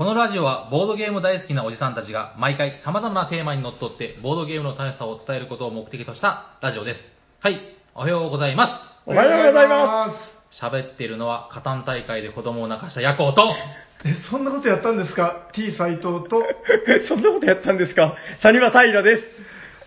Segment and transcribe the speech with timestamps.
[0.00, 7.00] このラジオはボードゲーム大好きなおじさんたちが毎回様々なテーマにのっとってボードゲームの楽しさを伝えることを目的としたラジオです。
[7.40, 7.60] はい、
[7.94, 8.80] おはようございま。
[9.04, 10.06] おはようございま
[10.48, 13.42] す喋っているのは、カタン大会で子供を泣かしたヤコウと、
[14.02, 14.08] す。
[14.08, 16.44] え、そんなことやったんですか ?T 斎藤と、
[17.06, 18.14] そんなことやったんですか？
[18.40, 19.22] サニバタイラです。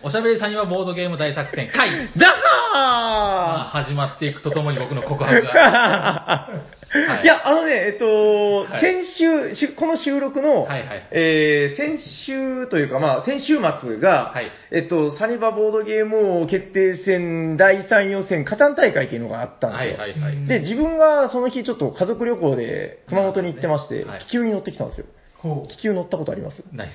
[0.04, 2.34] おしゃべりさんにはボードゲーム大作戦会ザが
[2.74, 6.50] ハ始まっていくとともに僕の告白が。
[6.50, 6.74] ー
[7.24, 19.92] いや、あのね、えっと、はい先週、しこの収録の、はいはいえー先週というか、まあ、先週末が、はいえっと、サニバボードゲーム王決定戦第3予選、カタン大会っていうのがあったんですはよ。
[19.96, 20.46] いはいはい。
[20.48, 25.06] で、自分がその日ちょっと家族旅行で熊本に行ってまして、はい気球に乗ってきたんですよ。
[25.38, 26.64] ほ気球乗ったことあります？
[26.74, 26.92] ナイス。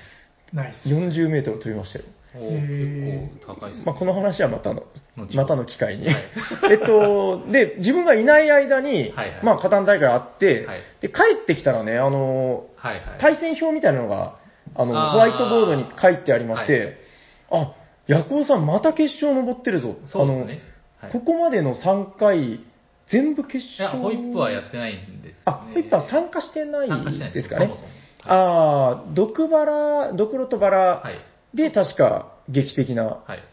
[0.53, 0.87] う、ナイス。
[0.87, 2.05] 40メートル飛びましたよ。
[2.33, 3.85] 結構高いですね。
[3.85, 4.83] まあ、この話はまたの
[5.33, 6.07] またの機会に。
[6.07, 6.15] はい
[6.71, 13.03] えっと、で、自分がいない間に、はいはいまあ、加担大会あって、はいで、帰ってきたらね、あの、はいはい。
[13.19, 14.35] 対戦表みたいなのが、
[14.75, 16.97] あの、ホワイトボードに書いてありまして、
[17.51, 17.73] あ、
[18.07, 19.95] ヤコウさんまた決勝登ってるぞ。
[20.05, 20.45] そうですね。
[20.45, 20.61] はい
[21.01, 22.59] あの、ここまでの3回、
[23.07, 24.03] 全部決いや、勝。
[24.03, 25.37] ホイップはやってないんですよね。
[25.45, 26.89] あ、ホイップは参加してない
[27.31, 27.65] ですかね。
[27.65, 27.87] そもそも。
[28.25, 31.28] ああ、毒バラ、ドクロとバラはい。
[31.53, 33.43] で確か劇的なはい。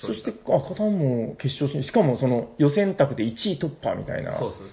[0.00, 4.68] そして、あ、カタンも決勝進しかもその予選択で1位突破みたいな、そうそう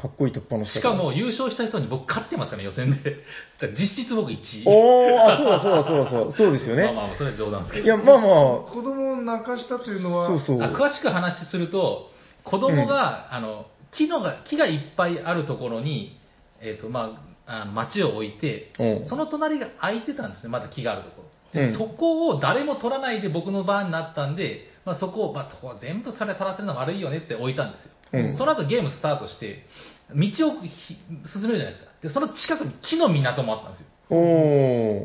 [0.00, 3.18] かっこいい突破のしかも、優勝した人に僕勝ってますからね、予選で。
[3.78, 4.64] 実質僕1位。
[4.66, 6.84] おー、あ、そうだそうだそうだそうだ、 そうですよね。
[6.84, 7.84] まあまあ、それは冗談ですけど。
[7.84, 10.62] いや、まあま子供を泣かしたというのは、あ、そうそう。
[10.62, 12.10] あ詳しく話すると、
[12.42, 16.18] 子供が、あの木のが木がいっぱいあるところに、
[16.60, 21.31] えっとまあ、あの町を置いて、うんその隣が空いてたんですね、まだ木があるところ。
[21.52, 27.90] でうんそこを誰も取らないで僕の番になったんで、まあ、そこを、まあ、全部それ取らせるの悪いよねって置いたんですよ。
[28.12, 29.64] うんその後ゲームスタートして、
[30.14, 30.98] 道をひ
[31.32, 31.90] 進めるじゃないですか。
[32.02, 33.86] で、その近くに木の港もあったんですよ。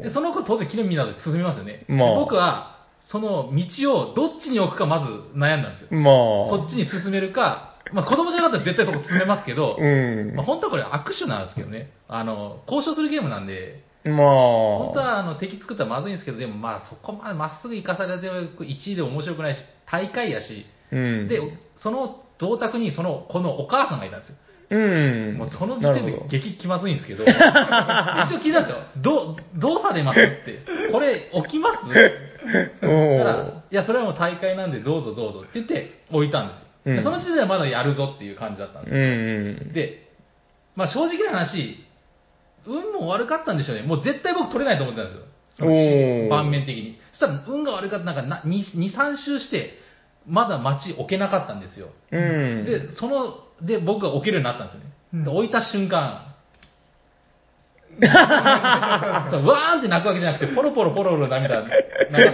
[0.04, 1.86] でその子当然木の港で進みますよね。
[1.88, 2.78] まあで僕は、
[3.10, 5.98] その道をどっちに置くかまず悩んだんですよ。
[5.98, 6.14] まあ。
[6.50, 10.36] そっちに進めるか、まあ子供じゃなかったら絶対そこ進めますけど、うん。
[10.36, 11.92] まあ本当はこれ握手なんですけどね。
[12.10, 14.28] あの、交渉するゲームなんで、まあ。
[14.80, 19.60] 本当はあの敵作ったらまずいんですけど、でもまあそこまでまっすぐ行かされて1位でも面白くないし、
[19.92, 21.28] 大会やし、うん。
[21.28, 21.40] で、
[21.78, 24.36] その銅卓にその、このお母さんがいたんですよ。
[24.70, 25.38] うん。
[25.38, 27.34] もうその時点で激気まずいんですけど、 一応
[28.40, 28.78] 聞いたんですよ。
[28.98, 30.60] どう、どうされますって。
[30.92, 31.86] これ置きます？
[33.72, 36.68] いや、それはもう大会なんでどうぞどうぞって言って置いたんですよ。
[36.86, 39.04] でうんその時点ではまだやるぞっていう感じだったんですうよ。
[39.72, 39.74] ん。
[39.74, 40.08] で、
[40.76, 41.84] まあ正直な話、
[42.68, 43.84] 運も悪かったんでしょうね。
[43.84, 45.28] もう絶対僕取れないと思ってたんですよ。
[46.30, 47.00] 盤面的に。
[47.12, 49.74] そしたら運が悪かった、なんかな2、2 3周して、
[50.28, 51.90] まだ街置けなかったんですよ。
[52.12, 52.66] うん。
[52.66, 54.86] で、その、で、僕が置けるようになったんですよね。
[55.14, 56.28] うんで置いた瞬間、
[59.32, 61.68] そうわーんって泣くわけじゃなくて、ポロポロポロポロ涙流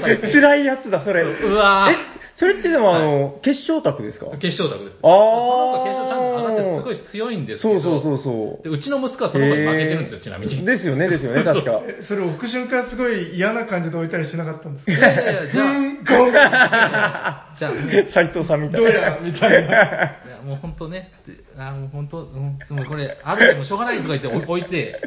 [0.01, 0.31] されて。
[0.31, 1.21] 辛いやつだ、それ。
[1.21, 1.95] うわーえ、
[2.35, 4.25] それってでもあの、決勝卓ですか？
[4.41, 4.97] 決勝卓です。
[5.03, 8.63] あーその子決勝ちゃんと上がってすごい強いんですけど、そうそうそうそう。
[8.63, 10.65] でうちの息子はその子に負けてるんですよ、ちなみに。
[10.65, 11.81] ですよね、ですよね、 確か。
[11.87, 14.91] えそれ置く瞬間すごい嫌な感じで置いたりしなかったんですか？
[14.91, 18.89] いやいやいや、じゃあ、じゃあ、もう斎藤さんみたいな。
[18.89, 19.73] どうやみたいな。
[20.25, 21.11] いやもう本当ね、
[21.57, 24.99] あもう本当、うん、もうこれ、あるでもしょうがないとか言って 置いて、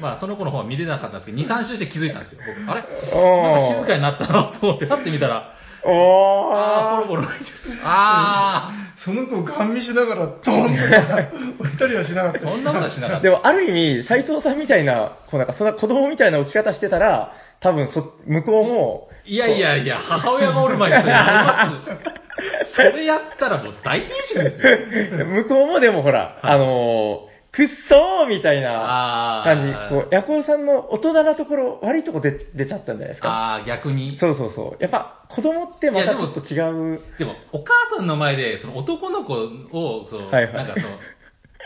[0.00, 2.70] まあその子の方は見れなかったんですけど、2、3周して気づいたんですよ、僕。
[2.70, 2.80] あれ？
[2.80, 5.54] なんか静かになったなと思って、パッて見たら、
[5.84, 7.08] おあー、ー。
[7.08, 7.78] ポロポロ泣いてる。
[7.82, 8.72] あ
[9.04, 13.22] その子をガン見しながら、ドンと置いたりはしなかったー、 そんなことはしなかった。
[13.22, 22.20] でも、ある意味、斎藤さんみたいな、こうなんか、そんな子供みたいな置き方してたら、多分そ、向こうも、いやいやいや、母親がおる前にそれやります。
[22.76, 25.26] それやったらもう大変身ですよ。
[25.26, 33.56] 向こうもでもほら、はいあのー、くっそーみたいなあー感じ、こう、ヤコウさんの大人なところ、悪いとこ出出ちゃったんじゃないですか。
[33.56, 34.16] あー、逆に。
[34.18, 34.82] そうそうそう。
[34.82, 36.58] やっぱ、子供ってまたちょっと違
[36.96, 37.00] う。
[37.18, 40.98] でも、お母さんの前で、その男の子を、その、はいはいなんかその、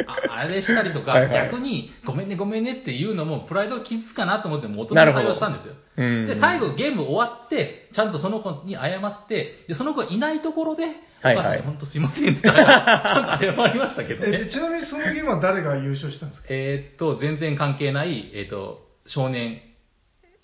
[0.06, 5.74] ああれしたりとか、はいはい逆に、ごめんねごめんねっていうのも、プライドが傷つかなと思って、もう大人の対応したんですよ。
[5.96, 10.82] うんで、最後ゲーム終わって、ちゃんとその子に謝って、で、その子がいないところで、
[11.22, 14.50] はいはいお母さんに本当すいませんって言ったら、ちゃんと謝りましたけどえでね。
[14.52, 16.48] ちなみにそのゲームは誰が優勝したんですか？
[16.50, 19.62] えーっと、全然関係ない、えーっと、少年、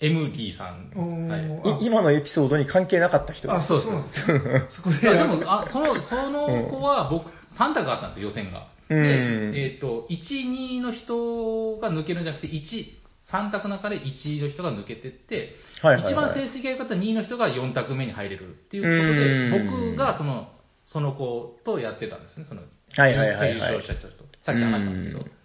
[0.01, 0.89] エムリーさん。
[1.29, 1.37] は
[1.79, 3.67] いい今のエピソードに関係なかった人であ、す。
[3.67, 4.67] そうそう。
[4.69, 8.67] そこででもあその、その子は僕、3択あったんですよ、予選が。
[8.89, 10.19] で、うんえっ、と、1、
[10.79, 12.61] 2の人が抜けるんじゃなくて、1、
[13.31, 20.49] 3択の中で1の人が抜けてって、はいはいはい一番成績が良かった2の人が4択目に入れるっていうことで、うん僕がその、
[20.85, 24.25] その子とやってたんですね、その、はいはいはいはい優勝した人と。
[24.43, 25.40] さっき話したんですけど。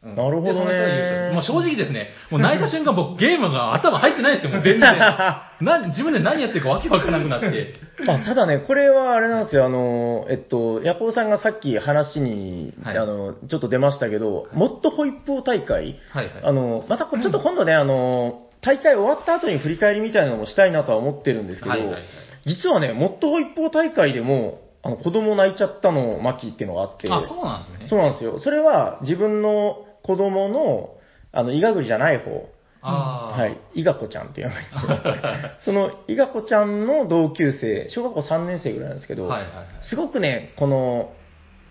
[0.00, 4.96] うんなるほどねもう正直ですね、 もう泣いた瞬間僕ゲームが頭入ってないですよ、もう全然。
[5.60, 7.74] な自分で何やってるかわけわからなくなって。
[8.06, 16.32] あただね、これはあれなんですよ、あの、えっと、ヤコウさんがさっき話に、はいあの、ちょっと出ましたけど、モッドホイップー大会、はいはい。
[16.44, 22.02] あの、またこれちょっと今度ね、あの、大会終わった後に振り返りみたいなのもしたいなとは思ってるんですけど、はいはいはい
[22.46, 27.86] 実はね、モッドホイップー大会でも、あの、子供泣いちゃったの巻っていうのがあって、あ、そうなんですね。
[27.90, 28.38] そうなんですよ。
[28.38, 30.96] それは自分の子供の、
[31.32, 32.48] あの、医学じゃない方、
[32.80, 33.40] ああ。
[33.40, 39.66] はい、伊賀子ちゃんっていうのがいるんですけど、 その伊賀子ちゃんの同級生、小学校3年生ぐらいなんですけど、はいはいはい。
[39.82, 41.12] すごくね、この、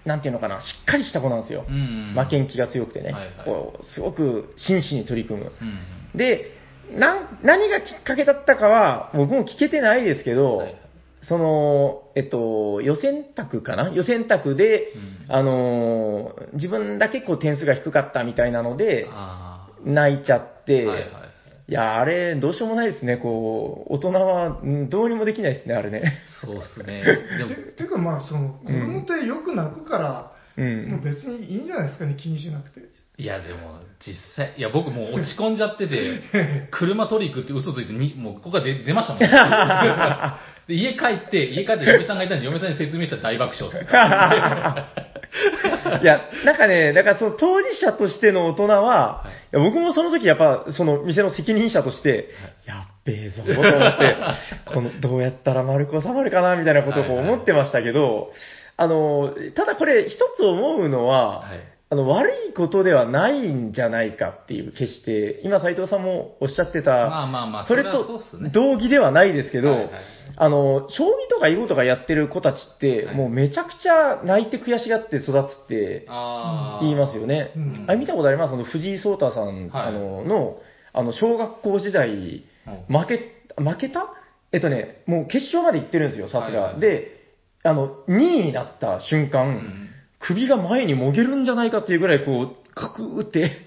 [0.05, 1.65] なんていうのかな、しっかりした子なんですよ。
[1.67, 2.13] うん。
[2.15, 5.51] 負けん気が強くてね、はいはいこうすごく真摯に取り組む。
[5.61, 6.17] うん。
[6.17, 6.51] で、
[6.97, 10.75] なん何がきっかけだったかは、僕も聞けてないですけど、はい
[11.27, 13.89] その、えっと、予選択かな？
[13.89, 14.93] 予選択で、
[15.27, 20.89] うんあのー自分だけこう点数が低かったみたいなので、あ泣いちゃって、あ。
[20.89, 21.09] はいはい。
[21.69, 23.17] いや、あれ、どうしようもないですね。
[23.17, 26.13] こう、大人は、うんどうにもできないですね、あれね。
[26.41, 27.03] そうっすね。
[27.37, 30.61] でもて、ていうかまあその子供ってよく泣くから、う。
[30.61, 32.79] もうん別にいいんじゃないですかね気にしなくて
[33.17, 36.21] いやでも、実際、いや僕もう落ち込んじゃってて、
[36.71, 40.37] 車取り行くって嘘ついてに、もうここから出出ましたもん。
[40.67, 43.77] で家帰って、家帰って嫁さんがいたんで嫁さんに説明したら大爆笑す。
[43.77, 43.87] る。
[46.01, 49.57] いや、なんかね、だからその当事者としての大人は、はい。
[49.57, 52.29] いや僕もその時やっぱその店の責任者として、
[52.65, 54.15] やっべえぞ、と思って、
[54.73, 58.33] このどうやったら丸く収まるかな、みたいなことをこうはいはい思ってましたけど、
[58.75, 68.21] あの、ただこれ一つ思うのは、はいあの、悪いことではないんじゃないかっていう、決して、今斉藤さんもおっしゃってた、まあまあまあ、それと。
[68.51, 69.89] 同義ではないですけど、はいはい
[70.39, 73.15] あの、将棋とか囲碁とかやってる子たちって、はい。
[73.15, 76.05] もうめちゃくちゃ泣いて悔しがって育つって。
[76.81, 77.53] 言いますよね。
[77.55, 77.85] うん。
[77.87, 78.53] あれ見たことあります？
[78.53, 79.87] あの藤井聡太さん、はい。
[79.87, 80.57] あのの、
[80.93, 82.99] あの、小学校時代、うん。
[82.99, 83.17] 負け、
[83.57, 84.13] 負けた？
[84.51, 86.77] えっとね、もう決勝まで行ってるんですよ、さすが。
[86.77, 87.07] で、
[87.63, 93.65] あの、2位になった瞬間、うん首が前にもげるんじゃないかっていうぐらい、こう、カクーって。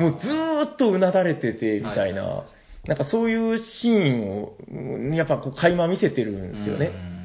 [0.00, 2.44] もうずーっとうなだれてて、みたいな、
[2.86, 7.17] なんかそういうシーンを、うんやっぱこう、垣間見せてるんですよね。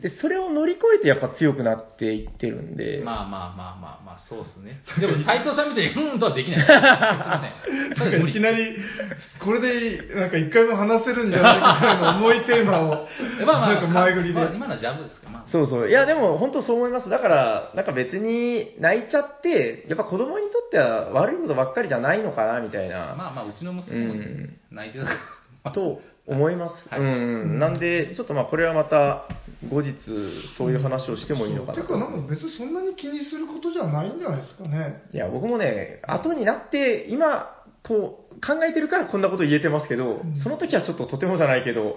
[0.00, 4.80] で、それを乗り越えてやっぱ強くなっていってるんで、うんまあまあまあまあまあ、そうっすね。
[5.00, 6.60] でも、斎藤さんみたいに、うんとはできない。
[6.66, 8.28] すいません。
[8.28, 8.76] いきなり
[9.40, 13.08] これでなんか一回も話せるんじゃないかぐらいの重いテーマを
[13.44, 15.42] まあまあ、なんか前振りで、まあ今のはジャブですか、まあ。
[15.46, 15.88] そうそう。
[15.88, 17.10] いや、でも本当そう思います。
[17.10, 25.10] だから、なんか別に泣いちゃって、やっぱ子供にとっては悪いことばっかりじゃないのかな、みたいな、まあまあ、うちの娘もうん泣いてたか
[25.64, 25.70] ら。
[25.72, 26.88] と思います。
[26.88, 27.58] はいうん。
[27.58, 29.24] なんで、ちょっとまあこれはまた
[29.66, 29.94] 後日
[30.56, 35.02] そういう話をしてもいいのかなてかなんか別にそんなに気にすることじゃないんじゃないですかね。
[35.12, 37.50] いや、僕もね、後になって、今、
[37.82, 40.36] こう、考えてるからこんなこと言えてますけど、うん。
[40.36, 41.92] その時はちょっととてもじゃないけど、は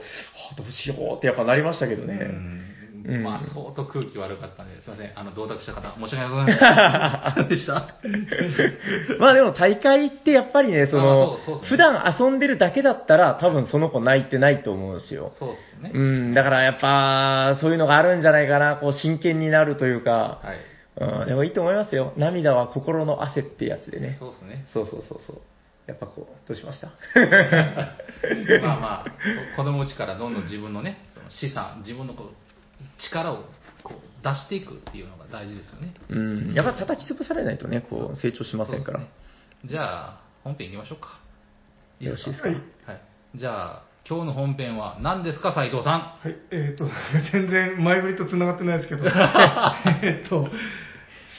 [0.54, 2.16] あどうしようってやっぱなりましたけどね。
[2.16, 2.81] うん
[3.12, 5.12] うんまあ、相当空気悪かったんで、すいません。
[5.20, 7.48] あの、同卓した方、申し訳ございません。
[7.50, 7.74] でした。
[9.20, 11.38] まあでも大会ってやっぱりね、その
[11.68, 15.32] 普段遊んでるだけだったら多分その子泣いてないと思うんですよ。
[15.34, 15.92] そうっすね。
[15.94, 20.58] うん、だからやっぱそういうのがあるんじゃないかな、こう真剣になるというか、はい。
[21.22, 22.14] うん、でもいいと思いますよ。
[22.18, 24.16] 涙は心の汗ってやつでね。
[24.20, 24.66] そうっすね。
[24.74, 25.42] そうそうそうそう。
[25.88, 26.88] やっぱこう、どうしました？
[28.62, 29.06] まあまあ、
[29.56, 32.28] こ子供うちからどんどん自分のね、その資産、自分のこう
[33.00, 33.46] 力を
[33.84, 35.94] こう出していくっていうのが大事ですよね。
[36.10, 39.00] うん、やっぱ叩き潰されないとね、こう成長しませんから。
[39.00, 39.10] ね。
[39.66, 41.20] じゃあ、本編行きましょうか。
[42.00, 42.48] よろしいですか？
[42.50, 42.58] はい。
[42.58, 42.62] は
[42.94, 43.02] い。
[43.36, 46.28] じゃあ、今日の本編は何ですか、斉藤さん？
[46.28, 46.36] はい。
[46.52, 46.86] えっ、と
[47.32, 49.06] 全然前振りと繋がってないですけど。
[50.02, 50.50] えっと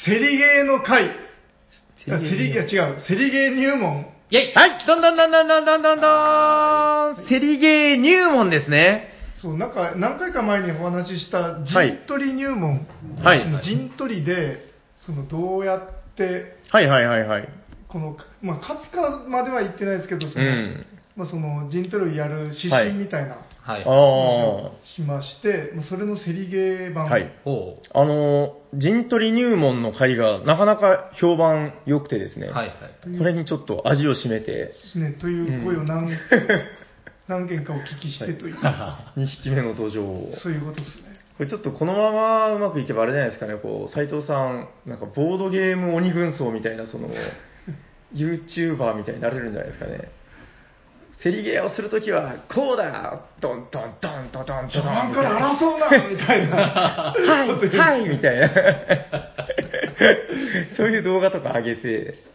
[0.05, 1.11] セリゲーの会
[2.05, 3.01] セリゲー違う。
[3.03, 4.07] セリゲー入門。
[4.31, 4.55] イェイ！
[4.55, 7.27] はい、どんどんどんどんどんどんどんどん！
[7.29, 9.12] セリゲー入門ですね。
[9.43, 12.87] そうなんか何回か前にお話しした陣取り入門、
[13.23, 14.59] はい陣取りで
[15.05, 17.49] そのどうやってはいはいはいはい。
[17.89, 23.83] この、まあ、勝つかまでは言ってないですけどその,、うんまあ、その陣取りをやる指針みたいなはい。
[23.83, 26.95] あ話をしまして、まあそれのセリゲーあ。
[26.95, 27.33] 版、はい。
[27.95, 32.49] あの、陣取り入門の会がなかなか評判良くてですね。
[32.49, 32.73] はいは
[33.15, 33.19] い。
[33.19, 36.09] これにちょっと味を占めて、ですね、という声を何,、
[37.33, 38.57] 何件かお聞きしてという、
[39.17, 40.33] 2匹目の土壌を。
[40.37, 41.13] そういうことですね。
[41.39, 47.09] これちょっとこのままうまくいけばあれじゃないですかね、こう、斉藤さん、なんかボードゲーム鬼軍曹みたいな、その、
[48.15, 50.11] YouTuber みたいになれるんじゃないですかね。
[51.23, 56.57] セリゲーをするときは、こうだドンドンドンドンドン序盤から争うなみたいな。
[57.15, 57.49] はい、
[57.79, 58.51] はい、みたいな。
[60.77, 62.33] そういう動画とか上げて、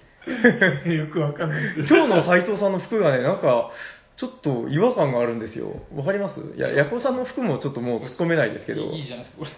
[0.86, 1.64] よくわかんない。
[1.78, 3.72] 今日の斉藤さんの服がね、なんか、
[4.18, 5.76] ちょっと違和感があるんですよ。
[5.96, 6.40] わかります？
[6.56, 9.52] いや、ヤコウさんの服もちょっともう突っ込めないですけど、いいじゃないですか、これ。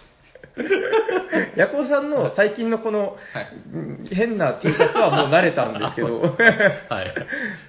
[1.56, 3.16] ヤコウさんの最近のこの、
[4.12, 7.14] 変な T シャツはもう慣れたんですけど、はい。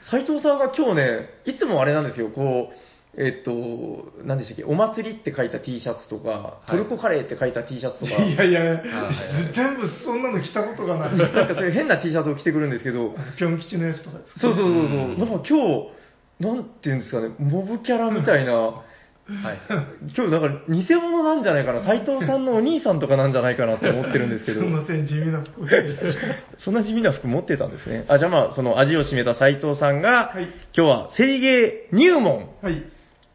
[0.10, 3.52] 斉藤さんが今日ね、いつもあれなんですよ、こう、えっと、
[4.24, 6.72] 何でしたっけ、お祭りって書いた T シャツとか、い。
[6.72, 8.82] トルコカレーって書いた T シャツとか、いやいや、
[9.54, 11.18] 全部そんなの着たことがない。
[11.18, 14.40] なんかそういう変な T シャツを着てくるんですけど、ぴょん吉のやつとかですか？
[14.42, 15.18] そうそうそうそう、うん。
[15.20, 15.90] なんか今日、
[16.42, 18.84] なんていうんですかね、モブキャラみたいな、は
[19.54, 19.60] い。
[20.16, 25.68] 今日だから偽物なんじゃないかな、斉藤さんのお兄さんとかなんじゃないかなって思ってるんですけど すい、ません、地味な服
[26.58, 28.06] そんな地味な服持ってたんですね。
[28.08, 30.44] あ、じゃあまあ、その味を占めた斉藤さんが、はい
[30.76, 32.50] 今日はセリゲー入門。
[32.62, 32.84] はい。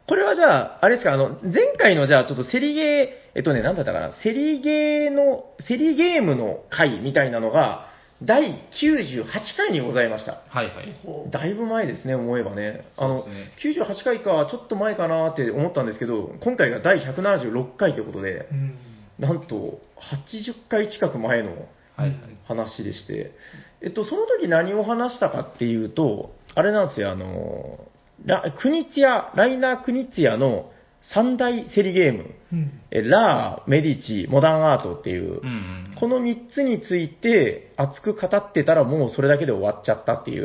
[0.06, 7.88] これはじゃあ、あれですか、あの、前回のじゃあちょっとセリゲー、えっとね、なんだったかな、セリゲーの、セリゲームの回みたいなのが、
[8.22, 9.24] 第98
[9.56, 10.42] 回にございました。
[10.48, 11.30] はいはい。
[11.30, 12.86] だいぶ前ですね、思えばね。
[12.96, 18.78] あの、そうですね98回か、ちょっと前かなって思ったんですけど、今回が第176回ということでう、ん。
[19.18, 21.50] なんと、80回近く前の
[21.96, 22.18] はいはい。
[22.46, 23.32] 話でして、
[23.80, 27.78] えっと、その時何を話したかっていうと、あれなんですよ、あの、
[28.24, 30.70] ラクニツィア、ライナー・クニツィアの
[31.12, 32.80] 三大セリゲーム、うん。
[32.90, 35.94] えラー、メディチ、モダンアートっていう、うんうん。
[35.98, 40.44] この3つについて熱く語ってたらもうそれだけで終わっちゃったっていう。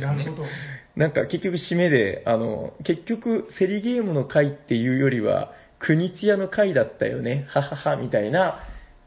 [0.00, 0.44] なるほど。
[0.96, 8.64] なんか結局締めで、あの、結局セリゲームの回っていうよりは、クニツィアの回だったよね、ははは、みたいな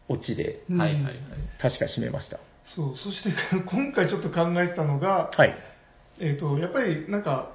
[0.10, 1.14] オチで、うんはいはいはい。
[1.62, 2.40] 確か締めました。
[2.76, 3.30] そう、そして
[3.66, 5.56] 今回ちょっと考えてたのが、はい。
[6.20, 7.52] えっ、と、やっぱりなんか、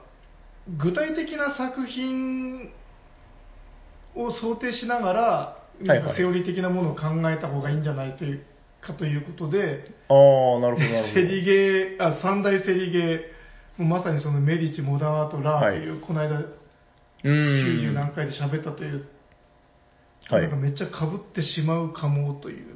[0.76, 2.70] 具体的な作品
[4.18, 8.42] を想定しながら、なんはいかセオリー的なものを考えた方がいいんじゃないという
[8.80, 11.14] かということで、ああ、なるほど、なるほど。
[11.14, 16.48] セリゲー、あ、三大セリゲー、まさにそのメディチ、モダンアート、ラーという、この間、う
[17.24, 17.94] 90ん。
[17.94, 19.06] 何回で喋ったという、
[20.28, 22.66] はいなんかめっちゃ被ってしまうかもという。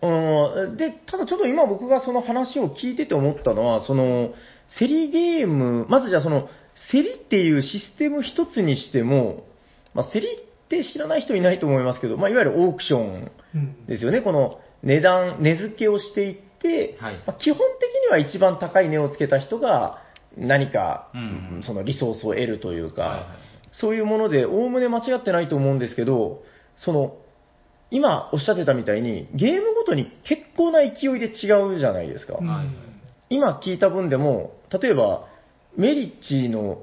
[0.00, 4.32] うんで、ただちょっと今僕がその話を聞いてて思ったのは、その、
[4.78, 6.48] セリゲーム、まずじゃあその、
[6.90, 9.44] セリっていうシステム一つにしても、
[9.92, 10.28] まあ、セリ
[10.68, 14.20] って知らない人いないと思いますけど、まあ、いわゆるオークションうんですよね。
[14.20, 20.02] この値段、値付けをしていって、はいまあ基本的には一番高い値をつけた人が
[20.36, 21.24] 何か、うんう
[21.60, 23.24] んそのリソースを得るというか、はいはい
[23.70, 26.42] そういうもので、おおむね間違ってないと思うんですけど、
[26.76, 27.16] その、
[27.90, 32.38] 今おっしゃってたみたいに、ゲームごとに結構な勢いで違うじゃないですか。
[32.40, 32.74] うんはいはい
[33.30, 35.26] 今聞いた分でも、例えば、
[35.76, 36.82] メリッチの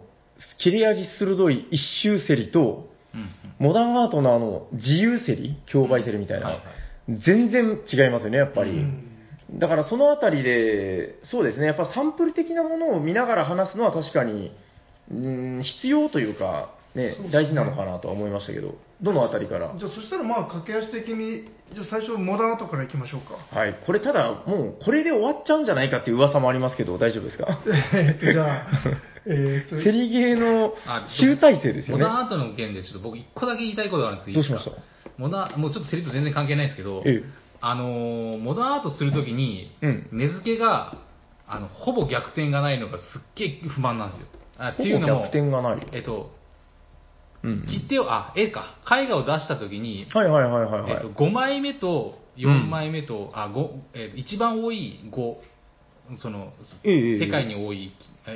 [0.60, 2.86] 切れ味鋭い一周競りと、うんうん。
[3.59, 6.65] モダンアートのあの自由競り、競売競りみたいな、はいはい。
[7.25, 8.71] 全然違いますよね、やっぱり。
[8.71, 9.12] うん。
[9.53, 14.51] だからそのあたりで、そうですね、やっぱサンプル的なものを見ながら話すのは確かに、
[15.12, 15.13] う
[15.59, 19.74] ん、必要というか、ね大事なのかなとは思いましたけど、どのあたりから？
[19.78, 23.36] じゃあそしたらまあ駆け足的に、じゃあ最初モダンアートからいきましょうか。
[23.58, 27.60] はい、これただ、もうこれで終わっちゃうんじゃないかっていう噂もありますけど、大丈夫ですか？
[27.94, 28.68] えっと、じゃあ、
[29.28, 32.04] えっと、セリゲーのあ集大成ですよね。
[32.04, 34.72] モダンアートの件でちょっと僕一個だけ言いたいことがあるんですけど、どうしました？
[35.18, 40.96] モダン、もうちょっとセリと全然関係ないですけど、ええあのーモダンアートするときに、うん値付けが、
[41.48, 44.28] あの、ほぼ逆転がないのがすっげえ不満なんですよ。
[44.58, 45.88] あっていうのも、ほぼ逆転がない。
[45.94, 46.35] えっと、うん
[47.68, 50.92] 切手を、あ、絵か、絵画を出したときに、はいはいはいはいはい。
[50.94, 55.36] えっと、5枚目と4枚目と、あ、5、えっと、一番多い5、
[56.20, 57.94] その、ええええ世界に多い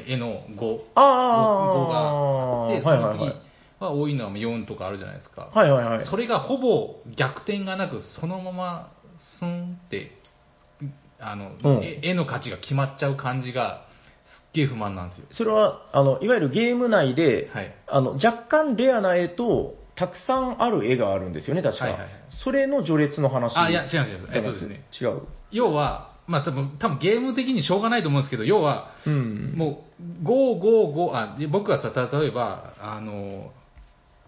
[0.07, 3.35] 絵の5、あ5があって、その次はいはいはい。
[3.79, 5.49] は多いのは4とかあるじゃないですか。
[5.53, 6.05] はいはいはい。
[6.05, 8.91] それがほぼ逆転がなく、そのまま
[9.39, 10.11] スンって、
[11.19, 13.87] あの、うん絵絵の価値が決まっちゃう感じが、
[14.53, 15.27] げえ不満なんですよ。
[15.31, 17.75] それは、あの、いわゆるゲーム内で、はい。
[17.87, 21.83] あの、若干レアな絵と、たくさんある絵があるんですよね、確か。
[21.85, 23.57] はいはいはいそれの序列の話。
[23.57, 24.29] あ、いや、違うんですよ。
[24.33, 24.85] えっとですね。
[25.01, 25.23] 違う。
[25.51, 29.53] 要は、まあ多分、多分ゲーム的にしょうがないと思うんですけど、要は、うん。
[29.57, 33.51] もう、5、5、5、あ、で僕がさ、例えば、あの、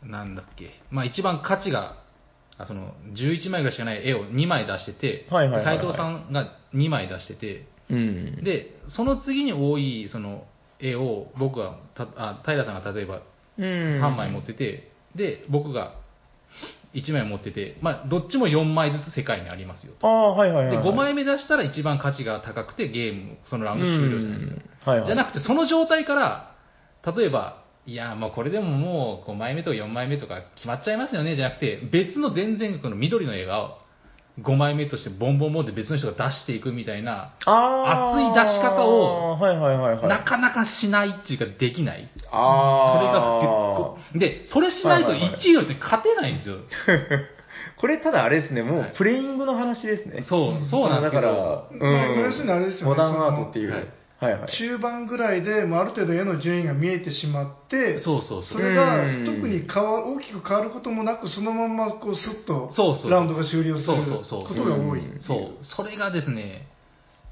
[0.04, 1.98] なんだっけ、まあ一番価値が、
[2.58, 8.44] あその、11枚ぐらいしかない絵を2枚出してて、はいはいはいはい斉藤さんが2枚出してて、うん。
[8.44, 10.46] で、その次に多い、その、
[10.80, 13.22] 絵を、僕が、たあ平さんが例えば
[13.58, 13.66] うん、
[14.02, 15.94] 3枚持ってて、で、僕が
[16.94, 20.08] 1枚持ってて、まあ、どっちも4枚ずつ世界にありますよと。
[20.08, 20.90] ああ、はいはいはい、で、はい。
[20.90, 24.54] 5枚目出したら一番価値が高くてゲーム、そのラウンド終了じゃないですか。
[24.54, 25.06] うんはいはい。
[25.06, 26.56] じゃなくて、その状態から、
[27.16, 33.78] 例えば、いや、もうこれでももう5枚目と4枚目とか決まっちゃいますよね、じゃなくて、別の全然この緑の絵が
[34.40, 40.08] 5枚目としてボンボンボンで別の人が出していくみたいな、熱い出し方をはいはいはいはい。
[40.08, 42.10] なかなかしないっていうかできない。
[42.32, 46.56] あそれがあ結構、で、それしないとはいはいはい1位の人に勝てないんですよ。
[47.78, 50.24] これただあれですね、もはいうプレイングの話ですね。
[50.24, 53.88] そう、そうなんですけだからど、、うんまあ要するにあれですよねモダンアートっていう。
[54.22, 54.52] はいはい。
[54.56, 58.58] 中盤ぐらいで、もうある程度絵の順位が見えてしまって、そうそうそう。
[58.58, 65.00] それがうん特に変わ大きく変わることもなく、そのまんまこうスッとそうそうラウンドが終了するそうそうそうことが多い。
[65.00, 66.68] うんそう、それがですね、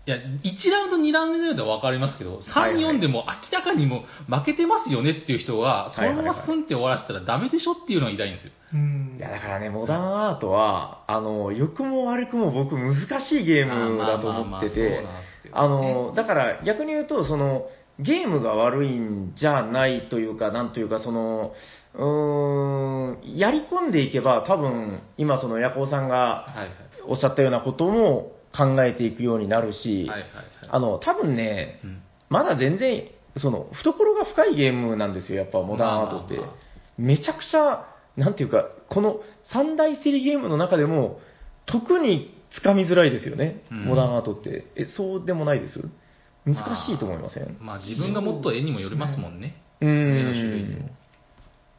[0.07, 8.51] いや、1ラウンド、2ラウンドのようでは分かりますけど、3、はいはい4でも明らかにもう負けてますよねっていう人が、そのままスンって終わらせたらダメでしょっていうのが痛いんですよ。
[8.73, 15.05] うんいやだからね、モダンアートは、あの、良くも悪くも僕難しいゲームだと思ってて、
[15.51, 17.67] あの、だから逆に言うと、その、
[17.99, 21.53] ゲームが悪いんじゃないというか、なんというか、その、
[21.95, 26.47] うーん、やり込んでいけば、多分、今そのヤコウさんが。
[27.07, 30.45] おっしゃったようなことも考えていくようになるし、はいはいはい。
[30.69, 36.35] あの、多分ね、うんまだ全然、その、懐が深いゲームなんですよ、やっぱモダンアートって。
[36.35, 36.69] まあまあま
[36.99, 41.21] めちゃくちゃ、なんていうか、この三大セリゲームの中でも、
[41.65, 44.65] 特につかみづらいですよね、うんモダンアートって。
[44.75, 45.79] え、そうでもないです？
[46.45, 47.57] 難しいと思いません？
[47.59, 49.61] まあ自分がもっと絵にもよりますもんね。
[49.81, 49.87] う絵
[50.23, 50.89] の種類にんも。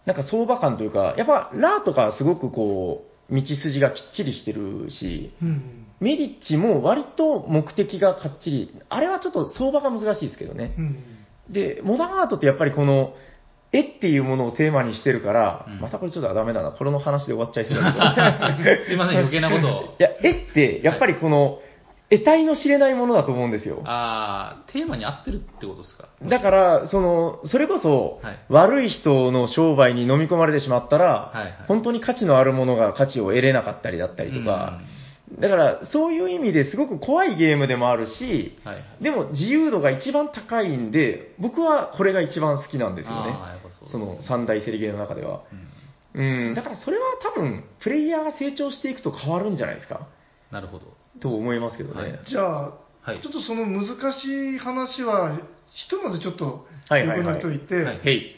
[0.07, 10.75] なんか相場感というか、やっぱ、ラーとかすごくこう、道筋がきっちりしてるし、うんメリッチも割と目的がかっちり、あれはちょっと相場が難しいですけどね。
[10.79, 10.99] うん
[11.53, 13.13] で、モダンアートってやっぱりこの、
[13.73, 17.93] 絵っていうものをテーマにしてるから、うんまたこれちょっとダメだな、これの話で終わっちゃいそうだ
[18.57, 18.85] けど。
[18.87, 19.83] すいません、余計なことを。
[19.99, 21.59] いや、絵って、やっぱりこの、
[22.11, 23.83] 得体の知れないものだと思うんですよ。
[23.85, 26.09] ああ、テーマに合ってるってことですか？
[26.25, 34.81] だから、その、それこそ、はい悪い人の商売に飲み込まれてしまったら、はいはい本当に価値のあるものが価値を得れなかったりだったりとか、
[35.39, 38.85] だから、そういう意味ですごく怖いゲームでもあるし、はい。
[39.01, 43.33] でも自由度が一番高いんで、僕はこれが一番好きなんですよね。
[43.87, 45.43] その三大セリゲーの中では。
[45.53, 45.71] うん
[46.13, 50.09] うん、だからそれは多分、プレイヤーが成長していくと変わるんじゃないですか？
[50.51, 50.87] なるほど。
[51.21, 52.01] と思いますけどね。
[52.01, 52.71] はいじゃあ、
[53.03, 53.87] はいちょっとその難
[54.21, 55.39] しい話は、
[55.71, 58.37] ひとまずちょっと横はいはいはいに置いといて、はい。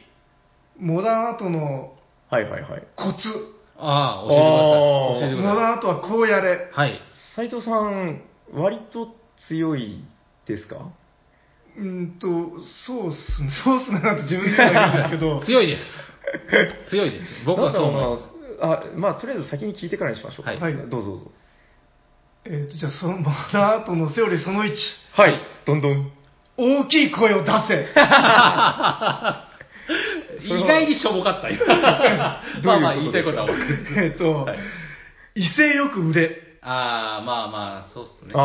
[0.79, 1.95] モダンアートの
[2.29, 2.83] はいはいはい。
[2.97, 3.29] コツ、
[3.79, 5.21] ああ、教えてください。
[5.21, 6.69] 教えてくモださダンアートはこうやれ。
[6.71, 6.75] い。
[6.75, 7.01] はい。
[7.37, 9.09] 斉藤さん、割と
[9.49, 10.05] 強い
[10.47, 10.91] ですか？
[11.79, 12.29] うんと、
[12.87, 15.83] そうっすね、 そうっすねなんて自分で言うだけですけど、 強いです。
[16.91, 17.45] 強いです。
[17.45, 18.33] 僕はそう思います。
[18.61, 20.51] あ、まあ、とりあえず先に聞いてからにしましょうか。
[20.53, 21.31] はいはいどうぞどうぞ。
[22.45, 24.75] えっと、じゃあそのモダンアートのセオリーその1、
[25.13, 26.11] はい、どんどん。
[26.57, 27.89] 大きい声を出せ。
[30.45, 34.05] 意外にしょぼかった、今まあまあ、言いたいことは分かる。
[34.05, 34.59] えっと、はい
[35.35, 36.37] 威勢よく売れ。
[36.61, 38.33] ああ、まあまあ、そうっすね。
[38.35, 38.39] あ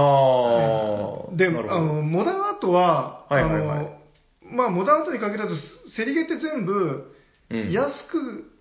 [1.34, 1.36] あ。
[1.36, 4.02] で、あなるほどの、モダンアートは、はいはいはいあの、
[4.52, 5.56] まあ、モダンアートに限らず、
[5.96, 7.14] セリゲって全部、
[7.50, 8.52] うん安く、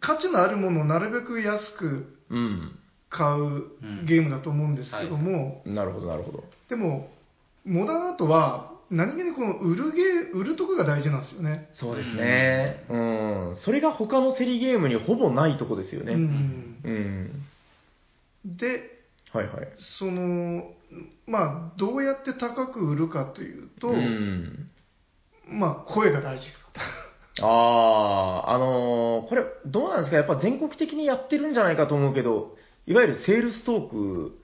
[0.00, 2.78] 価値のあるものをなるべく安くうん。
[3.10, 6.44] 買うゲームだと思うんですけども、なるほど、なるほど。
[6.68, 7.10] でも、
[7.64, 11.68] モダンアートは、何気にこの売るゲー、売るとこが大事なんですよね。
[11.74, 12.84] そうですね。
[12.88, 12.96] う
[13.52, 13.56] ん。
[13.64, 16.14] それが他のセリゲームにほぼないとこですよね。
[16.14, 18.56] うんうん。
[18.56, 18.82] で、
[19.32, 19.68] はいはい。
[19.98, 20.70] その、
[21.26, 24.70] まあ、どうやって高く売るかというと、うん。
[25.46, 27.46] まあ、声が大事だあ
[28.46, 30.16] あ、あのーこれ、どうなんですか？
[30.16, 34.34] やっぱ全国的にやってるんじゃないかと思うけど、いわゆるセールストーク。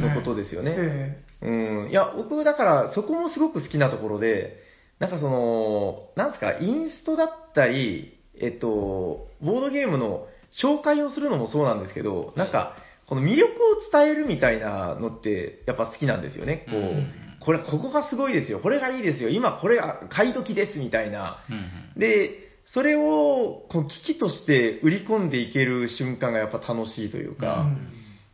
[0.00, 0.74] のことですよね。
[0.76, 1.90] えうん。
[1.90, 4.62] いや、僕、だから、そこもすごく好きなところで、
[4.98, 10.26] なんかその、なんですか、インストだったり、えっと、ボードゲームの
[10.62, 16.66] 紹介をするのもそうなんですけど、なんか、この魅力を伝えるみたいなのって、やっぱ好きなんですよね。
[16.68, 17.12] こう、うん。
[17.40, 18.58] これ、ここがすごいですよ。
[18.60, 19.28] これがいいですよ。
[19.28, 21.44] 今、これが買い時です、みたいな。
[21.48, 21.58] うんう
[21.98, 22.00] ん。
[22.00, 27.66] で、それを、こう、危機として売り込んでいける瞬間がやっぱ楽しいというえか、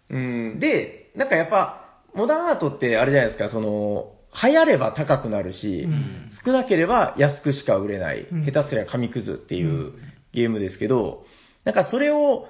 [0.09, 6.31] うん、で、なんかやっぱ、モダンアートってあれじゃないですか、その、流行れば高くなるし、うん。
[6.45, 8.47] 少なければ安くしか売れない、うん。
[8.47, 9.95] 下手すりゃ紙くずっていううん。
[10.33, 11.27] ゲームですけど、
[11.65, 12.47] なんかそれを、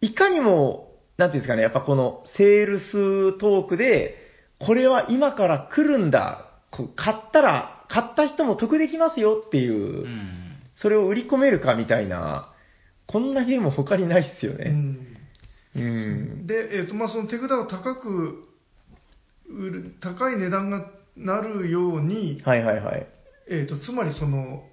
[0.00, 4.16] いかにも、なんていうんですかね、やっぱこのセールストークで、
[4.58, 10.42] これは今から来るんだ、こう買ったら、買った人も得できますよっていう、うん
[10.78, 12.52] それを売り込めるかみたいな、
[13.06, 14.70] こんなゲーム他にないっすようね。
[14.70, 15.16] ん
[15.74, 16.46] うん。
[16.46, 18.46] で、えっとまあ、その手札を高く
[19.48, 23.06] 売る、高い値段がなるように、はいはいはい。
[23.48, 24.64] えっとつまりその、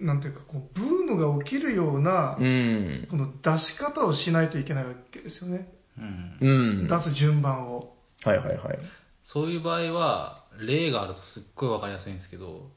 [0.00, 3.08] なんていうかこう、ブームが起きるような、うん。
[3.10, 5.68] この出し方をしないといけないわけですよね。
[5.98, 6.38] うん。
[6.40, 6.48] う
[6.84, 6.88] ん。
[6.88, 7.94] 出す順番を。
[8.24, 8.78] はいはいはい。
[9.24, 12.70] そういう場合は、例があるとすっごいわかりやすいんですけど、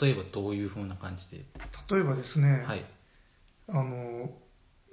[0.00, 1.44] 例えばどういう風な感じで？
[1.90, 2.84] 例えばですね、はい。
[3.68, 4.30] あの、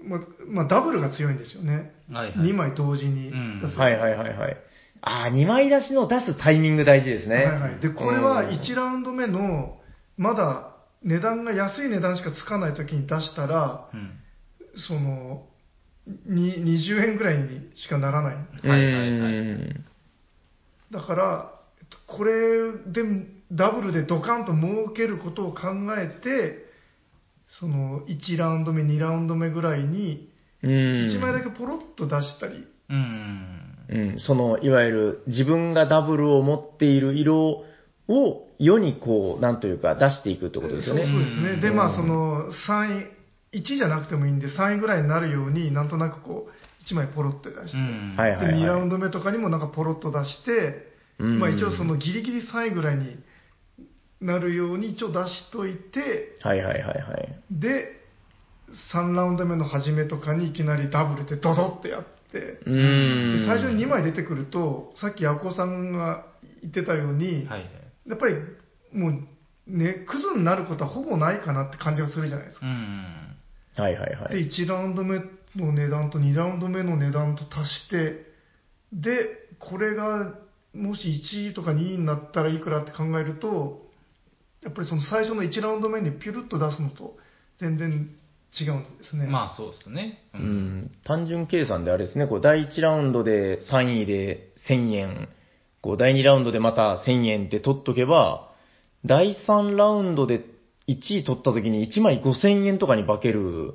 [0.03, 1.93] ままあ、ダブルが強いんですよね。
[2.11, 2.49] はいはい。
[2.49, 3.77] 2枚同時にうん出す。
[3.77, 4.57] はいはいはいはい。
[5.01, 7.35] ああ、2枚出しの出すタイミング大事ですね。
[7.35, 7.79] はいはい。
[7.79, 9.79] で、これはうん1ラウンド目の、
[10.17, 10.76] まだ
[11.07, 14.11] 値段が安い値段しかつかない時に出したら、うん。
[14.87, 15.47] その、
[16.05, 18.35] に20円ぐらいにしかならない。
[18.63, 19.83] うんはいはいはい
[20.89, 23.03] だから、えっとこれで
[23.51, 25.67] ダブルでドカンと儲けることを考
[25.97, 26.65] えて、
[27.59, 30.29] その1ラウンド目、2ラウンド目ぐらいに、
[30.63, 30.71] うん。
[30.71, 33.77] 1枚だけポロッと出したり、うん。
[33.89, 37.65] うん、その、いわゆる自分がダブルを持っている色
[38.07, 41.05] を世にこう、なんというか出していくってことですよね。
[41.05, 41.61] そうですね。
[41.61, 43.11] で、うんまあ、その3
[43.53, 48.15] 位、1じゃなくてもいいんで、3位ぐらいになるように、なんとなくこう、1枚ポロッと出して、うん。
[48.17, 53.17] はいはいで、2ラウンド目とかにもなんかポロッと出して、うんまあ一応そのギリギリ3位ぐらいに
[54.21, 57.39] なるように一応出しといて、はいはいはいはい。
[57.51, 58.01] で、
[58.93, 63.47] 3ラウンド目の初めとかにいきなりダブルでドドってやって、うんで。
[63.47, 66.25] 最初に2枚出てくると、さっきヤコウさんが
[66.61, 67.69] 言ってたように、はいはい。
[68.07, 68.35] やっぱり
[68.93, 72.65] もう、ね、クズになることはほぼないかなって感じがするじゃないですか。
[72.65, 73.37] うん。
[73.75, 74.49] はいはいはで、い。
[74.49, 75.19] 1ラウンド目
[75.55, 78.25] の値段と2ラウンド目の値段と足して、
[78.93, 79.27] で、
[79.59, 80.33] これが
[80.73, 83.85] もし1位とか2位になったらいくらって考えると、
[84.63, 87.15] やっぱりその最初の1ラウンド目にピュルッと出すのと
[87.59, 88.09] 全然
[88.59, 89.27] 違うんですね。
[89.27, 90.23] まあそうですね。
[90.33, 90.37] う。
[90.37, 95.29] ん、単純計算であれですね、こう第1ラウンドで3位で1000円、
[95.87, 98.49] こう第2ラウンドでまた1000円って取っとけば、
[99.05, 100.43] 第3ラウンドで
[100.89, 103.71] 1位取った時に1枚5000円とかに化ける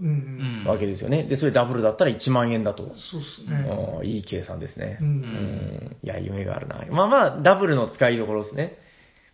[0.67, 1.25] わけですよね。
[1.25, 2.83] で、それダブルだったら1万円だと。
[2.83, 4.07] そうですね。
[4.07, 4.99] いい計算ですね。
[5.01, 6.85] うんうんいや、夢があるな。
[6.91, 8.77] まあまあ、ダブルの使いどころですね。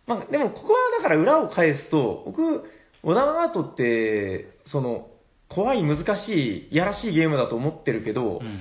[0.07, 2.63] まあ、でも、ここはだから裏を返すと、僕、
[3.03, 5.09] モダンアートって、その、
[5.49, 8.59] 怖い、難しい、やらしいゲームだと思ってるけど、うん。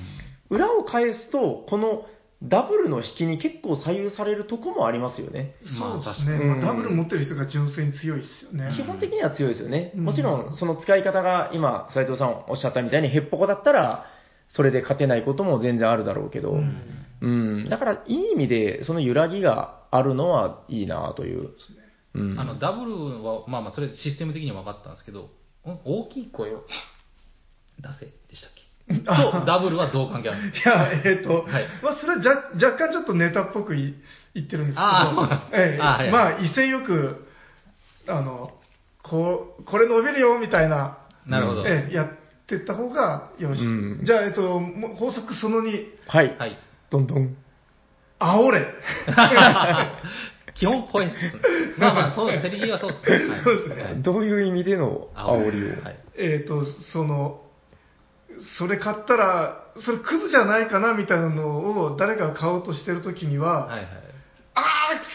[0.51, 2.05] 裏を返すと、この
[2.43, 5.57] ダブルの引きに結構左右されるとこもありますよね。
[5.79, 6.39] そうですね。
[6.45, 8.73] まあ、ダブル持ってる人が純粋に強いですよね。
[8.77, 9.93] 基本的には強いですよね。
[9.97, 14.07] うんもちろん、その使い方が今、斉藤さんおっしゃったみたいに、へっぽこだったら、
[14.49, 16.81] それで勝てないことも全然あるだろうけど、うん
[17.21, 17.27] う
[17.65, 21.51] ん、だから、いい意味で、その揺らぎがあるのはいいなという。
[22.15, 25.29] うん、あの、ダブルは、まあまあ、それシステム的には分かったんですけど、ん
[25.85, 26.63] 大きい声を
[27.81, 28.58] 出せでしたっけ？
[28.89, 33.95] と、ダブルはどう関係あるんですいや、えっ、と、はいまあ、それは若若干ちょっとネタっぽくい
[34.35, 37.27] 言ってるんですけど、あーそうなんですえーはいまあ、威勢よく、
[38.09, 38.53] あの、
[39.03, 41.67] こう、これ伸びるよ、みたいな、なるほど。
[41.67, 42.09] ええやっ
[42.47, 43.67] てった方がよろしい。
[43.67, 43.69] う
[44.03, 46.37] んじゃあ、えっ、と、もう法則その2、はい。
[46.39, 46.59] はい。
[46.91, 47.37] どんどん。
[48.19, 48.67] 煽れ。
[50.55, 51.19] 基本声です。
[51.79, 52.43] まあまあ、そうです。
[52.43, 53.29] セリゲーはそうですね。
[53.29, 55.85] はいそうですねはいどういう意味での煽りを？
[55.85, 55.97] はい。
[56.17, 57.43] えっと、その、
[58.59, 63.89] それ買ったら、それクズじゃないかなみたいなのを誰かが買おうとしてるときには、はいはい。
[64.55, 64.61] あ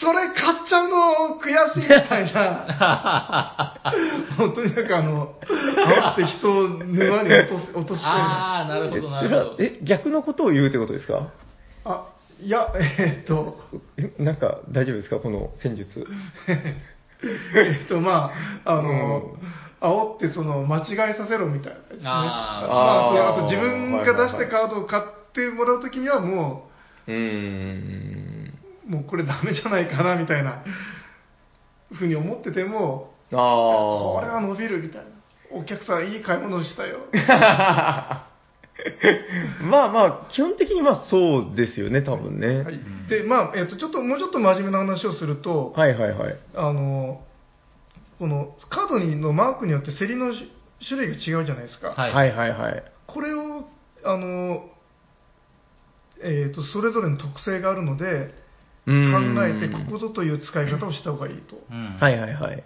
[0.04, 3.74] それ買っちゃうの悔しいみたいな、
[4.38, 8.12] 本当になんかあの、煽って人を沼に落とす落としてる。
[8.12, 9.62] あ、ああ、なるほえ、ど、なそれはるほ、ど。
[9.62, 11.28] え、逆のことを言うってことですか？
[12.40, 13.60] いや、えーっと、
[13.96, 15.18] えなんか、大丈夫ですか？
[15.20, 16.04] この戦術。
[16.48, 18.32] えーっと、ま
[18.64, 19.36] あ、あの、
[19.84, 22.02] 煽ってその、間違えさせろみたいなですね。
[22.06, 26.70] あーまあ、あと、自分が出したカードを買ってもらうときにはも
[27.06, 28.54] うーん。
[28.88, 30.64] う、もうこれダメじゃないかなみたいな、
[31.92, 34.40] ふうに思ってても、あこれはあ。
[34.40, 35.08] 伸びるみたいな。
[35.50, 37.00] お客さんいい買い物をしたよ。
[39.62, 42.62] まあまあ、基本的にまあそうですよね、多分ね。
[42.62, 46.36] はい、で、まあ、えっと、ちょっと、もうちょっと真面目な話をすると、はいはいはい。
[46.54, 47.20] あの、
[48.24, 50.48] このカードにのマークによって競りの種
[50.88, 51.90] 種類が違うじゃないですか。
[51.90, 52.84] はいはいはいはい。
[53.06, 53.68] これを、
[54.02, 54.64] あの、
[56.22, 58.32] えっと、それぞれの特性があるので、
[58.86, 61.58] 考考えて、ここぞという使い方をした方がいいと。
[61.70, 61.98] うん。
[62.00, 62.64] はいはいはい。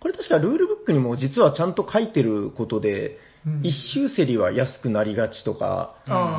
[0.00, 5.94] これ確かルールブックにも実はちゃんと書いてることで、うん一周競りは安くなりがちとか、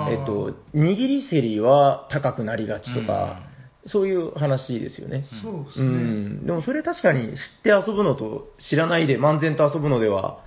[0.10, 3.47] えっと、握り競りは高くなりがちとか、
[3.88, 5.18] そういう話ですよね。
[5.20, 5.86] うそうですね。
[5.86, 6.46] ん。
[6.46, 10.44] でもそれ確かに知って遊ぶのと知らないで漫然と遊ぶのでは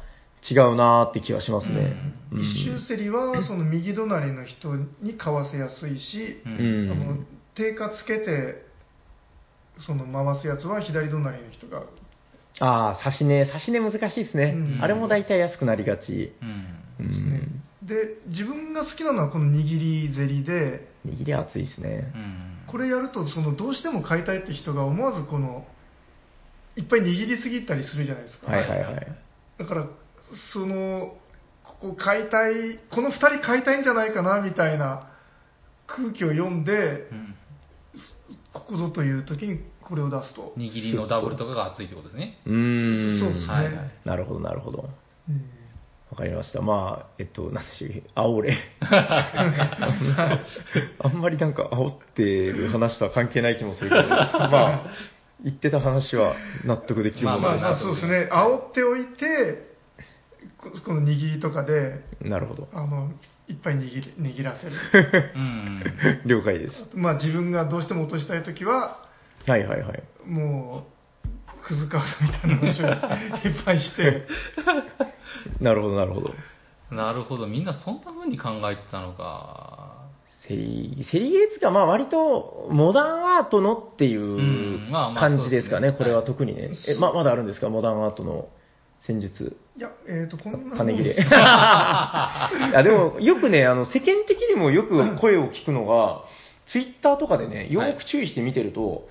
[0.48, 1.92] 違うなーって気はしますね。
[2.32, 6.48] うん一周競りは、その右隣の人に買わせやすいし、う。
[6.48, 7.16] うんんあの
[7.56, 8.64] 定価つけて、
[9.84, 11.82] その回すやつは左隣の人が
[12.60, 14.54] ああ、差し値、差し値難しいですね。
[14.56, 16.32] うんあれも大体安くなりがち。
[16.42, 16.44] う
[17.02, 17.62] ん。
[17.82, 22.18] で、自分が好きなのはこの握りゼリで、握りは熱いですねう。
[22.18, 22.64] ん。
[22.66, 25.66] これやると、その、どうしても買いたいって人が思わずこの、
[26.76, 28.46] いっぱい握りすぎたりするじゃないですか。
[28.46, 29.06] はいはいはい。
[29.58, 29.86] だから、
[30.52, 31.14] その、
[31.64, 35.10] ここ買いたい、この2人買いたいんじゃないかな、みたいな
[35.86, 37.34] 空気を読んで、うん
[38.52, 40.52] ここぞという時にこれを出すと。
[40.56, 42.38] 握りのダブルとかが熱いってことですね。
[42.46, 43.20] うーん。
[43.20, 43.52] そうですね。
[43.52, 44.88] はいはいなるほどなるほど。
[45.28, 45.59] うん
[46.10, 46.60] わかりました。
[46.60, 48.56] まあ、えっと、なんでしょう、煽れ。
[50.98, 54.86] あんまりなんか煽ってる話とは関係ない気もするけど、 まあ、
[55.44, 57.62] 言ってた話は納得できるものまあです。
[57.62, 58.28] まあそうですね。
[58.30, 59.70] 煽っておいて、
[60.58, 62.68] ここの握りとかで、なるほど。
[62.72, 63.12] あの、
[63.48, 64.72] いっぱい握り握らせる。
[65.36, 65.84] うん。
[66.26, 66.88] 了解です。
[66.94, 68.98] まあ自分がどうしても落としたい時は、
[69.46, 70.02] はいはいはい。
[70.26, 70.99] もう、
[71.60, 72.00] くずカー
[72.42, 74.26] ドみたいな話を いっぱいして、
[75.60, 76.34] なるほどなるほど。
[76.90, 77.46] なるほど。
[77.46, 80.00] みんなそんな風に考えてたのか。
[80.48, 86.70] セリ、セリゲーツが、まあ割とモダンアートのっていう感じですかね、これは特にね。
[86.88, 88.48] え、ま、まだあるんですか、モダンアートの
[89.06, 89.56] 戦術。
[89.76, 91.10] いや、えっ、と、こんな金切れ。
[91.14, 96.22] いや、でも、よくね、あの、世間的にもよく声を聞くのが、
[96.66, 99.08] ツイッターとかでね、よく注意して見てると、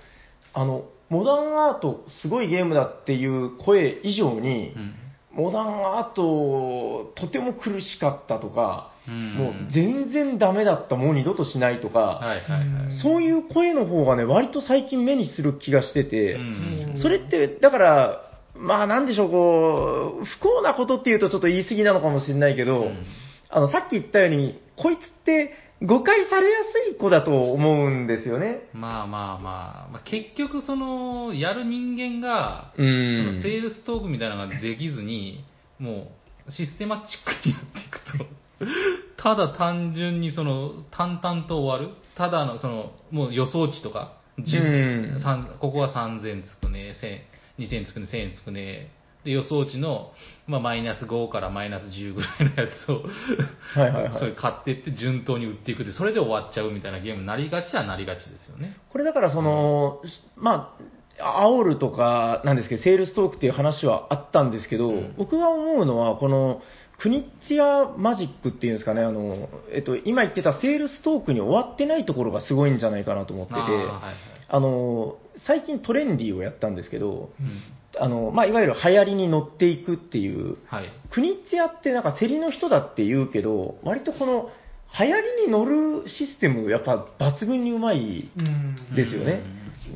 [0.54, 4.93] あの、モダンアート、すごいゲームだっていう声以上に、うん。
[5.32, 13.02] モダンアート、とても苦しかったとか、うんもう全然ダメだった、もう二度としないとか、はいはいはい。
[13.02, 18.22] そういう声の方がね、割と最近目にする気がしてて、うんそれって、だから、
[18.56, 22.98] まあなんでしょう、こう、不幸なことっていうとちょっと言い過ぎなのかもしれないけど、うん
[23.50, 28.68] あの、さっき言ったように、こいつって誤解されやすい子だと思うんですよね。
[28.74, 35.46] まあまあまあ、まあ、結局その、やる人間が、うそんのセールストークみたいなのができずに、
[35.80, 36.12] も
[36.48, 38.26] うシステマチックにやっていくと、
[39.24, 41.96] ただ単純にその、淡々と終わる。
[42.15, 45.20] ただのその、もう予想値とか、10うん。
[45.22, 47.22] 三ここは3000つくね、1000
[47.60, 48.92] 2000つくね、1000円つくね、
[49.24, 50.12] で予想値の、
[50.48, 53.04] まあ、マイナス5からマイナス10ぐらいのやつを、
[53.80, 54.20] はいはいはい。
[54.20, 58.78] それ買ってって順当に売っていくで、それで終わっちゃうみたいなゲームになりがちはなりがちですよね。
[58.92, 60.02] これだからその、
[60.38, 60.78] ま
[61.22, 65.16] あ、煽るとかなんですけど、セールストークっていう話はあったんですけど、うん。
[65.18, 66.62] 僕が思うのは、この、
[66.98, 74.16] クニッチアマジックっていうんですかね、あの、えっと、今言ってたセールストークに終わってないところがすごいんじゃないかなと思ってて、あーはいはい。
[74.48, 77.62] あの、最近トレンディーをやったんですけど、うん
[77.97, 80.86] あの、まあ、いわゆる流行りに乗っていくっていう、はい。
[81.12, 84.49] クニッチアってなんか競りの人だって言うけど、割とこの
[84.97, 89.41] 流行りに乗るシステム、やっぱ抜群にうまいうんですよね。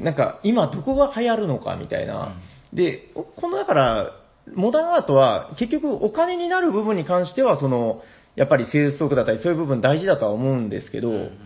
[0.01, 2.36] なんか今どこが流行るのかみたいな。
[2.73, 4.12] で、このだから、
[4.56, 8.01] モダンアートは結局お金になる部分に関しては、その、
[8.36, 11.39] やっぱりセールストークだったりそういう部分大事だとは思うんですけど、うん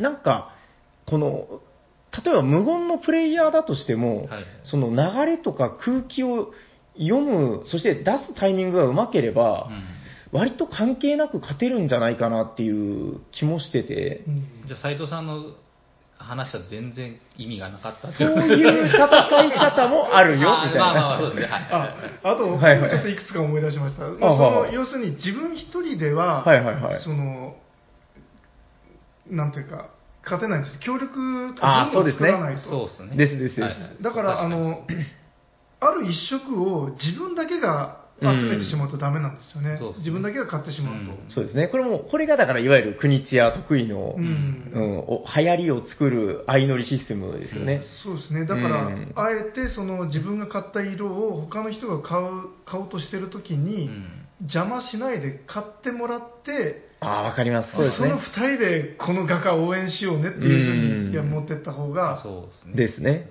[0.00, 0.54] なんか、
[1.06, 1.60] この、
[2.12, 4.44] 例えば無言のプレイヤーだとしても、はい。
[4.64, 6.52] その流れとか空気を
[6.98, 9.68] 読む、そして出すタイミングがうまければ、
[10.32, 14.64] 割と関係なく勝てるんじゃないかなっていう気もしてて、うん。
[14.66, 15.54] じゃあ斉藤さんの
[16.18, 21.18] 話は全然意味がなかったそういう戦い方もあるよ、 みたいあーまあまあまあな。
[21.20, 21.46] そうですね。
[21.46, 21.62] はい。
[21.70, 22.82] ああと、僕はいはい。
[22.82, 24.02] もちょっといくつか思い出しました。
[24.02, 27.00] まあその要するに自分一人では、はいはいはい。
[27.00, 27.56] その、
[29.28, 29.90] なんていうか、
[30.22, 30.78] 勝てないんです。
[30.80, 32.62] 協力とあーか軍を作らないと。
[32.62, 33.16] そうですね。
[33.16, 34.86] ですですだから、あの、
[35.80, 39.76] ある一色を自分だけが集めてしまうとダメなんですよね。
[39.78, 41.12] そうですね自分だけが買ってしまうと。
[41.12, 41.68] うんそうですね。
[41.68, 47.80] これも、これがだからいわゆる国津屋得意の、ううんん、お流行りを作る相乗りシステムですよね。
[48.04, 48.44] そうですね。
[48.44, 54.06] だから、うんあえてその自分が買った色を他の人が買う、買おうとしてるときに、うん
[54.42, 57.72] 邪魔しないで買ってもらって、ああ、わかります。
[57.72, 58.20] そうですねその。
[58.20, 63.06] 二人でこの画家を応援しようねっていうふううんにいや持ってった方が、そうですね。
[63.08, 63.30] です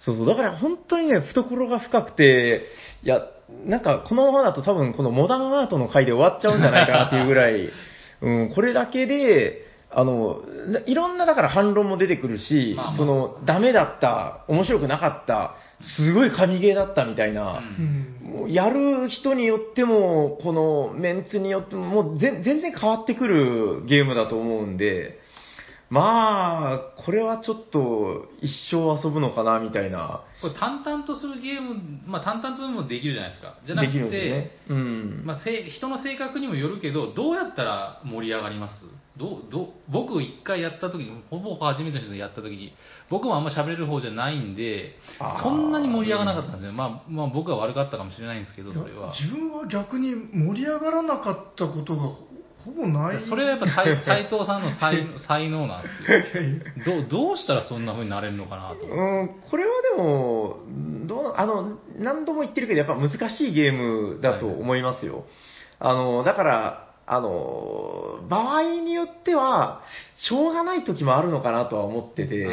[0.00, 0.16] そう。
[0.16, 0.26] そう。
[0.26, 2.62] だから本当にね、懐が深くて、
[3.02, 3.20] いや、
[3.66, 7.68] なんかこのままだと多分このモダンアートの回で終わっちゃうんじゃないかなっていうぐらい、
[8.22, 15.56] うん、これだけで、あの、ないろんなだから反論も出てくるし、まあまあその、ダメだった、面白くなかった、
[15.96, 25.18] すごい神ゲーだったみたいな、うんもうやる人によっても、このメンツによっても、もう全全然変わってくるゲームだと思うんで、
[25.88, 31.74] まあ、これはちょっと一生遊ぶのかなみたいな、これ淡々とするゲーム、
[32.06, 33.56] まあ淡々ともできるじゃないですか。
[33.66, 34.50] じゃなくできるんですね、。
[34.68, 35.22] うん。
[35.24, 38.84] まあ、せ人の性格にもよるけど、どうやったら盛り上がります？
[39.16, 42.72] どう、どう、僕一回やった時に、ほぼ初めての人でやった時に、
[43.10, 44.94] 僕もあんま喋れる方じゃないんで
[45.42, 46.72] そんなに盛り上がらなかったんですよ。
[46.72, 49.12] まあ、まあ僕は悪かったかもしれないんですけど、それは。
[49.12, 52.30] 自分は逆に盛り上がらなかったことがほ
[52.64, 53.26] ほぼない。
[53.28, 57.00] それはやっぱ斎斎 藤さんの才 才能なんですよ。
[57.00, 58.86] どうどうしたらそんな風になれるのかなと。
[58.86, 60.58] うん、これはでも、
[61.06, 65.24] どうなあの、何度も言ってるけど、やっぱ難しいゲームだと思いますよ。
[65.78, 69.82] あの、だから、あの、場合によっては、
[70.14, 72.46] しょうがない時もあるのかなとは思ってて、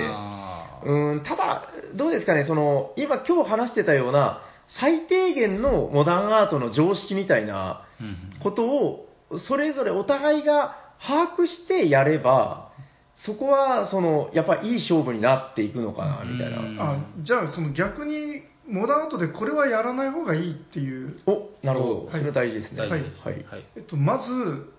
[0.84, 4.42] うん、ただ、どうですかね、その、今今日話してたような、
[4.82, 8.18] 最低限のモダンアートの常識みたいなうん。
[8.42, 9.08] ことを、
[9.48, 10.76] それぞれお互いが
[11.08, 12.72] 把握してやれば、
[13.16, 16.58] そこは、その、やっぱいい勝負になっていくのかな、みたいな。
[16.58, 16.80] うん。
[16.80, 22.06] あじゃあ、その逆に、モダンアートでこれはやらない方がいいっていう、お、なるほど。
[22.06, 22.82] はいそれは大事ですね。
[22.82, 23.22] はい大事です。
[23.28, 23.66] はい。
[23.76, 24.74] えっと、まず、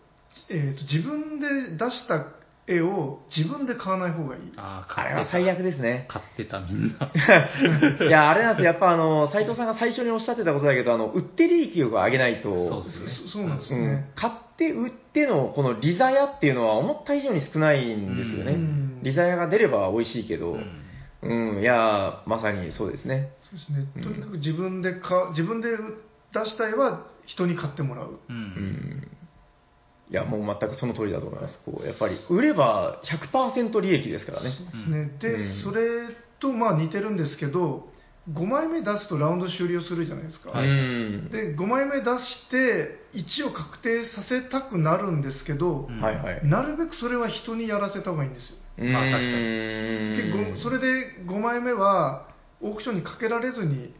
[0.50, 2.26] えっと、自分で出した
[2.66, 4.42] 絵を自分で買わない方がいい。
[4.56, 5.14] あーあれ。
[5.14, 6.06] は最悪ですね。
[6.08, 7.10] 買ってたみんな。
[8.06, 8.66] いや、あれなんですよ。
[8.66, 14.10] やっぱあの、斉藤さんが最初におっしゃってたことだけど、あの、売って利益を上げないと、そうですねそそうなんですようんね。
[14.14, 18.52] 買って売ってのこの利ザヤっていうのは思った以上に少ないんですよね。
[18.52, 20.58] うん利ザヤが出れば美味しいけど、う
[21.22, 23.32] うんん、いや、まさにそうですね。
[23.50, 24.02] そうですねうん。
[24.02, 25.68] とにかく自分でか、自分で
[26.32, 28.12] 出した絵は人に買ってもらう。
[28.12, 28.18] う。
[28.28, 29.08] うんん。
[30.10, 31.58] いや、もう全くその通りだと思います。
[31.64, 34.50] こう、やっぱり、売れば100%利益ですからね。
[34.56, 35.18] そうですね。
[35.18, 36.08] で、うんそれ
[36.40, 37.88] とまあ似てるんですけど、
[38.32, 40.50] 5枚目出すとラウンド終了するじゃないですか。
[40.50, 41.30] はいうん。
[41.30, 46.46] で、5枚目出して、1を確定させたくなるんですけど、うんはいはい。
[46.46, 48.58] なるべくそれは人にやらせた方がいいんですよ。
[48.78, 52.28] まあ確かにそれで5枚目は
[52.60, 53.94] オークションにかけられずに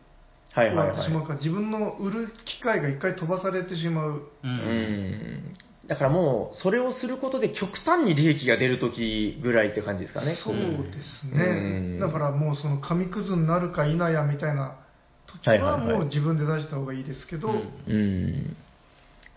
[0.54, 0.96] 終わはいはいはい。
[0.96, 4.10] ってしまうから、自分の売る機会が一回飛ばされてしまう。
[4.10, 4.22] う。
[4.42, 5.54] うんん。
[5.86, 10.36] だからもう、それをすることで極端に利益が出るときぐらいって感じですかね。
[10.44, 11.96] そうですうね。
[11.96, 14.78] んだからもうその紙くずになるか否やみたいな
[15.26, 18.56] 時はもう自分で出した方がいいですけど、うんうん。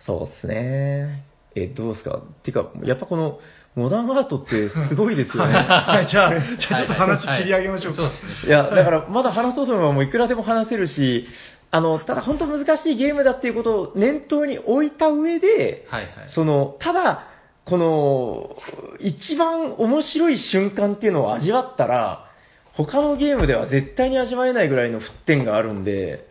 [0.05, 1.25] そうっすね。
[1.55, 2.21] え、どうですか？
[2.43, 3.39] てか、やっぱこの、
[3.75, 5.53] モダンアートってすごいですよね。
[5.53, 8.01] はい、じゃあ、 じゃあちょっと話切り上げましょうか。
[8.03, 8.49] はいはいそうですね。
[8.49, 11.27] いや、だからまだ話そうと思えばもういくらでも話せるし、
[11.71, 16.11] あの、ただ本当難しいゲームだっていうことを念頭に置いた上で、はいはい。
[16.27, 17.27] その、ただ、
[17.63, 18.57] この、
[18.99, 22.25] 一番面白い瞬間っていうのを味わったら、
[22.73, 26.27] 他のゲームでは絶対に味わえないぐらいの沸点があるんで、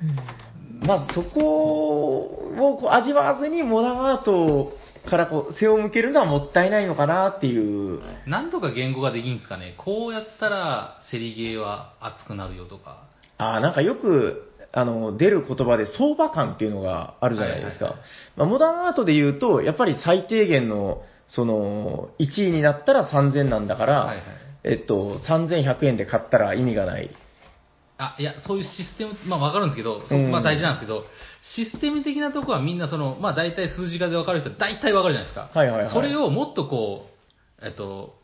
[0.86, 4.72] まずそこをこう味わわずにモダンアート
[5.10, 8.00] からこう背を向けるのはもったいないのかなっていう。
[8.26, 9.74] なんとか言語ができるんですかね。
[9.76, 13.02] こうやったら、セリゲーは熱くなるよとか。
[13.38, 17.86] あーなんかよく、あの、出る言葉で相場感っていうのがあるじゃないですか。
[17.86, 18.02] はいはい
[18.36, 24.24] まあ、モダンアートで言うと、やっぱり最低限の、その、1位になったら3000なんだから、はいはい
[24.64, 27.10] えっと、3100円で買ったら意味がない。
[27.98, 31.04] あ、いや、そういうシステム、まあわかるんですけど、そうんまあ大事なんですけど、
[31.42, 35.50] システム的なとこはみんなその、まあ大体数字化でわかる人は大体わかるじゃないですか。
[35.52, 37.06] はいはいはいそれをもっとこ
[37.60, 38.14] う、えっと、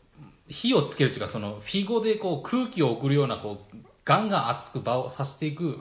[0.49, 5.77] 火をつけるっていうか、その、フィゴでこう空気を送るような、こう、ガンガン熱く場をさせていく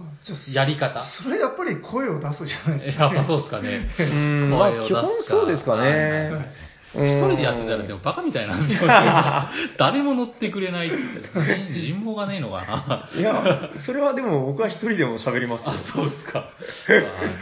[0.52, 1.04] やり方。
[1.22, 3.04] それやっぱり声を出すじゃないですか。
[3.04, 3.88] やっぱそうですかね。
[3.96, 6.46] 声を出すか基本そうですかはいはいねはい。
[6.94, 8.88] 一一人でやってたらでもバカみたいなんですよ。
[9.78, 10.96] 誰も乗ってくれないって
[11.74, 13.08] 人人望がねえのかな。
[13.14, 15.72] いや、それはでも僕は一人でも喋りますよ。
[15.72, 16.38] あ、そうですか。
[16.48, 16.50] あ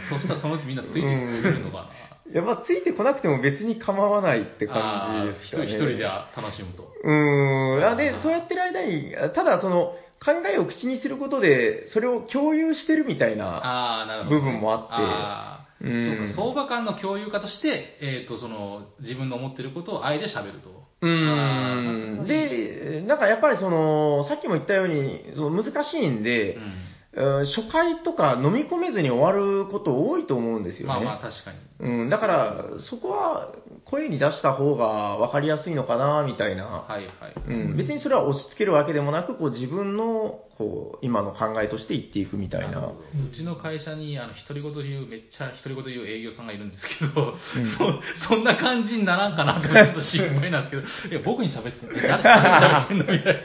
[0.09, 1.85] そうしたらそのうちみんなついてくれるのかな。
[2.31, 5.63] いや、まあ、ついてこなくても別に構わないってあ感じーですかね。
[5.65, 6.91] 一人一人で楽しむと。
[7.03, 7.85] うーん。
[7.85, 14.25] あでそうやってる間に、ただその、考えを口にすることで、それを共有してるみたいな。
[14.27, 20.85] 部分もあってうんそうか、相場感の共有家として、えっ、と、その、自分の思ってることをあえて喋ると。
[21.01, 22.21] うん。
[22.23, 26.71] ーで、なんかやっぱりその、さっきも言ったように、その難しいんで、うんうん
[27.15, 30.93] 初回とか飲み込めずに終わること多いと思うんですよね。
[30.95, 31.57] まあまあ、確かに。
[31.77, 33.51] うん、だから、そこは
[33.83, 36.65] 声に出した方が分かりやすいのかな、みたいな。
[36.65, 37.33] はいはい。
[37.47, 42.67] うん、別にそれは押し付けるわけでもなく、こう自分のこう今の考えとして言っていくみたいな。
[42.67, 42.93] るほど
[43.29, 47.35] うちの会社に、あの、独り言言う、めっちゃ独り言言う営業さんがいるんですけど、
[47.77, 51.95] そ、そんな感じにならんかなってちょっと心配なんですけど、 いや、僕に喋ってんの？
[52.01, 53.03] 誰誰に喋ってんの？
[53.03, 53.41] みたいな。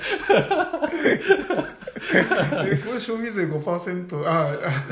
[2.13, 4.85] えこれ消費税5%、あ、あ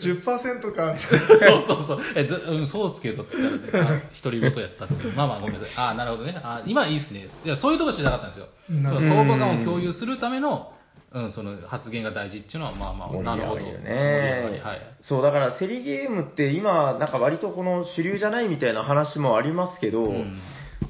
[0.00, 0.96] 10%か。
[0.98, 2.00] そうそうそう。
[2.14, 5.12] え、どうん、そうっすけどって言ったら、 独り言やったっていう。
[5.12, 5.70] まあまあ、ごめんなさい。
[5.76, 6.34] あなるほどね。
[6.42, 7.28] あ今いいっすね。
[7.44, 8.46] いや、そういうとこ知らなかったんですよ。
[8.66, 10.72] その相場感を共有するための、
[11.12, 13.60] うん、その発言が大事っていうのは、まあまあ、なるほど。
[13.60, 14.80] ねはい。
[15.02, 20.40] そう、だから競りゲームって今、なんか割とこの主流じゃないみたいな話もありますけど、うん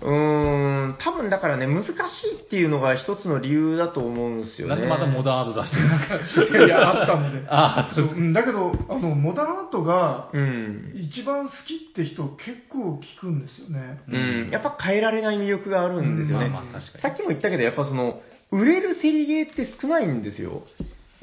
[0.00, 1.94] うーん、多分だからね、難しい
[2.42, 4.74] っていうのが一つの理由だと思うんですよね。
[4.74, 7.48] なんでまたモダンアート出してるんですかいや、あったので。
[7.48, 8.16] ああ、そうです。
[8.16, 10.92] んだけど、あの、モダンアートがうん。
[10.94, 14.00] 一番好きって人結構聞くんですよね。
[14.08, 14.50] うん。
[14.50, 16.48] やっぱ変えられない魅力があるんですよね。
[16.48, 17.02] まあまあ確かに。
[17.02, 18.20] さっきも言ったけど、やっぱその、
[18.50, 20.62] 売れる競りゲーって少ないんですよ。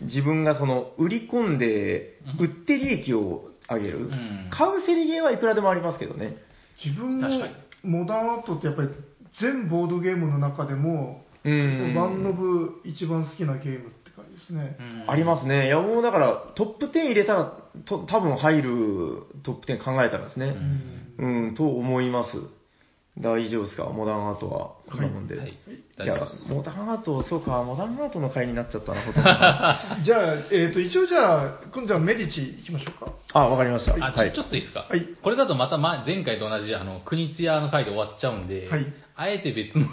[0.02, 4.00] 自分がその、売り込んで、売って利益を上げる。
[4.00, 6.38] ん買う競りゲーはいくらでもありますけどね。
[6.84, 7.54] 自分も確かに
[7.84, 8.90] モダンアートってやっぱり
[9.40, 11.94] 全ボードゲームの中でも、うん。
[11.96, 14.78] ワンノブ一番好きなゲームって感じですね。
[14.80, 15.68] うんありますね。
[15.68, 20.56] いや、もうだから、トップ10入れたら、と多分入るトップ10考えたらですね。
[21.18, 22.38] うん、と思います。
[23.22, 23.86] 大丈夫ですか？
[23.86, 24.72] モダンアートは。
[24.90, 25.38] こんなもんで。
[25.38, 26.16] はいいや
[26.48, 29.30] モダンアート、そうか、モダンアートの回になっちゃったな、ほとんど。
[30.06, 33.12] じゃあ、えっ、と、一応じゃあ、今度はメディチ行きましょうか。
[33.34, 33.94] あ、わかりました。
[33.96, 34.44] あ、ちょはいちょ。
[34.44, 38.86] っといいですか、はいこれだとまた前前回と同じ、あの、国津屋の回で終わっちゃうんで、はい
[39.18, 39.86] あえて別の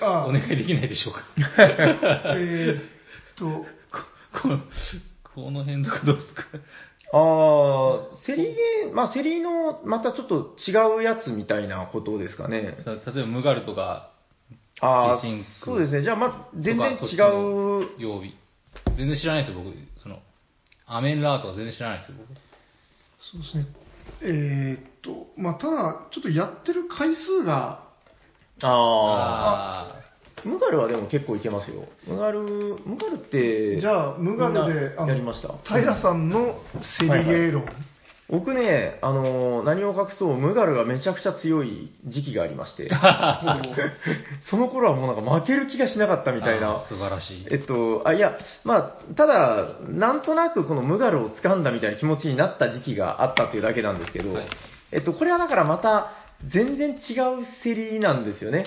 [0.00, 1.22] あお願いできないでしょうか？
[2.36, 2.80] え
[3.34, 3.64] っと、こ
[4.42, 4.58] この
[5.34, 6.42] この辺とかどうですか？
[7.12, 12.78] あー、セリゲー、まあ、セリの、またちょっと違うやつみたいなことですかね。
[12.84, 14.10] さ例えば、ムガルとか、
[14.80, 16.02] あゲシンー、クそうですね。
[16.02, 17.88] じゃあ、ま、全然違のう。
[17.98, 18.34] 曜日。
[18.96, 19.76] 全然知らないですよ、僕。
[20.02, 20.18] その、
[20.86, 22.28] アメンラーとか全然知らないですよ、僕。
[23.20, 23.66] そうですね。
[24.22, 27.82] えっと、まあ、ただ、ちょっとやってる回数が、
[28.62, 30.01] ああー。
[30.44, 31.84] ムガルはでも結構いけますよ。
[32.06, 35.54] ムガル、ムガルって、じゃあ、ムガルで、やりました？
[35.64, 36.60] 平さんの
[36.98, 37.64] セリゲー論。
[38.28, 42.88] 僕ね、あのー何を隠そう、ムガルがめちゃくちゃ強い時期がありまして、
[44.48, 46.34] その頃はもうなんか負ける気がしなかったあ。
[46.34, 46.80] みたいな。
[46.88, 47.46] 素晴らしい。
[47.50, 54.44] えっと、あ、いや、まあ、ただ、なんとなくこのムガルを掴んだみたいな気持ちになった時期があったっていうだけなんですけど、はい
[54.92, 56.12] えっと、これはだからまた、
[56.48, 58.66] 全然違う競りなんですよね。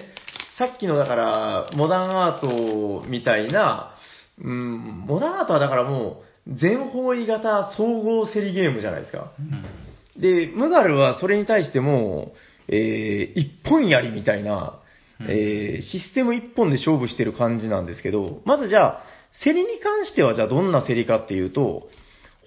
[0.58, 3.96] さっきのだから、モダンアートみたいな、
[4.42, 9.32] うん、モダンアートはだからもう、全方位型総合競りゲームじゃないですか。
[9.40, 9.86] うん
[10.18, 12.32] で、ムガルはそれに対しても
[12.70, 14.80] う、えー、一本槍みたいな、
[15.20, 19.04] うんえー、システム一本で勝負してる感じなんですけど、まずじゃあ、
[19.44, 21.90] 競りに関してはじゃあどんな競りかっていうと、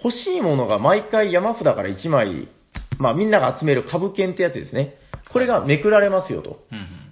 [0.02, 2.48] 欲しいものが毎回山札から1枚、
[2.98, 4.94] まあみんなが集める株券ってやつですね。
[5.33, 6.61] これがめくられますよと。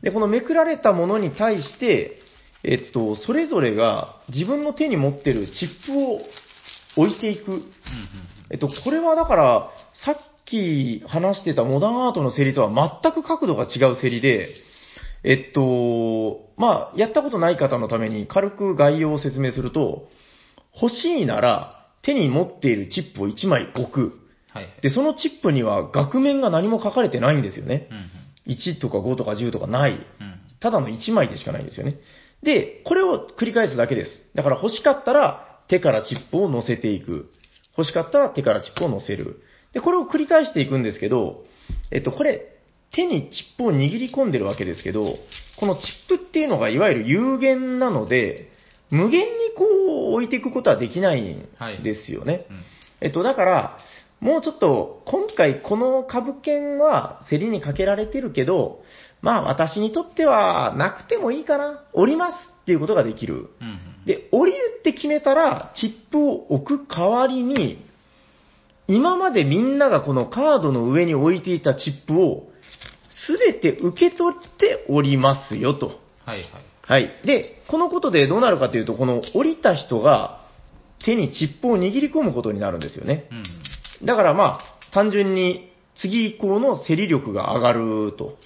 [0.02, 2.20] で、このめくられたものに対して、
[2.62, 6.20] えっと、それぞれが自分の手に持ってるチップを
[6.96, 7.52] 置いていく。
[7.52, 7.64] うん
[8.50, 9.70] えっと、これはだから、
[10.04, 14.48] さっき話してたモダンアートの競りとは全く角度が違う競りで、
[15.24, 20.08] えっと、まあ、やったことない方のために軽く概要を説明すると、
[20.80, 24.20] 欲しいなら手に持っているチップを1枚置く。
[24.56, 24.68] はい。
[24.82, 27.88] で、そのチップには額面が何も書かれてないんですよね。
[27.90, 28.10] うんうん
[28.46, 29.92] 1とか5とか10とかない。
[29.92, 31.96] うんただの1枚でしかないんですよね。
[32.42, 34.10] で、これを繰り返すだけです。
[34.34, 37.30] だから欲しかったら手からチップを乗せていく。
[37.76, 39.42] 欲しかったら手からチップを乗せる。
[39.74, 41.44] で、これを繰り返していくんですけど、
[41.90, 42.56] えっと、これ、
[42.92, 45.16] 手にチップを握り込んでるわけですけど、
[45.60, 48.50] このチップっていうのがいわゆる有限なので、
[48.90, 49.26] 無限に
[49.56, 49.64] こ
[50.12, 51.48] う置いていくことはできないん
[51.82, 52.46] ですよね。
[52.48, 52.62] うん
[53.00, 53.78] えっと、だから、
[54.20, 58.82] もうちょっと、今回この株券は競りにかけられてるけど、
[59.20, 61.84] まあ私にとってはなくてもいいかな。
[61.92, 63.50] 降りますっていうことができる。
[64.06, 67.84] で、降りるって決めたら、チップを置く代わりに、
[68.88, 72.48] 今までみんながこのカードの上に置いていたチップを、
[73.26, 76.00] すべて受け取って降りますよと。
[76.24, 76.44] はいはい。
[76.82, 77.20] はい。
[77.24, 80.44] で、このことでどうなるかというと、この降りた人が
[81.04, 83.26] 手にチップを握り込むことになるんですよね。
[83.30, 83.44] うんうん
[84.04, 88.36] だからまあ、単純に次以降の競り力が上がると。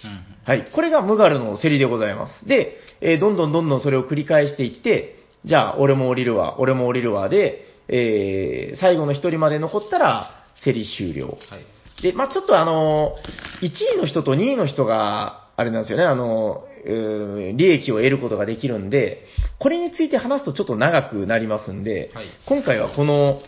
[0.45, 0.71] はい。
[0.73, 2.47] これがムガルの競りでございます。
[2.47, 11.27] で、えーどんどんどんどんそれを繰り返していって、じゃあ、俺も降りるわ、俺も降りるわで、えー最後の一人まで残ったら、競り終了。
[11.27, 12.03] はい。
[12.03, 19.25] で、まあちょっとあのー、1位の人と2位の人が、あれなんですよね、あの利益を得ることができるんで、
[19.59, 23.41] これについて話すとちょっと長くなりますんで、はい今回はこの、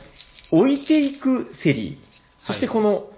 [0.53, 1.98] 置いていく競り、
[2.40, 3.09] そしてこの、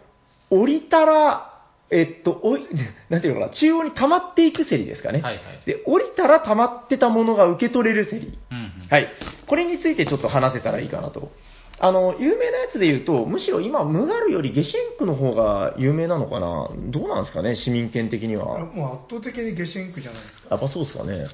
[0.50, 1.50] 降りたら、
[1.90, 2.66] えっと、おい、
[3.10, 5.20] なんていうのかな、中央に溜まっていく競りですかね。
[5.20, 5.66] はいはい。
[5.66, 8.38] で、降りたら溜まってたものが受け取れる競り。
[8.50, 9.08] うんうんはい。
[9.46, 11.32] これについてちょっと話せたらいいかなと。
[11.80, 16.70] あの、有名なやつで言うと、むしろ今、ムガルよりゲシェンクの方が有名なのかな？
[16.90, 18.64] どうなんですかね、市民権的には。
[18.66, 20.48] もう圧倒的にゲシェンクじゃないですか。
[20.52, 21.12] やっぱそうですかね。
[21.12, 21.24] うん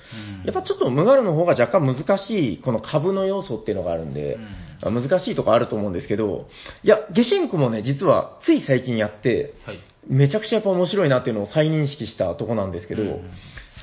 [0.44, 4.38] やっぱちょっとムガルの方が若干難しい、この株の要素っていうのがあるんで、
[4.82, 6.46] 難しいとこあると思うんですけど、
[6.82, 9.78] いや、ゲシェンクもね、実はつい最近やって、はい。
[10.08, 13.30] めちゃくちゃやっぱ面白いなっていうのを再認識したとこなんですけど、うん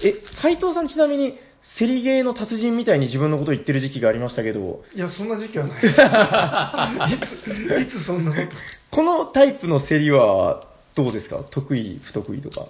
[0.03, 1.39] え、斎藤さんちなみに、
[1.80, 5.82] セリゲーの達人みたいに自分のことを言ってる時期がありましたけど、いや、そんな時期はない
[7.20, 7.51] です。
[7.51, 8.47] いつ、いつそんなこと。
[8.91, 10.64] このタイプの競りは
[10.95, 11.43] どうですか？
[11.49, 12.68] 得意、不得意とか。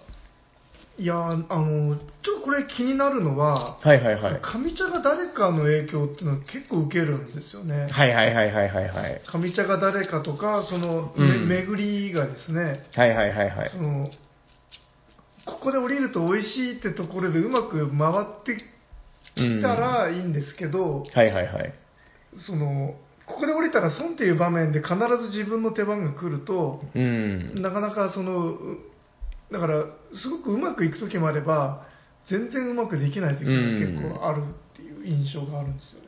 [1.00, 4.42] いや、あの、ちょっとこれ気になるのは、はいはいはい。
[4.42, 7.88] 上茶が誰かの影響っていうのは結構受けるんですよね。
[7.92, 9.22] はいはいはいはいはいはい。
[9.32, 13.78] 上茶が誰かとか、その、うんめ巡りがですね、はいはいはいはいそ。
[13.78, 14.10] の、
[15.46, 18.58] ここで降りると美味しいってところでうまく回って
[19.38, 21.74] きたらいいんですけど、はいはいはい。
[22.46, 27.62] その、ここで降りたら損っていう場面で必ず自分の手番が来ると、うん。
[27.62, 28.78] なかなかその、う
[29.52, 31.88] だから、すごくうまくいく時もあれば、
[32.30, 36.08] 全然うまくできない時が結構あるっていう印象があるんですよね。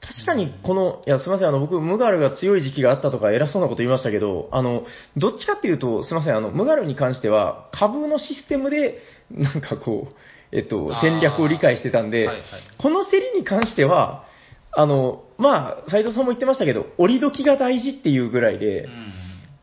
[0.00, 4.84] 確かにこの、いや、すみません、あの、僕、ムガルが強い時期があったとか偉そうなこと言いましたけど、あの、
[5.16, 10.14] どっちかっていうと、すみません、あの、ムガルに関しては、株のシステムで、なんかこう、
[10.52, 12.44] えっと戦略を理解してたんで、はいはい。
[12.78, 14.24] この競りに関しては、
[14.72, 19.12] あの、まあ、斉藤さんも言ってましたけど、折り時が大事っていうぐらいで、うん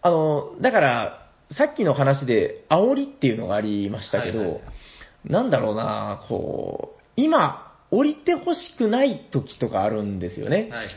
[0.01, 4.61] あの、だから、さっきの話で、煽りっていうのがありましたけど、はいはい。
[5.25, 10.57] なんだろうな、こう、今、降りてほしくない時とかあるんですよね。
[10.57, 10.87] はいはい。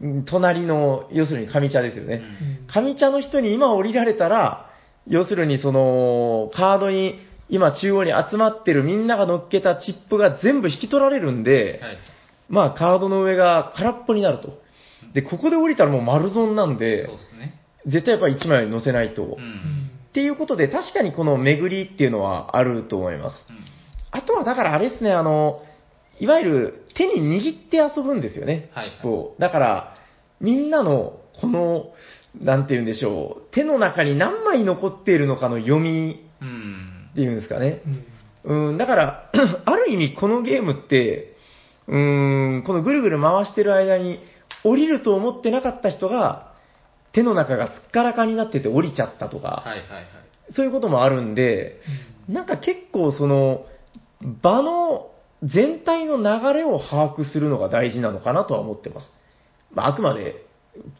[0.00, 2.22] うん隣の、要するに上茶ですよね。
[2.42, 2.66] うん。
[2.66, 4.70] 上茶の人に今降りられたら、
[5.06, 7.20] 要するにその、カードに、
[7.50, 11.98] 今中央に集まってるみんなが乗っけたチップが全部引き取られるんで、はい
[12.48, 14.60] まあカードの上が空っぽになると。
[15.14, 17.60] で、ここで降りたらもう丸損なんでそう、ですね。
[17.86, 19.22] 絶対やっぱり1枚乗せないと。
[19.22, 19.90] うっん。
[20.12, 23.36] ていうことで、確かにこの巡りっていうのはあると思います。
[23.48, 23.56] うん
[24.12, 25.62] あとはだからあれですね、あの、
[26.18, 29.36] いわゆる手に握って遊ぶんですよね、はいはいチップを。
[29.38, 29.94] だから、
[30.40, 31.92] みんなのこの、
[32.40, 37.82] なんて言うんでしょう、手の中に何枚残っているのかの読みうんっていうんですかね。
[37.86, 38.04] うん
[38.42, 39.30] うん、だから、
[39.64, 41.36] ある意味このゲームって、
[41.88, 44.20] うーん、このぐるぐる回してる間に、
[44.64, 46.54] 降りると思ってなかった人が、
[47.12, 50.06] 手の中がすっからかになってて降りちゃったとか、はいはいはい。
[50.54, 51.80] そういうこともあるんで、
[52.28, 53.66] なんか結構その、
[54.42, 55.10] 場の
[55.42, 59.06] 全体の流れを把握するのが大事なのかなとは思ってます。
[59.72, 60.46] まあ、あくまで、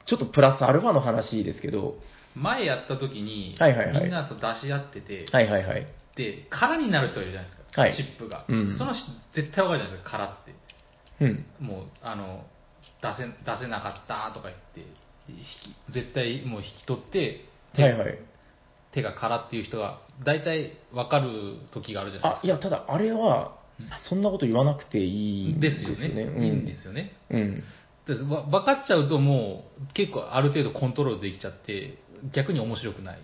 [0.07, 1.97] ちょっとプラスアルファの話ですけど、
[2.35, 5.87] 前やった時に、はいはいはいみんなそう出し合ってて、はいはいはい。
[6.21, 8.45] で、空になる人いるじゃないですか、はいチップが。
[8.47, 10.55] うんその人絶対わかるじゃないですか、空って。
[11.25, 11.67] うん。
[11.67, 12.45] もう、あの、
[13.03, 14.81] 出せ、出せなかったとか言って、
[15.31, 17.45] 引き絶対もう引き取って、
[17.75, 18.19] 手はいはい。
[18.93, 22.45] 手が空っていう人が、大体わかる時があるじゃないです、か。
[22.45, 23.57] あいや、ただあれは、
[24.09, 26.23] そんなこと言わなくていいんでですすよね。
[26.23, 26.47] よね。
[26.47, 27.13] いいんですよね。
[27.31, 27.65] うん。
[28.07, 31.99] でわ分かっちゃうともう結構ある程度コントロールできちゃって
[32.33, 33.19] 逆に面白くない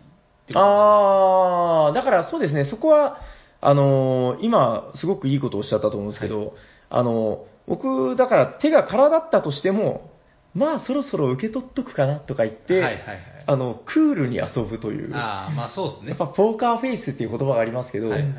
[0.47, 3.19] っていうあー、だからそうですね、そこは、
[3.61, 6.55] あのー今、すごくいいことをおっしゃったと思うんですけど、
[6.89, 10.13] あのー僕、だから手が空だったとしても、
[10.55, 12.99] まあそろそろ受け取っとくかなとか言って、はいはいはい。
[13.47, 16.13] あの、クールに遊ぶという、やああまあそうですね。
[16.13, 18.33] っぱポーカーフェイスっていう言葉がありますけど、はいはい。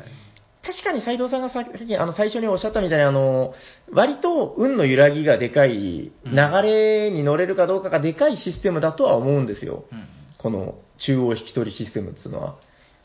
[0.64, 3.54] 確かに斉藤さんがささっきあの最初におっしゃったみたいにあの、
[3.92, 6.34] 割と運の揺らぎがでかい、うん。
[6.34, 9.84] 流れに乗れるかどうかがでかいシステムだとは思うんですよ。
[9.92, 10.08] うん。
[10.38, 12.56] この中央引き取りシステムっていうのは。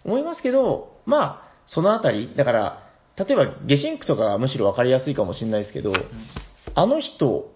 [0.06, 5.94] 思いますけど、まあ、そのあたり、だから、例えばゲシンクとかがむしろ分かりやすいかもしれないですけど、
[6.76, 7.54] あの人、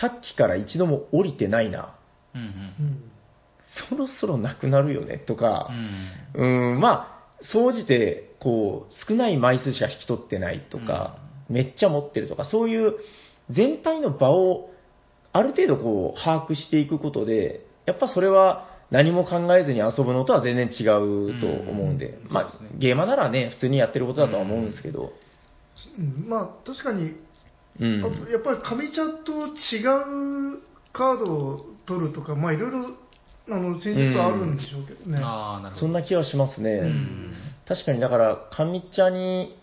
[0.00, 1.94] さっきから一度も降りてないな。
[2.34, 2.50] うんうんう
[2.90, 3.10] ん
[3.88, 5.68] そろそろなくなるよね、とか
[6.34, 12.94] う、んうん、まあ、総じて、こう、少ない枚数しか引き取ってないとか、めっちゃ持ってるとか、そういう
[13.50, 14.70] 全体の場を
[15.32, 22.32] ある程度こう、把握していくことで、やっぱそれは何も考えずに遊ぶのとは全然違うと思うんで、うん。
[22.32, 25.12] まあゲーマーならね、普通にやってることだとは思うんですけど、
[25.98, 26.28] うん。
[26.28, 27.14] まあ確かに、
[27.80, 28.00] うん。
[28.30, 29.82] やっぱり上茶と違
[30.56, 30.62] う
[30.92, 32.90] カードを取るとか、まあいろいろ
[33.48, 35.18] あの戦術はあるんでしょうけどね。
[35.22, 35.80] ああなるほど。
[35.80, 36.70] そんな気はしますね。
[36.70, 37.34] うん。
[37.66, 39.56] 確かに、だから、上茶に、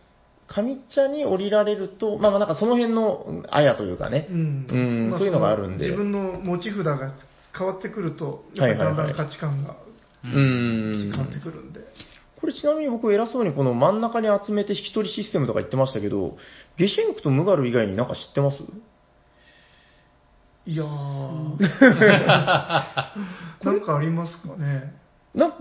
[0.48, 4.68] 上茶に降りられると、まあまあなんかその辺のあやというかね、うん。
[4.70, 5.10] うん。
[5.12, 5.86] まそういうのがあるんで。
[5.86, 7.14] 自分の持ち札が
[7.58, 9.76] 変わってくると、やっぱりだんだん価値観が
[10.24, 11.82] 変わってくるんで。
[12.40, 16.36] これちなみに僕偉そうにこの真ん中に集めて引き取りシステムとか言ってましたけど、
[16.78, 18.58] ゲシンクとムガル以外になんか知ってます？
[20.66, 21.60] いやー、
[23.64, 24.94] なんかありますかね。
[25.36, 25.58] なんか、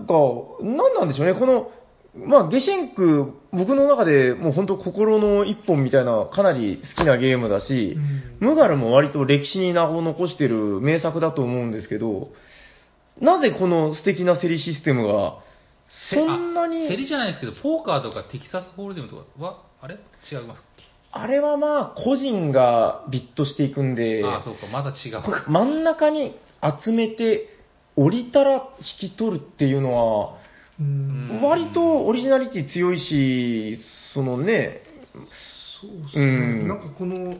[0.61, 1.71] なんなんでしょうね、この、
[2.15, 7.97] まあ、ゲシンク、僕の中でもう本当心の一本みたいな、かなり好きなゲームだし、
[8.39, 8.49] うん。
[8.49, 12.29] ムガルも割と歴史に名を残してる名作だと思うんですけど、
[13.19, 15.39] なぜこの素敵な競りシステムが
[16.11, 19.95] せそんなにあ競りじゃないですけど、ポーカーとかテキサスホールデムとかは、あれ？
[20.31, 20.83] 違いますっけ？
[21.11, 25.51] あれはまあ、個人がビットしていくんで、ああ、そうか、まだ違う。
[25.51, 26.35] 真ん中に
[26.83, 27.49] 集めて、
[27.95, 28.69] 降りたら
[29.01, 30.42] 引き取るっていうのは、
[31.41, 33.79] 割とオリジナリティ強いし、
[34.13, 34.81] そのね、
[35.81, 36.27] そうですね、う
[36.63, 37.35] んなんかこの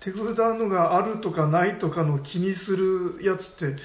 [0.00, 3.76] 手札のがあるとかないとかの気にするやつって、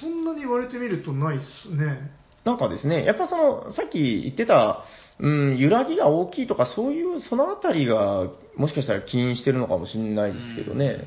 [0.00, 2.12] そんなに言われてみるとないっすね。
[2.44, 4.84] なんかですね、やっぱその、さっき言ってた、
[5.18, 11.06] うん、揺らぎが大きいとか、そういう、そのあたりが、もしかしたら起因してるのかもしれないですけどね。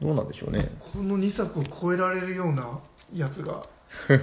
[0.00, 0.70] どうなんでしょうね。
[0.92, 2.80] この2作を超えられるような
[3.14, 3.66] やつが、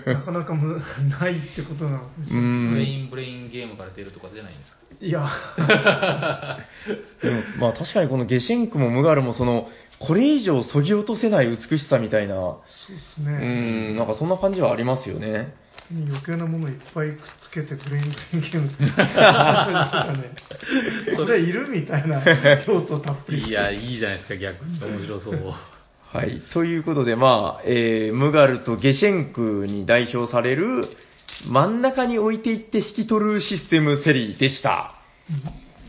[0.06, 0.82] なかなかむ
[1.20, 2.70] ないってことなのかもしうれない。
[2.72, 2.88] ブレん。
[2.88, 4.78] インブレインゲームから出るとかじゃないんですか？
[5.02, 5.28] いや、
[7.22, 9.68] でもまあ確かにこのゲシェンクもムガルもその、
[10.00, 12.58] これ以上削ぎ落とせない美しさみたいな、そ
[12.92, 13.38] うですうね。
[13.94, 15.56] ん、なんかそんな感じはありますよね。
[15.92, 20.32] 余計なものをいっぱいくっつけてブレインブレインゲーム作るなんかね、
[21.18, 22.24] これいるみたいな
[22.68, 23.48] 要素たっぷり。
[23.50, 24.80] いや、いいじゃないですか、逆に。
[24.80, 25.54] 面白そう。
[26.14, 26.44] はい。
[26.54, 30.88] ということで、まあ、えー、ムガルとゲシェンクに代表される、
[31.48, 34.94] 真ん中に置いていって引き取るシステムセリでした。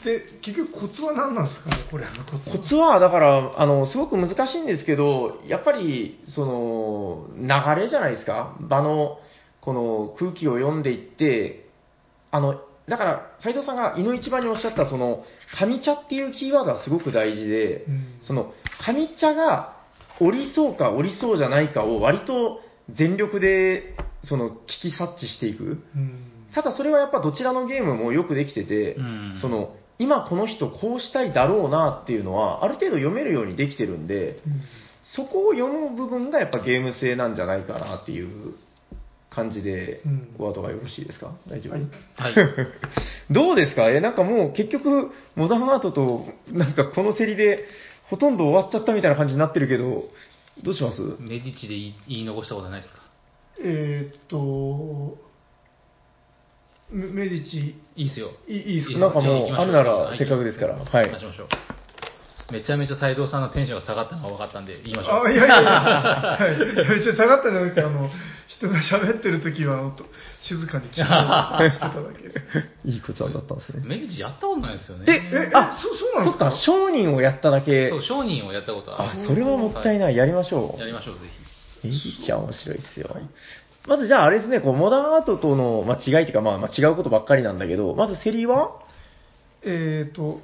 [0.03, 2.57] で、結局コツは何なんですかね、これのコツは。
[2.57, 8.57] コツは、だから、あの、すごく難しいんですけど、やっぱり、その、流れじゃないですか。
[8.61, 9.18] 場の、
[9.61, 11.68] この空気を読んでいって、
[12.31, 15.25] あの、だから、斉藤さんが、井の一番におっしゃった、その、
[15.61, 18.55] 上茶っていうキーワードはすごく大事で、うんその、
[18.87, 19.74] 上茶が、
[20.20, 22.60] 降りそうか降りそうじゃないかを割と
[22.94, 25.82] 全力で、その、聞き察知していく。
[25.94, 26.30] うん。
[26.54, 29.38] ただそれはやっぱどちらのゲームもよくできてて、うん。
[29.40, 34.62] その、今この人こうしたいだろうなっていうのは、ある程度読めるようにできてるんで、うん。
[35.16, 38.54] そこを読む部分がやっぱゲーム性なんじゃないかなっていう
[39.30, 41.32] 感じでうん、ワードがよろしいですか？
[41.48, 42.34] 大丈夫、はい。
[42.34, 42.46] はい。
[43.30, 43.90] どうですか？
[43.90, 47.64] え、なんかもう結局、モダンアートと、なんかこの競りで、
[48.11, 50.05] ほとんど終わっちゃったみたいな感じになってるけど、
[50.62, 51.00] どうします？
[51.20, 53.00] メディチで言い言い残したことないですか？
[53.62, 55.16] えーっと、
[56.90, 58.30] メメディチ、いいっすよ。
[58.46, 58.98] いいいいですか？
[58.98, 60.74] なんかもうあるならはいせっかくですから。
[60.74, 61.11] はい。
[61.11, 61.48] 行きましょう。
[62.53, 65.26] めちゃめちゃ斉藤さんのテンションが下がったのが分かったんで、言いましょう。
[65.26, 65.70] あ、いやいやいや、
[66.38, 66.59] はい。
[66.99, 68.11] 別に下がったんじゃなくて、あの、
[68.49, 70.05] 人が喋ってる時は、音
[70.42, 70.97] 静かに聞
[71.59, 72.40] こうしてただけです。
[72.84, 73.82] いいことだったんですね。
[73.86, 75.07] メディチやったことないですよね。
[75.07, 76.51] でえ、え、あそ、そうなんですか？
[76.51, 77.88] そっか、商人をやっただけ。
[77.88, 80.16] そう、商人をやったことあある。、それはもったいない。
[80.16, 80.80] やりましょう。
[80.80, 81.20] やりましょう、ぜ
[81.84, 83.16] エリちゃん面白いっすよ。
[83.86, 88.70] まずじゃああれですね、こう、モダンアートとの、まあ、違いっていうか、まあ、まあ、違うことばっかりなんだけど、まずセリは？
[89.66, 90.40] えーっと、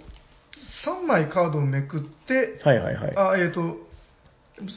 [0.87, 3.17] 3枚カードをめくって、はいはいはい。
[3.17, 3.77] あ、えーっと、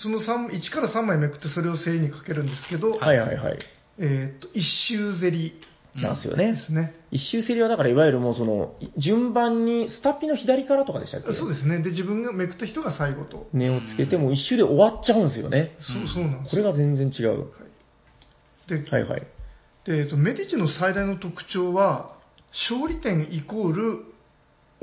[0.01, 3.59] その3、1から3枚めくってそれを競りにかけるんですけど、はいはいはい。
[3.99, 5.53] えーっと、一周競り
[5.95, 6.01] ひ。
[6.01, 6.57] なんですよねで。
[6.57, 6.95] すね。
[7.11, 11.31] 一周セリはだからいわゆるもうその、順番に、スタッピの左からとかでしたっけ？
[11.33, 11.83] そうですね。
[11.83, 13.47] で、自分がめくった人が最後と。
[13.53, 15.75] 値をつけても一周で終わっちゃうんですよね。
[15.79, 17.45] そうそうなんですこれが全然違う。
[18.67, 19.27] で、はいはい。
[19.85, 22.15] でえっと、メディチの最大の特徴は、
[22.69, 23.99] 勝利点イコール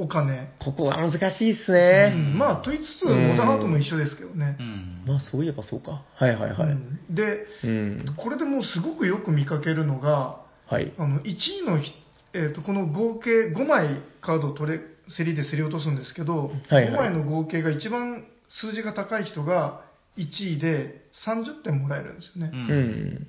[0.01, 0.53] お金。
[0.59, 2.09] ここは難しいっすうね。
[2.09, 4.62] んまあ、と言いつつ、うんモダンアートも一緒ですけどねう。
[4.62, 5.05] ん。
[5.07, 6.03] まあそういえばそうか。
[6.14, 6.68] はいはいはい。
[6.70, 8.14] うんで、うん。
[8.16, 10.92] これでもうすごくよく見かけるのが、はい。
[10.98, 11.92] あの1位のひ、
[12.32, 14.80] えっとこの合計5枚カードを取れ
[15.16, 18.24] 競りで競り落とすんですけど、はいはい5枚の合計が一番
[18.62, 19.84] 数字が高い人が
[20.16, 22.51] 1位で30点もらえるんですよね。
[22.53, 22.57] う。
[22.57, 23.26] うんん。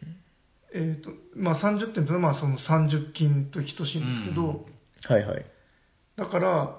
[0.74, 4.65] えっとまあ、30点というのはまあその30金と等しいんですけど、
[5.03, 5.45] はいはい。
[6.22, 6.78] だから、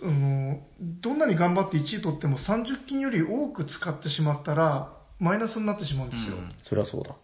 [0.00, 6.36] すあのどんなに頑張って1位取っても30金より多く使ってしまったらマイナスになってしまうんですよ。
[6.36, 7.16] うんそりゃそうだ。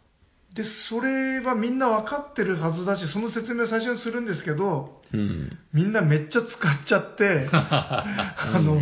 [0.54, 5.58] で、それはみんな分かってるはずだし、その説明を最初にするんですけど、うん。
[5.72, 8.80] みんなめっちゃ使っちゃって、 あの、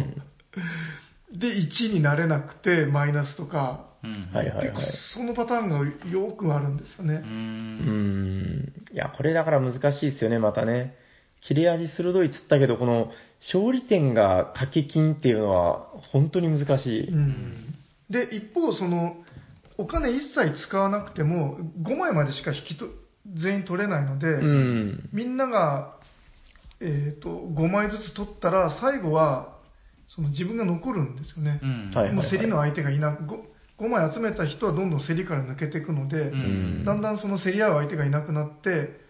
[1.33, 4.29] で、1位になれなくて、マイナスとか、うん。
[4.33, 4.81] はいはいはい結構。
[5.19, 7.07] そのパターンがよくあるんですよう。
[7.09, 7.15] ね。
[7.17, 7.79] うん
[8.61, 8.73] ん。
[8.93, 10.95] いや、これだから難しいですよね、またね。
[11.43, 13.11] 切れ味鋭いっつったけど、この
[13.53, 17.09] 勝利点が掛け金っていうのは本当に難しい。
[17.09, 17.75] うん
[18.11, 19.17] で、一方、その、
[19.79, 22.87] お金一切使わなくても、5枚までしか引きと
[23.35, 25.09] 全員取れないので、うん。
[25.13, 25.97] みんなが、
[26.81, 29.57] えっ、と、5枚ずつ取ったら、最後は、
[30.09, 31.61] その自分が残るんですよね。
[32.13, 33.41] もう競りの相手がいなく、5,
[33.79, 39.05] 5枚集めた人はどんどん競りから抜けていくので、うんだんだんその競り合う相手がいなくなって、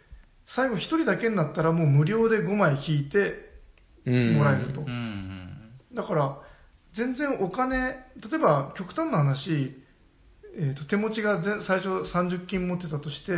[0.54, 3.46] 最後1人だけになったらもう無料で5枚引いて
[4.06, 4.36] うん。
[4.36, 4.82] もらえると。
[4.82, 5.72] うん。
[5.92, 6.38] だから、
[6.96, 7.96] 全然お金、例
[8.34, 9.76] えば極端な話、
[10.58, 13.32] えーと手持ちがぜ最初30金持ってたとして、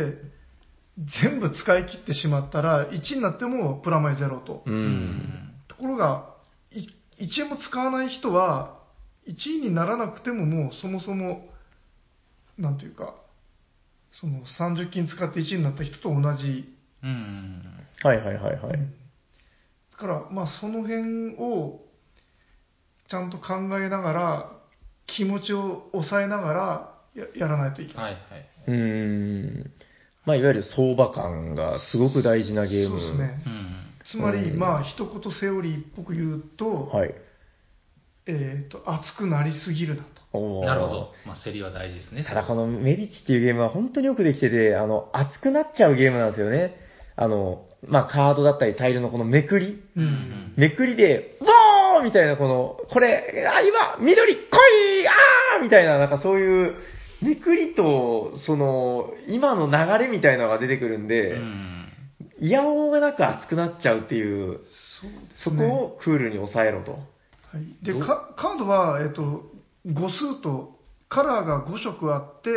[1.23, 4.63] 全部使い切ってしまったら、1になってもプラマイゼロと。
[4.65, 4.71] う。
[4.71, 6.35] うんところが、
[6.71, 6.87] い
[7.23, 8.79] 1円も使わない人は、
[9.27, 11.49] 1位にならなくてももうそもそも、
[12.57, 13.15] なんていうか、
[14.11, 16.75] その30金使って1位になった人と同じ。
[17.03, 17.61] うん。
[18.03, 18.79] はいはいはいはい。
[19.91, 21.81] だから、まあその辺を、
[23.09, 24.51] ちゃんと考えながら、
[25.07, 28.03] 気持ちを抑えながらややらないといけない。
[28.03, 28.49] はいはい。
[28.67, 29.71] うーん。
[30.25, 32.99] まあ、いわゆる相場感がすごく大事なゲーム。
[32.99, 33.43] そうですね。
[33.45, 33.69] うん。
[34.11, 37.13] つまり、うんまあ一言セオリーっぽく言うと、はい。
[38.27, 40.61] えっ、と、熱くなりすぎるなと。
[40.61, 41.11] なるほど。
[41.25, 42.23] まあ、競りは大事ですね。
[42.23, 46.75] ただこのメリッチっていうゲームは本当によくできてて、あの、熱くなっちゃうゲームなんですよね。
[47.21, 49.83] あの、まあ、カードだったりタイルのこのめくり。
[49.97, 50.53] うんうん。
[50.55, 56.75] めくりで、わーみたいなこの、これ、あ、今、緑、来いあーみたいな、なんかそういう、
[57.21, 61.85] めくりと、その、今の流れみたいなのが出てくるんで、うん。
[62.39, 64.61] いやおうがなく熱くなっちゃうっていう、
[65.01, 65.85] そうでそこ。
[65.85, 66.93] をクールに抑えろと。
[66.93, 66.99] は
[67.59, 69.43] い、でカードは、えっと、
[69.87, 72.49] 5数とカラーが5色あって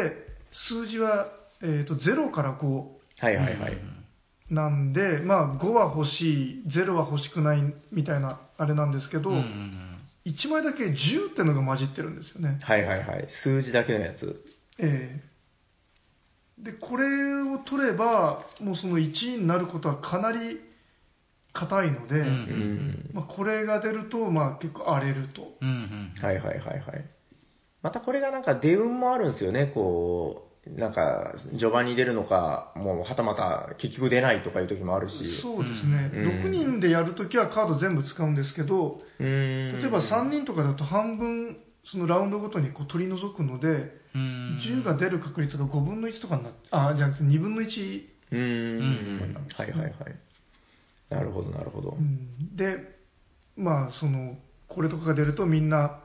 [0.52, 1.32] 数字は、
[1.62, 3.78] えっと0から5はいはいはい。
[4.52, 9.88] なんで、まあ、5は欲しい0は欲しくないみたいなあれなんですけど、うんうん
[10.24, 12.60] 1枚だけ10っていうのが混じってるんですよね。
[12.62, 13.26] はいはいはい。
[13.42, 14.40] 数字だけのやつ。
[14.78, 20.60] ええでこれを取ればもうその1位になることはかなり
[21.52, 23.10] 硬いので、うんうん。
[23.14, 25.54] まあ、これが出ると、まあ、結構荒れると。
[25.60, 26.22] うんうん。
[26.22, 27.04] はいはいはいはい。
[27.82, 35.40] またこれがなんか出運もあるんですよね、こう、なんか、序盤に出るのか、もうはたまた結局出ないとかいう時もあるし。
[35.42, 39.00] そうですね、うん6人でやるときはカード全部使うんですけど。
[39.18, 39.26] 例
[39.84, 44.60] えば3人とかだと半分、そのラウンドごとにこう取り除くので、うん。
[44.62, 48.40] 10が出る確率が5分の1とかになって、あ、じゃなくて2分の1、うーん。
[48.40, 49.92] うんはいはいはい。
[51.10, 51.96] なるほどなるほど。
[51.98, 52.78] うんで、
[53.56, 54.36] まあ、その、
[54.68, 55.98] これとかが出るとみんな、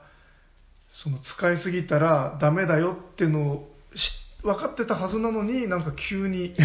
[1.04, 6.56] その使いすぎたらダメだよっていうのをし分かってたはずなのになんか急に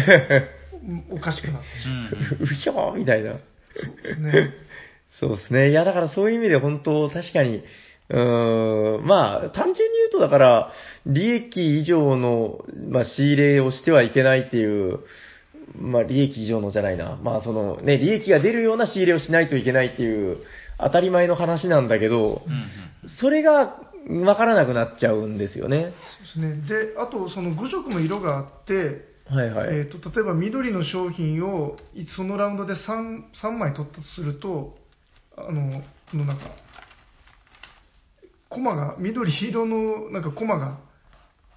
[1.09, 2.09] おかしくなってしま
[2.39, 3.31] うんうひょーみたいな。
[3.31, 3.41] う。
[3.75, 4.49] そうですね。
[5.19, 5.69] そうですね。
[5.69, 7.63] いや、だからそういう意味で本当、確かに、
[8.09, 10.71] うーん、まあ、単純に言うと、だから、
[11.05, 14.99] 利益以上の、まあ、仕入れをしてはいけないっていう、
[15.75, 17.17] まあ、利益以上のじゃないな。
[17.21, 20.39] まあ、その、ね、利益が出るような仕入れをしないといけないっていう、
[20.79, 23.77] 当たり前の話なんだけどう、んそれが、
[24.25, 25.93] わからなくなっちゃうんですよね。
[26.33, 26.93] そうですね。
[26.93, 29.75] で、あとその5色も色があって、はいはい。
[29.75, 34.75] えー、と例えば緑の商品をいそのラウンドで 3, 3枚取ったとすると
[35.37, 35.81] あの
[36.11, 36.43] このなんか
[38.49, 40.79] コマが緑色のなんかコマが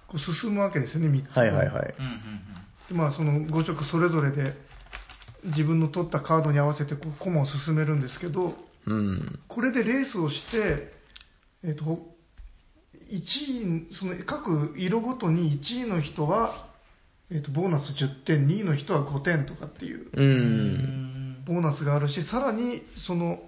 [0.07, 1.95] こう進むわけですよね3つはいはいはい。
[1.99, 2.41] うんうん
[2.87, 4.53] でまあ、その5色それぞれで
[5.43, 8.53] 自分の取ったカードに合わせてこうコマを進めるんですけど
[8.85, 9.39] うん。
[9.49, 10.93] これでレースをして、
[11.63, 11.99] えー、と
[13.11, 16.67] 1位その各色ごとに1位の人は、
[17.31, 21.45] えー、とボーナス10点2位の人は5点とかっていうう。
[21.45, 23.39] ボーナスがあるしさらにその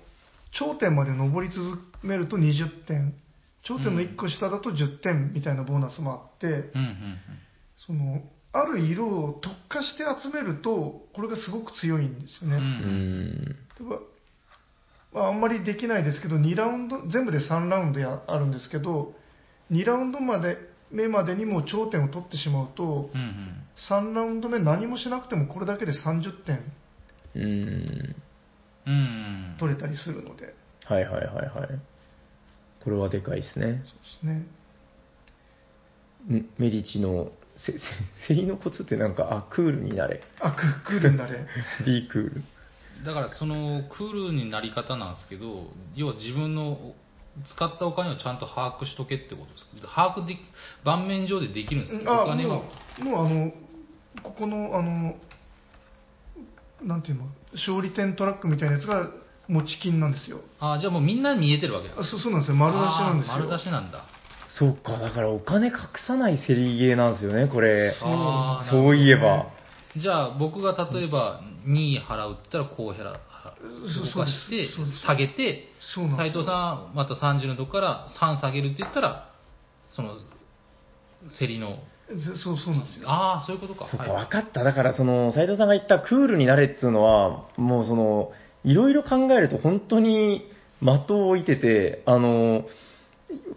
[0.52, 3.14] 頂点まで上り続めると20点
[3.64, 7.18] 頂点の1個下だと10点みたいなボーナスもあって、うんうん
[7.86, 12.58] そのある色を特化して集めるとこれがすごく強いんですよね。
[12.58, 12.60] う
[15.14, 19.14] まあ、あんまりできないですけど2ラウンド全部で3ラウンドやあるんですけど
[19.72, 20.58] 2ラウンドまで
[20.92, 23.64] 目までにもう頂点を取ってしまうとうんうん。
[23.90, 26.64] 3ラウンド目何もしなくてもこれだけで30点
[27.36, 28.16] うん。
[28.88, 29.56] うん。
[29.60, 30.54] 取れたりするので
[30.86, 31.80] はいはいはいはい。
[32.84, 33.66] これはでかいですね。
[33.66, 33.84] そうで
[34.22, 34.60] すね
[36.38, 37.74] んメディチのせ、
[38.28, 40.22] せ、競りのコツってなんか、あ、クールになれ。
[40.40, 41.46] あククールになれ
[41.86, 42.44] B クール。
[43.06, 46.94] だからそのクールになり方なんですけど、要は自分の
[47.56, 50.14] 使ったお金をちゃんと把握しとけってことですか？
[50.14, 50.40] 把握でき、
[50.84, 52.14] 盤面上でできるんですか？
[52.14, 52.64] あお金はも。
[53.00, 53.52] うもうあの
[54.24, 55.16] ここのあの
[56.84, 57.26] なんていうの？
[57.54, 59.10] 勝利点トラックみたいなやつが
[59.48, 60.42] 持ち金なんですよ。
[60.60, 61.96] あじゃあもうみんな見えてるわけだ。
[62.00, 62.56] あそうそうなんですよ。
[62.56, 63.34] 丸出しなんですよ。
[63.36, 64.06] 丸出しなんだ。
[64.52, 65.74] そうか、だからお金隠
[66.08, 67.96] さない競りゲーなんですよね、これ。
[68.02, 69.48] あーそういえば。
[69.96, 73.20] じゃあ僕が例えば2位払うって言ったらこう減ら
[73.62, 74.68] 動かして
[75.06, 76.44] 下げてそうなんですよ。
[76.44, 79.30] 斉藤さんまた30のとこから3下げるって言ったら
[79.90, 80.16] その
[81.38, 81.80] 競りの。
[82.10, 83.08] ぜそうそうなんですよ。
[83.10, 83.88] ああそういうことか。
[83.90, 84.26] そうか、はい。
[84.26, 84.64] 分かった。
[84.64, 88.32] だから、その、斉藤さんが言ったクールになれっつうのは、もうその、
[88.64, 90.50] いろいろ考えると本当に
[90.82, 92.66] 的を置いてて、あの、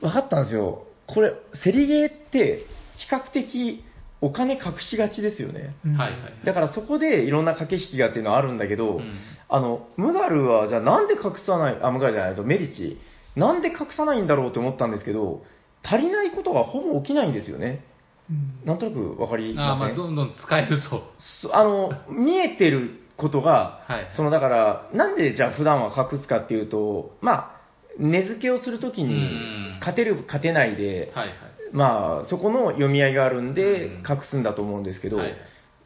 [0.01, 0.87] 分かったんですよ。
[1.07, 1.33] これ、
[1.65, 3.85] 競りゲーって、比較的、
[4.23, 5.75] お金隠しがちですよね。
[5.85, 6.20] うんはいはい。
[6.45, 9.12] だからそこでいろんな駆け引きがっていうのはあるんだけど、うん
[9.49, 12.99] あの、ムガルはじゃあなんで隠さない、あ、ムガルじゃないとメリチ、
[13.37, 15.45] なんで隠さないんだろうと思ったんですけど、
[15.83, 17.85] 足りないことがほぼ起きないんですよね。
[18.31, 21.03] うんなんとなくわかりあーまあ、ませんどんどん使えると。
[21.18, 27.51] そあの、見えてることが、はいそのだから、なんでじゃあ普段は隠すかっていうと、まあ、
[27.99, 31.37] 値付けをするときにうん、勝てる、勝てないで、はいはい。
[31.73, 35.31] まあ、そこの読み合いがあるんでうん、隠すんだと思うんですけど、はい。
[35.31, 35.39] はい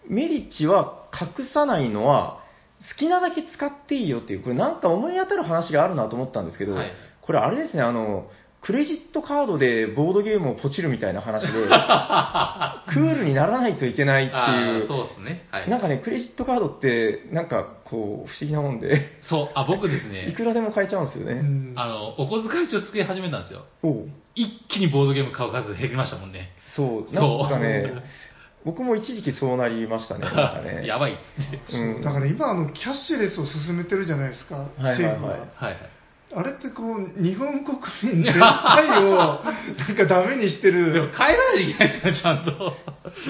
[0.08, 2.44] メリッチは隠さないのは、
[2.90, 6.92] 好きなだけ使っていいよっていう、これなんか思い当たる話があるなと思ったんですけど、はい。
[7.22, 8.30] これあれですね、あの、
[8.66, 15.46] クレジットカードでボードゲームをポチるみたいな話で、 クールにならないといけないってあいう、ーそうですね。
[15.52, 15.70] はい。
[15.70, 21.40] なんかね、クレジットカードって、なんかこう、不思議なもんで、そう、あ、僕ですいね、 くらでも買えちゃうんですようね。
[21.42, 23.66] んあの、お小遣い帳作り始めたんですよ。
[24.34, 26.50] 一気にボードゲーム買う数減りましたもんね。
[26.66, 28.02] そう、そうなんかね、
[28.64, 30.84] 僕も一時期そうなりましたね、なんかね。
[30.88, 31.78] やばいっつって。
[31.78, 35.30] うんだから今あのキャッシュレスを進めてるじゃないですか、はいはい政府は。
[35.30, 35.76] はいはい。
[36.34, 41.12] あれってこう、日本国民全体をなんかダメにしてでもる。
[41.16, 42.50] 変えらないといけないですよ、ちゃんと。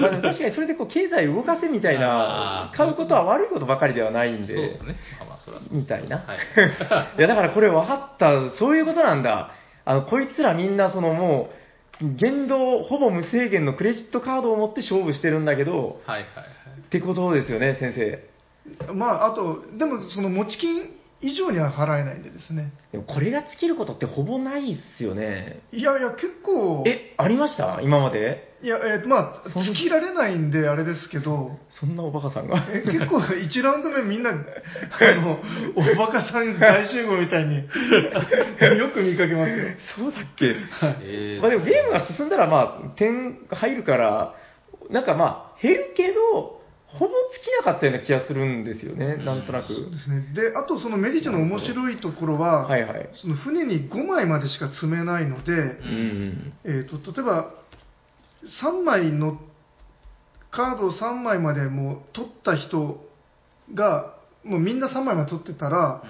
[0.01, 4.95] まあ、でも確かにそれでこう経済を動かせみたいあな、ー買うことは悪いことばかりではないんで、そうですね。
[5.19, 5.77] まあまあ、それはそう。
[5.77, 6.17] みたいな。
[6.17, 6.37] はい。
[7.19, 9.51] いや、だからこれ分かった、そういうことなんだ。
[9.85, 11.49] あの、こいつらみんなそのも
[12.01, 16.45] う、限度、ほぼ無制限のクレジットカードを持って勝負してるんだけど、はいはいはい。
[16.79, 18.23] ってことですよね、先生。
[18.93, 20.89] まあ、あと、でもその持ち金
[21.19, 22.71] 以上には払えないんでですね。
[22.91, 25.61] でもこれが尽きることってほぼないっすよね。
[25.71, 27.79] いやいや、結構、え、ありました？
[27.81, 28.55] 今まで？
[28.61, 32.67] いや、えーまあ、尽きられないんであれですけど、そんなおバカさんが？
[32.71, 34.35] え結構1ラウンド目みんな、あ
[35.15, 35.39] の、
[35.75, 37.55] おバカさん大集合みたいに、
[38.77, 39.65] よく見かけますよ。
[39.95, 40.55] そうだっけ？
[41.01, 44.33] えーまあでもゲームが進んだらまあ点入るから、
[44.89, 46.56] なんかまあ減るけど、
[46.87, 49.73] ほぼ尽きなかったような気がするんですよね、なんとなく。
[49.73, 50.21] そうですね。
[50.33, 53.09] で、あとそのメディチの面白いところは、はいはい。
[53.21, 56.53] その船に5枚までしか積めないので、うん。
[56.63, 57.51] えー、と例えば
[58.63, 59.37] 3枚の
[60.49, 63.03] カードを3枚までもう取った人
[63.73, 64.15] が
[64.45, 66.03] もうみんな3枚まで取ってたら、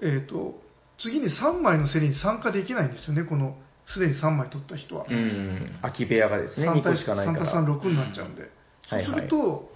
[0.00, 0.60] うんえー、と
[1.00, 3.56] 次に3枚の競りに参加できないんですよねこの
[3.92, 5.78] すでに3枚取った人は、うん。
[5.82, 7.62] 空き部屋がですね、3 2個対しかないか3対ら。
[7.62, 8.56] 3 6になっちゃうんで、はいはい
[8.88, 9.70] そうすると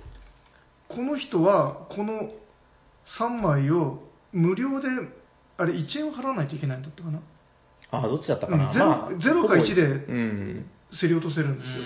[0.89, 2.31] この人はこの
[3.19, 4.03] 3枚を
[4.33, 4.89] 無料で
[5.57, 7.21] あれ1円を払わないといけないんだったかな？
[7.91, 8.67] あ、どっちだったかな？
[8.67, 10.71] うんゼロまあゼロかほぼ1でうん。
[11.01, 11.85] 競り落とせるんですよ、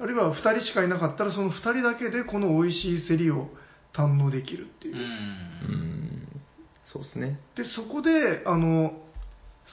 [0.00, 3.48] あるいは2人しかいなかったらその2人だけでこの美味しい競りを
[3.94, 5.00] 堪能できるっていうう、ん。
[5.00, 6.40] うん。
[6.84, 7.40] そうですね。
[7.56, 8.92] でそこであの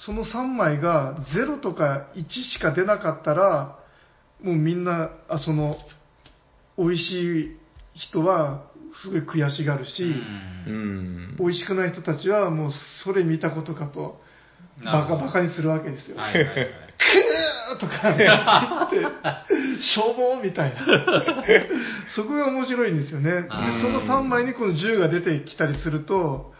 [0.05, 3.77] その3枚が0とか1しか出なかったら
[4.41, 5.75] もうみんなあその
[6.77, 7.57] 美味しい
[7.95, 8.63] 人は
[9.01, 10.03] すごい悔しがるし、
[10.67, 11.35] うん。
[11.39, 12.71] 美味しくない人たちはもう
[13.03, 14.19] それ見たことかと
[14.83, 16.55] バカバカにするわけですよ、はいはいはい。
[16.55, 20.85] クーとか言って、しょぼーみたいな。
[22.15, 23.31] そこが面白いんですよね。
[23.31, 23.47] で、
[23.81, 26.53] その3枚にこの銃が出てきたりすると、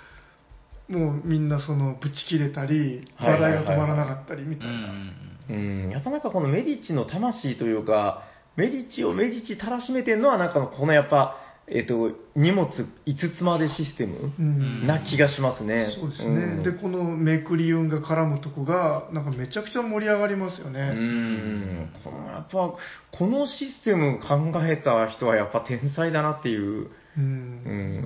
[0.90, 5.92] もうみんなそのブチ切れたり、はいはいはいはい笑いが止まらなかったりみたいな。
[5.92, 8.24] やっぱなんかこのメディッチの魂というか、
[8.58, 11.38] メディッチをメディッチたらしめてるのは、なんかこのやっぱ、
[11.70, 12.68] えっ、と、荷物
[13.06, 15.94] 5つまでシステムうんな気がしますね。
[16.00, 20.92] そうですね、で、このめくり運が絡むとこが、なんかめちゃくちゃ盛り上がりますようね。
[20.92, 22.74] ん、このやっぱ、
[23.12, 27.26] このシステム考えた人はやっぱ天才だなっていう、うんう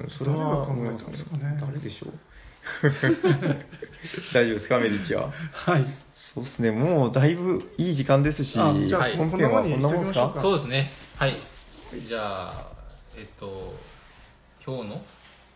[0.05, 1.57] ん、それは誰が考えたんですかね。
[1.61, 2.13] 誰でしょう
[4.33, 5.31] 大丈夫ですか、メディッチは？
[5.51, 5.85] はい。
[6.33, 10.33] そうですね、もうだいぶいい時間ですし、あじゃあはい本編はこんなもんですか？
[10.41, 10.91] そうですね。
[11.17, 11.35] はい。
[12.07, 12.71] じゃあ、
[13.17, 13.73] えっと、
[14.65, 15.01] 今日の？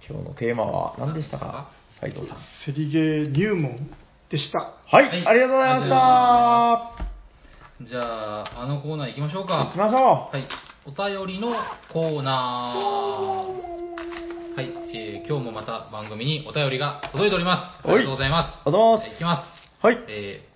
[0.08, 1.72] 今日のテーマは何でしたか、
[2.02, 2.38] 斉藤さん。
[2.66, 3.90] セリゲー入門
[4.30, 4.60] でした。
[4.86, 7.86] はい、はいありがとうございました。
[7.86, 9.78] じゃあ、あのコーナー行きましょう行かき。
[9.78, 10.48] ましょはい。
[10.86, 11.56] お便りの
[11.92, 14.56] コーナー。
[14.58, 14.70] はい。
[14.94, 17.88] えー今日もまた番組にお便りが届いております。
[17.88, 18.68] ありがとうございます。
[18.68, 18.70] う。
[18.70, 19.86] おどうもいきます。
[19.86, 19.98] はい。
[20.10, 20.55] えー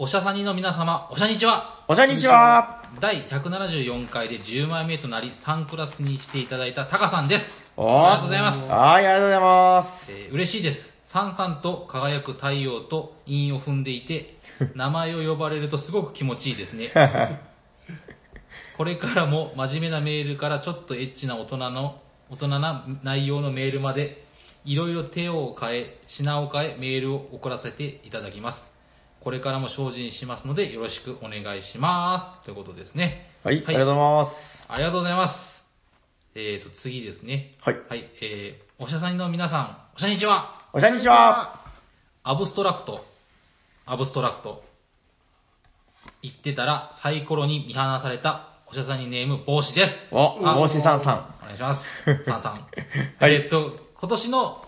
[0.00, 1.84] おおしゃさにの皆様、おしゃにちは。
[1.88, 2.84] おじゃにちは。
[3.02, 7.44] 第174回で10枚目となり3クラスにしていただいたタカさんです。
[7.76, 8.68] ありがとうございます。
[8.68, 11.12] はい、ありがとうございまえー嬉しいです。
[11.12, 14.36] さんさんと輝く太陽と韻を踏んでいて、
[14.78, 16.92] 名前を呼ばれるとすごく気持ちいいですね。
[16.94, 16.94] す。
[18.78, 24.24] これからも真面目なメールからちょっとエッチな大人の、大人な内容のメールまで、
[24.64, 28.77] いろいろ手を変え、品を変え、メールを送らせていただきます。
[29.20, 32.44] これからも精進しますので、よろしくお願いします。
[32.44, 33.26] ということですね。
[33.42, 34.30] はい、ありがとうございます。
[34.68, 35.34] ありがとうございます。
[36.36, 37.56] えーと、次ですね。
[37.60, 37.76] はい。
[37.88, 40.70] はい、えー、おしゃさんの皆さん、おしゃにちは。
[40.72, 41.64] おしゃにちは。
[42.22, 43.00] アブストラクト、
[43.86, 44.62] アブストラクト。
[46.22, 50.14] 言ってたら、サイコロに見放された、おしゃさんにネーム帽子です。
[50.14, 51.82] お、あ帽子さんさお願いします。
[52.24, 52.52] さんさん。
[52.52, 54.64] はいえーっと、今年の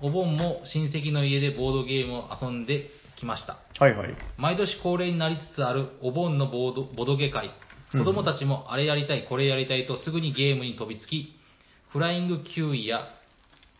[0.00, 3.54] お盆も親戚の家でボードゲームを遊んできました。
[3.54, 3.56] ん。
[3.78, 4.16] はいはい。
[4.36, 7.46] 毎年恒例になりつつあるお盆のボードボドゲ会。
[7.46, 7.52] うん
[7.90, 11.34] 子供たちもあれやりたい、これやりたいとすぐにゲームに飛びつき、
[11.88, 13.08] フライングキュウイや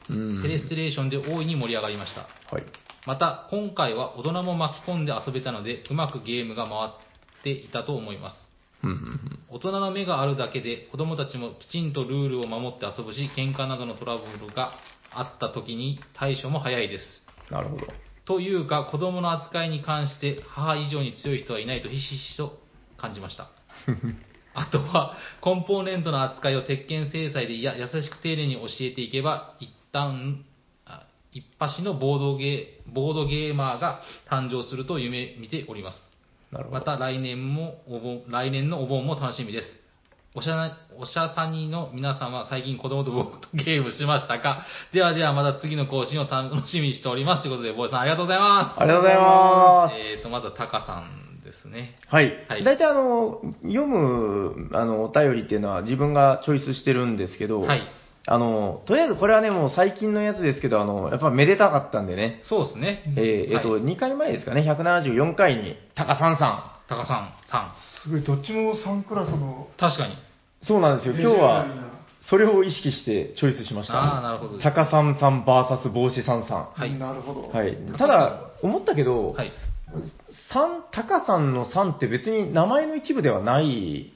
[0.09, 0.43] うん。
[0.43, 2.23] テレステレーションで大いに盛り上がりました。
[2.55, 2.65] はい。
[3.07, 8.37] また、今回は大人も巻き込んで遊べたので、うまくゲームが回っていたと思います。
[9.49, 14.75] 大人の目があるだけで子供たちもきちんとルールを守って遊ぶし、喧嘩などのトラブルが
[15.11, 17.05] あった時に対処も早いです。
[17.51, 17.87] なるほど。
[18.29, 22.59] というか、子供の扱いに関して母以上に強い人はいないとひしひしと
[22.99, 23.49] 感じました。
[24.53, 30.45] あとは、コンポーネントの扱いを鉄拳制裁でいや優しく丁寧に教えていけば、一旦、
[30.85, 35.99] あ一発のボードゲー、ボードゲーマーが誕生すると夢見ております。
[36.53, 36.79] なるほど。
[36.81, 39.69] また来年もお盆、来年のお盆も楽しみです。
[40.35, 44.67] おしゃな、おしゃさにの皆さんは最近子供とボードゲームしましたか？
[44.93, 47.43] ではではまた次の更新を楽しみにしております。
[47.43, 48.81] ということで、ボーイさんありがとうございます。
[48.81, 49.95] ありがとうございます。
[49.97, 51.97] えーと、まずはタカさんですね。
[52.09, 52.63] はいはい。
[52.65, 57.83] 大体あの、読む、あの、お便りっていうのは自分がチョイスしてるんですけど、はい。
[58.31, 63.03] あの、とりあえずこれはね、もう最近のやつですけど、あの、やっぱめでたかったんでね、そうですね。
[63.17, 67.73] えーえっと、はい2回前ですかね、174回に、タカさんさタカさん、さん。
[68.03, 69.69] すごい、どっちも3クラスの。
[69.79, 70.15] 確かに。
[70.15, 70.17] ん。
[70.63, 71.67] そうなんですよ、今日は
[72.21, 73.95] それを意識してチョイスしました。
[73.95, 74.59] ああ、なるほど。
[74.59, 77.49] タカさんさん VS 帽子さんさはいなるほど。
[77.49, 77.53] ん。
[77.53, 77.77] はい。
[77.97, 79.53] ただ、思ったけど、はい。
[80.53, 84.13] さん、タカさんのさんって別に名前の一部ではない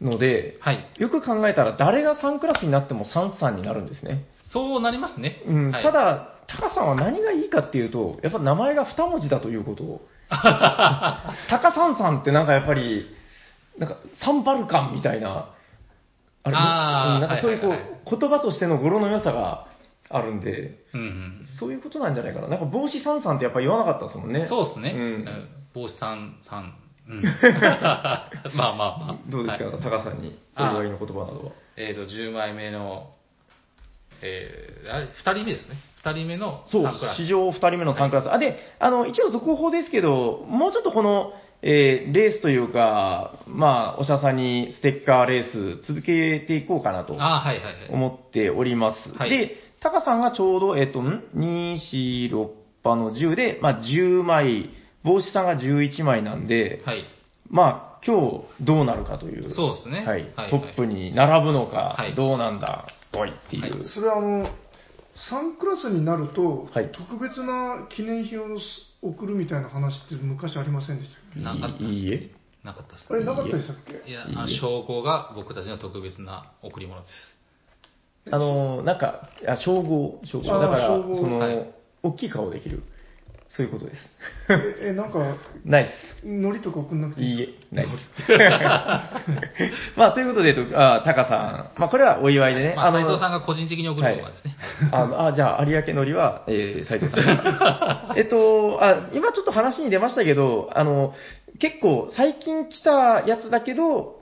[0.00, 0.88] ので、はい。
[0.98, 4.24] よく考えたら誰が3クラスになっても3さんになるんですね。
[4.44, 5.42] そうなりますね。
[5.46, 10.08] うん、はいた、だ、タカさんは何がいいかっていうと、やっぱ名前が2文字だということを。
[10.28, 10.40] タ
[11.48, 13.06] カさんさんってなんかやっぱり、
[13.78, 15.50] なんかサンバルカンみたいな、
[16.44, 16.52] あれ、
[17.20, 19.66] なんかそういうこう、はいはいは言葉としての語呂の良さが
[20.10, 21.46] あるんで、うんうん。
[21.58, 22.48] そういうことなんじゃないかな。
[22.48, 24.46] なんか帽子さんさんってやっぱ言わなかったですもんね。
[24.46, 24.92] そうですね。
[24.94, 25.48] ううんん。
[25.74, 26.74] 帽子さん、さん。
[27.08, 27.22] うん。
[27.24, 29.16] まあまあまあ。
[29.28, 31.52] どうですか、はいタカさんにお祝いの言葉などは。
[31.76, 33.10] えーと、10枚目の、
[34.22, 35.76] えー、あれ、2人目ですね。
[36.04, 37.18] 2人目のそう3クラ、ス。
[37.18, 38.30] 史上2人目の3クラス。
[38.30, 41.32] あ、で、あの、一応続報ですけど、もうちょっとこの、
[41.62, 47.74] えーレースというか、まあ、おしゃさんにステッカーレース続けていこうかなとあーはいはいはい。
[47.90, 49.08] 思っております。
[49.16, 52.48] はいで、タカさんがちょうど、えっ、と、ん ?2、4、6
[52.82, 54.70] 波の10で、まあ、10枚、
[55.04, 57.04] 帽子さんが11枚なんで、はい。
[57.50, 59.50] まあ、今日どうなるかという。
[59.50, 60.04] そうですね。
[60.06, 60.32] はい。
[60.36, 63.62] はいトップに並ぶのか、はいどうなんだ、おいっていう。
[63.62, 64.48] はいそれはあの、
[65.30, 68.58] 3クラスになると、はい特別な記念品を
[69.02, 71.40] 送るみたいな話って昔ありませんでしたっけ？
[71.40, 72.30] なかったいいいえ。
[72.64, 74.10] なかったですあれなかったでしたっけ？
[74.10, 77.12] いや、あの証拠が僕たちの特別な贈り物です。
[78.30, 80.46] あの、なんか、あ称号、称号。
[80.48, 81.70] だから、称号その、はい
[82.02, 82.82] 大きい顔できる。
[83.56, 83.98] そういうことです。
[84.82, 85.86] え、えなんか、ないっ
[86.24, 87.16] 海苔とか送んなくす。
[87.18, 87.34] ていい？
[87.34, 87.42] いい
[87.72, 87.98] え、ないです。
[89.96, 91.80] まあ、ということで、えっとあタカさん。
[91.80, 92.74] まあ、これはお祝いでね。
[92.76, 94.56] まあ、の斉藤さんが個人的に贈るものがですね。
[94.90, 98.14] あのあ、じゃあ、有明のりは、えー、斉藤さんが。
[98.18, 101.14] えっとあ、今ちょっと話に出ましたけど、あの、
[101.60, 104.16] 結構最近来たやつだけど、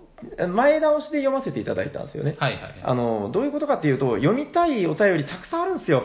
[0.50, 2.36] 前倒しで読ませていただいたんですよね。
[2.38, 2.72] はいはいはい。
[2.82, 6.04] あの、どういうことかっていうと、読みたいお便りたくさんあるんですよ。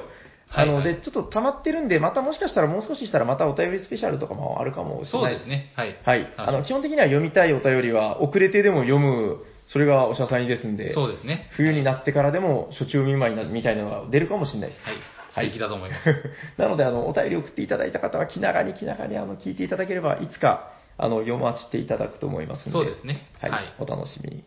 [0.50, 5.48] あの、はいはいで、ちょっと溜まってるんで、またもしかしたらもう少ししたらまたお便りスペシャルとかもあるかもしれないそうです。
[5.48, 5.72] ね。
[5.76, 5.98] はい。
[6.04, 6.28] はい。
[6.38, 11.50] あの、基本的には読みたいお便りは遅れてでも読む、それがおしゃさんにですんで、そうですね。
[11.52, 14.82] 冬になってからでも初中見舞いなみたいなのが出るかもしれないです。
[14.84, 14.96] はい。
[15.30, 16.24] 素はい敵だと思います。
[16.58, 22.72] なので、あの、お便り送っていただいた方は気長に気長にあの聞いていただければ、いつか、あの、読ませていただくと思いますので。
[22.72, 23.52] そうですねはい。
[23.52, 24.44] はいお楽しみに。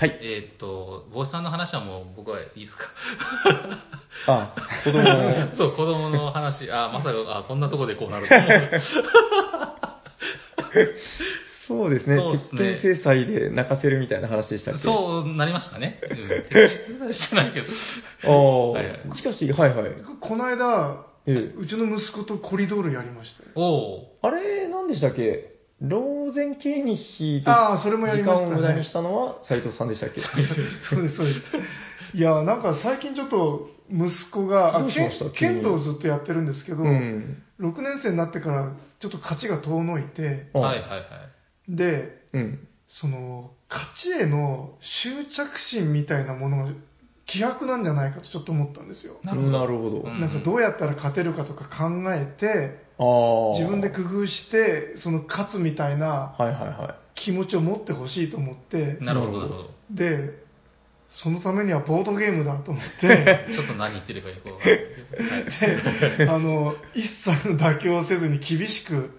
[0.00, 0.18] はい。
[0.22, 2.84] えーっと、帽子さんの話はもう僕はいいですか？
[4.26, 5.04] あ、子供を
[5.54, 8.80] そう、子供の話、あ、まさか、あ、こんなとこでこうなると思う。
[11.68, 12.16] そうですね。
[12.16, 14.80] そうですね制裁で泣かせるみたいな話でしたっけ？
[14.80, 14.82] う。
[14.84, 16.00] そうなりましたね。
[16.10, 16.28] うん。
[16.48, 16.50] 鉄
[16.98, 17.66] 拳じゃないけど。
[18.24, 19.92] ああ、はいはいしかし、はいはい。
[20.20, 25.49] この間、ええうちの息子とコリドールやりましたおあれ、何でしたっけ？
[25.80, 30.20] ローゼン系に引いて、ああそれもやりました間を無駄にしたのは斉藤さんでしたっけ？
[30.94, 31.40] そうです、そうです。
[32.14, 35.24] いや、なんか最近ちょっと息子が、あどうしました？
[35.30, 37.42] けん急に剣道をずっとやってるんですけど、うん。
[37.60, 40.96] 6年生になってからちょっと勝ちが遠のいて、あはいはいは
[41.68, 41.74] い。
[41.76, 42.68] で、うん。
[42.88, 46.72] その、勝ちへの執着心みたいなものが
[47.26, 49.18] 希薄なんじゃないかとちょっど思ったんですよ。
[49.22, 50.00] なるほどなるほど。
[50.00, 52.89] うんなんかどうやったら勝てるかとか考えて。
[53.58, 59.70] 自分で工夫して、その勝つみたいなはいはいは気持ちを持ってほしいと思って、なるほど、なるほど。
[59.90, 60.30] で、
[61.22, 64.78] そのためにはボードゲームだと思って、 ちょっと何言ってるかよくわかんない
[66.18, 66.26] けど。
[66.26, 69.18] はいあの、一切の妥協をせずに厳しく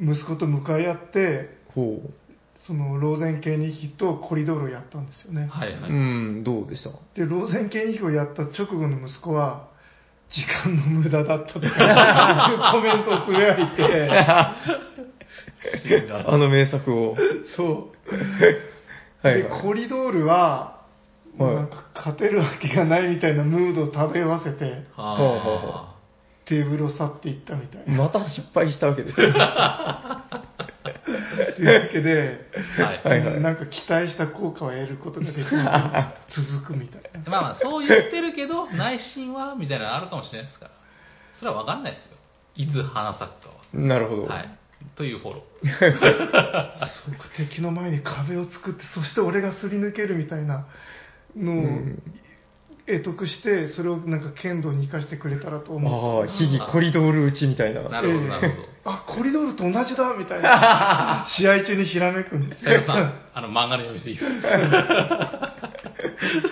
[0.00, 2.10] 息子と向かい合って、ほう。
[2.56, 5.46] そのローゼン系2匹とコリドールをやったんですよね。
[5.50, 5.90] はいはい。
[5.90, 6.90] うん、どうでした？
[7.14, 9.68] で、ローゼン系2匹をやった直後の息子は、
[10.30, 14.10] 時間の無駄だったとか、コメントをつぶやいて、
[16.26, 17.16] あの名作を。
[17.56, 17.96] そう。
[19.22, 19.62] で、はいはい。
[19.62, 20.74] コリドールは、
[21.38, 24.86] はいなんか勝てるわけがないみたいなムードを漂わせて、
[26.46, 28.04] テーブルを去っていったみたいな。
[28.04, 29.26] また失敗したわけですね。
[31.06, 32.40] というわけで、
[32.78, 33.02] はい。
[33.04, 37.30] はいはいなんか期待した効果を得ることができなく続くみたいな。
[37.30, 40.70] まあまあ、そう言ってるけど、内心は、みたいなのあるかもしれないですから。
[41.38, 42.16] それは分かんないですよ。
[42.56, 44.22] いつ花咲くかなるほど。
[44.24, 44.34] は。
[44.36, 44.58] はい。
[44.96, 45.66] というフォロー。
[45.68, 50.66] そうか、敵の前に壁を作って、そして俺がすり抜けるみたいな
[51.36, 52.02] のをん
[52.86, 56.22] 得得して、それをなんか剣道に生かしてくれたらと思う。
[56.22, 57.82] ああ、秘技コリドール打ちみたいな。
[57.88, 58.68] なるほど、ええなるほど。
[58.84, 61.26] あ、コリドールと同じだみたいな。
[61.36, 62.80] 試合中にひらめくんですよ。
[62.82, 64.24] さん、あの、漫画の読みすぎです。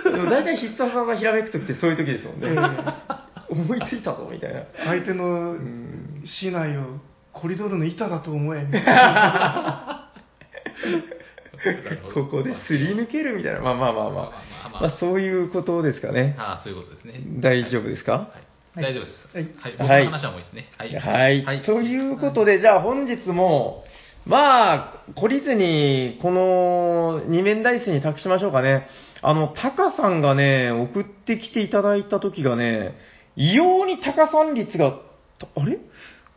[0.05, 2.49] でも大体必殺技ひらめくときってそういう時ですもんね。
[2.51, 2.55] え
[3.49, 4.59] 思いついたぞ、みたいな。
[4.59, 6.99] え相手のうん市内を
[7.33, 10.11] コリドールの板だと思え、みたいな。
[12.15, 13.61] ここですり抜けるみたいな。
[13.61, 14.13] まあまあまあまあ。
[14.13, 14.31] まあまあ
[14.71, 16.35] まあまあそういうことですかね。
[16.39, 17.21] ああ、そういうことですね。
[17.41, 18.13] 大丈夫ですか？
[18.13, 19.29] はい、大丈夫です。
[19.33, 19.45] はい
[19.89, 20.05] はい。
[20.05, 20.69] 僕の話はもういいですね。
[20.77, 20.85] は
[21.31, 21.45] い。
[21.45, 21.63] はい。
[21.63, 23.85] ということで、じゃあ本日も、
[24.27, 28.87] まあ、懲りずに、この二面ダイスに託しましょうかね。
[29.21, 32.95] あの、タカさんがね、送ってきていただいた時がね、
[33.37, 34.99] 異様にタカさん率が、
[35.39, 35.79] たあれ？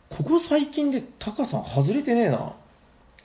[0.09, 2.55] ここ最近でタカさん外れてねえな。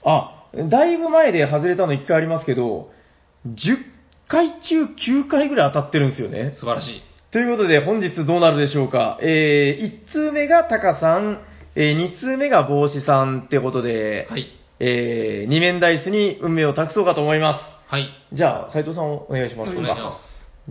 [0.04, 2.90] あ、だいぶ前で外れたの1回ありますけど、
[3.46, 3.76] 10
[4.28, 6.52] 回中9回ぐらい当たってるんですよね。
[6.52, 7.02] 素晴らしい。
[7.32, 9.18] ということで、本日どうなるでしょうか。
[9.22, 11.40] えー、1通目がタカさん、
[11.74, 14.48] えー、2通目が帽子さんってことで、はい。
[14.80, 18.04] えー、二面ダイスに運命を託そうかと思いまはい。
[18.30, 18.36] す。
[18.36, 19.72] じゃあ、斉藤さんお願いします。
[19.72, 20.18] お願いします。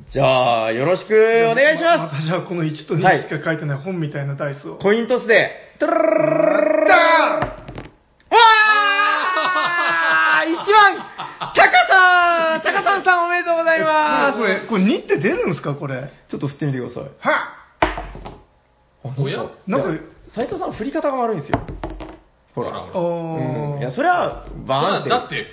[0.09, 1.13] じゃあ、よろしく
[1.51, 2.17] お願いします。
[2.17, 4.77] たじゃあこの1と2はいしか書いてない本みたいなダイスを。
[4.77, 6.37] コイントスで、トゥルルルルルルル
[6.85, 6.91] ル
[8.31, 10.97] わー !1 番
[11.55, 16.09] タカさんタカさんさんおめでとうございます これ、これ2って出るんですかこれ？
[16.29, 17.03] ちょっと振ってみてください。
[17.03, 17.09] は
[19.03, 19.43] あおや？
[19.67, 19.99] なんかいや
[20.29, 21.59] 斉藤さん振り方が悪いんですよ。
[22.53, 22.71] ほら。
[22.71, 23.79] ほらうん。
[23.79, 23.91] いや、ー。
[23.91, 25.09] それは、バーンって。
[25.09, 25.45] だって、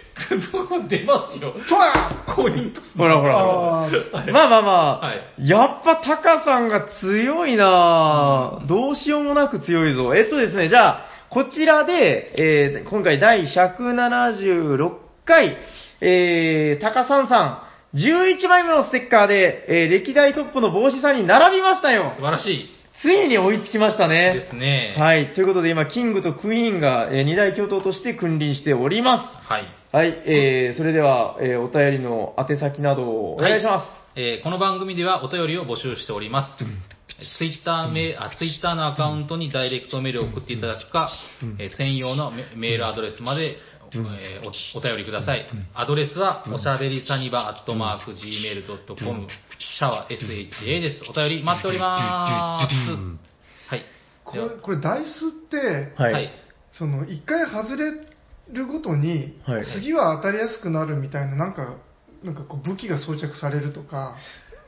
[0.89, 1.53] 出ますよ。
[1.69, 2.99] とわコイントス。
[2.99, 4.33] ほらほらあほら。
[4.33, 10.15] まあまあまあ、はいやっぱタカさんが強いなぁどうしようもなく強いぞ。
[10.17, 11.01] えっとですね、じゃあ、
[11.31, 14.93] こちらで、えー今回第176
[15.27, 15.57] 回、
[16.01, 22.23] えー、タカさんさん、11枚目のステッカーで、えー歴代トップの帽子さんに並びましたよ素。
[22.23, 22.71] 晴らしい。
[23.03, 24.35] ついに追いつきましたね。
[24.35, 24.95] ですね。
[24.97, 25.01] い。
[25.01, 25.35] はい。
[25.35, 29.53] ということで今、キングとクイーンが、えー二大巨頭として君臨しております。
[29.53, 29.65] はい。
[29.93, 30.09] はい。
[30.27, 33.87] えー、それでは、えーお便りの宛先などをお願いします。
[34.19, 36.98] えーこの番組ではお便りを募集しております。
[37.39, 41.11] ツイッターメあツイッターのアカウントにダイレクトメールを送っていただくか、
[41.59, 43.57] えー専用のメメールアドレスまで、
[43.93, 45.47] えーおお便りください。
[45.75, 49.27] アドレスは、おしゃべりサニバアットマーク Gmail.com、
[49.59, 51.05] シャワー SHA です。
[51.09, 52.75] お便り待っております。
[53.71, 53.83] はい。
[54.25, 56.13] これ、これダイスって、はい。
[56.13, 56.31] はい。
[56.73, 57.93] その、一回外れ
[58.53, 61.55] るごとに、はい次は当たりやすくなるみたいな、なん。
[61.55, 61.79] か、
[62.23, 62.35] なん。
[62.35, 64.17] かこう武器が装着されるとか、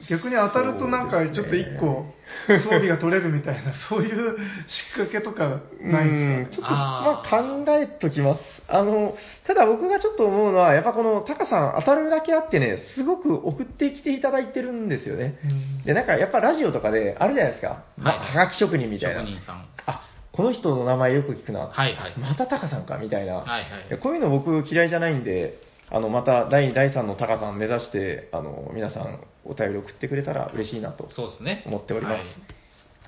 [0.08, 2.06] 逆に当たるとなんかちょっと一個
[2.48, 4.36] 装備が取れるみたいな、 そういう
[4.68, 6.60] 仕掛けとかないんですか？
[6.60, 8.40] うんちょっと、まああ、考えときます。
[8.68, 9.16] あの、
[9.46, 15.38] ただ僕がちょっと思うのは、やっぱこのタカさん当たるだけあってね、すごく送ってきていただいてるんですよね。
[15.44, 17.82] うんで、なんかやっぱラジオとかであるじゃないですか。
[17.98, 19.20] まあ、はいはがき職人みたいな。
[19.20, 19.64] 職人さん。
[19.86, 20.02] あ、
[20.32, 21.60] この人の名前よく聞くな。
[21.60, 22.12] はいはい。
[22.18, 23.34] またタカさんかみたいな。
[23.34, 25.58] はいはいやこういうの僕嫌いじゃないんで、
[25.90, 31.64] あの、また第2、第3のタカさん目指して、あの、皆さんお便り送ってくれたら嬉しいなとそうですね。
[31.66, 32.14] 思っております。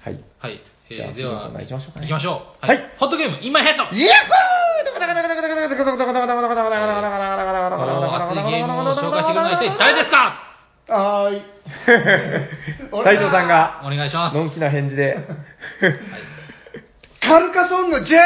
[0.01, 0.15] はい。
[0.15, 0.25] はい。
[0.39, 0.61] はい。
[0.91, 2.67] えじゃあーでは、行きましょうかね行きましょう。
[2.67, 4.63] はいホットゲーム、今ヘッドイヤッホー
[8.27, 10.43] 熱いゲームを紹介してくれるのは一体誰ですか
[10.89, 11.43] はーい。
[13.05, 14.37] 斉藤さんが、お願いします。
[14.37, 15.17] のんきな返事で、
[17.21, 18.07] カルカソンヌ J!
[18.07, 18.19] ジェ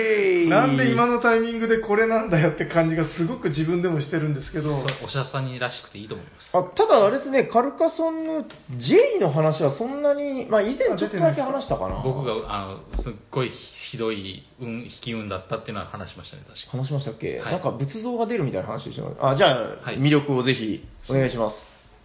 [0.00, 0.05] ーイ
[0.48, 6.50] なんで今のタイミングでこれなんだよって感じがすごく自分でもしてるんですけど、おしゃさんにらしくていいと思います。
[6.56, 8.44] あただあれですね、カルカソンの
[8.78, 12.02] J の話はそんなに、まあ以前ちょっとだけ話したかな。
[12.02, 13.50] 僕が、あの、すっごい
[13.90, 16.78] ひどい運、引き運だったっていうのは話しましたね、確か。
[16.78, 17.52] 話しましたっけ、はい。
[17.52, 19.98] なんか仏像が出るみたいな話でしょあ、じゃあ、はい。
[19.98, 21.56] 魅力をぜひお願いします。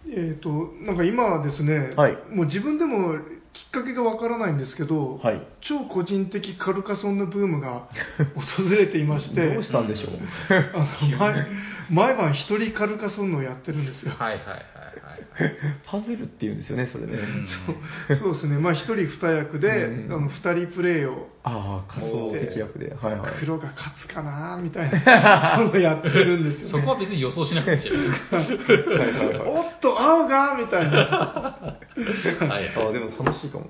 [0.08, 0.48] えっ、と、
[0.80, 2.16] なんか今はですね、はい。
[2.30, 3.16] もう自分でも
[3.52, 5.46] きっかけがわからないんですけど、はい。
[5.60, 7.88] 超個人的カルカソンヌブームが
[8.34, 10.18] 訪れていまして、 どうしたんでしょう、
[10.74, 11.46] あの毎
[11.90, 14.12] 毎晩一人カルカソンヌをやってるんですよ。
[14.18, 15.56] はいはいはいはい。
[15.86, 17.12] パズルっていうんですよね、それね。
[17.14, 22.94] うんそうですね、まあ一人二役で、二人プレイをああ、仮想的役で。
[22.94, 23.32] はいはい。
[23.40, 26.70] 黒が勝つかなみたいな、そういうのやってるんですよ、ね。
[26.70, 28.36] そこは別に予想しなくていいじゃないですか。
[28.36, 29.48] はいはいはい。
[29.48, 30.98] おっと、青がみたいな。
[30.98, 33.66] はいああ、でも楽しいかも。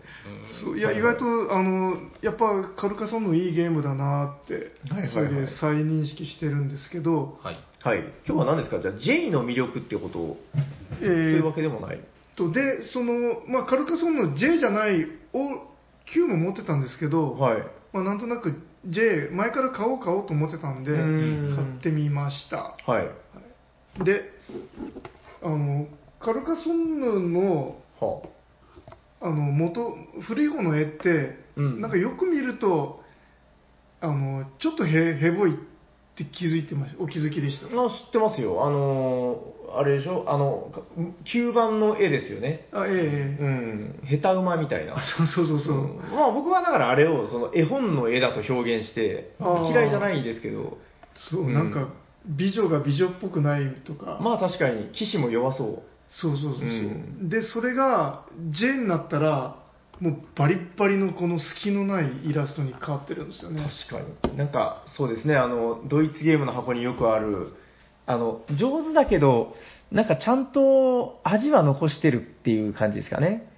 [0.64, 7.56] そういや、意外と、あの、やっぱカルカソンヌいいゲームだなって、はいはいはいそれで再認識してるんですけど、はい。
[7.82, 7.98] はい。
[8.26, 8.80] 今日は何ですか？
[8.80, 10.36] じゃあ J の魅力ってことを、
[11.00, 11.96] えそういうわーけでもない。
[11.96, 12.00] っ
[12.36, 15.66] と、で、その、まあ、カルカソンヌ J じゃない、O、
[16.12, 17.62] Q も持ってたんですけど、はい。
[17.92, 18.54] まあ、なんとなく
[18.86, 22.76] J、前から買おう買おうと思ってたんで、う買んってみました。
[22.86, 24.04] はい。
[24.04, 24.22] で、
[25.42, 25.86] あの、
[26.20, 28.28] カルカソンヌの、はあ
[29.30, 33.00] の、元、古い方の絵って、うんなんかよく見ると、
[34.00, 35.58] あの、ちょっとへ、へぼいっ
[36.16, 37.02] て気づいてました。
[37.02, 37.66] お気づきでした。
[37.66, 38.64] あ、知ってますよ。
[38.64, 40.24] あのー、あれでしょ？
[40.26, 40.82] あの、か
[41.24, 42.68] 吸盤の絵ですよね。
[42.72, 44.00] あ、ええうん。
[44.20, 44.96] 下手馬みたいな。
[45.16, 45.76] そうそうそうそう。
[45.76, 50.78] んまあ僕はだからあれをその絵本の絵だと表現して嫌いじゃないですけど
[51.30, 51.88] そう、うんなんか、
[52.26, 54.18] 美女が美女っぽくないとか。
[54.20, 55.82] まあ確かに騎士も弱そう
[56.20, 57.28] そうそうそうそう、うん。
[57.28, 59.56] で、それが J になったら、
[60.00, 63.62] もうバリッバリのこの隙のないイラストに変わってるんですよね。
[63.88, 64.36] 確かに。
[64.36, 65.36] なんかそうですね。
[65.36, 67.54] あのドイツゲームの箱によくある
[68.06, 69.54] あの上手だけど
[69.90, 73.48] なんかちゃんと味は残してるっていう感じですかね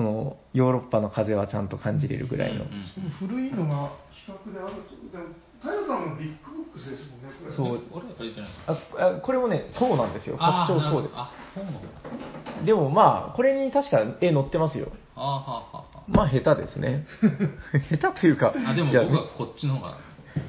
[0.00, 2.70] このヨーロッパの風はちゃんと感じれるぐらいの、うん
[3.18, 4.96] 古いのが比較であると。
[5.12, 5.24] でも、
[5.60, 7.54] 平さんのビッグボックスですもんね、これ。
[7.54, 9.04] そうあれあれじゃないですか？
[9.04, 17.06] ああこれもね塔なんですよあ拡張塔ですでもまあこれに確か絵載ってますよあーはあはあはまあ下手ですね
[18.00, 18.70] 下手というかあ。
[18.70, 19.98] あ、でもいや僕はこっちの方が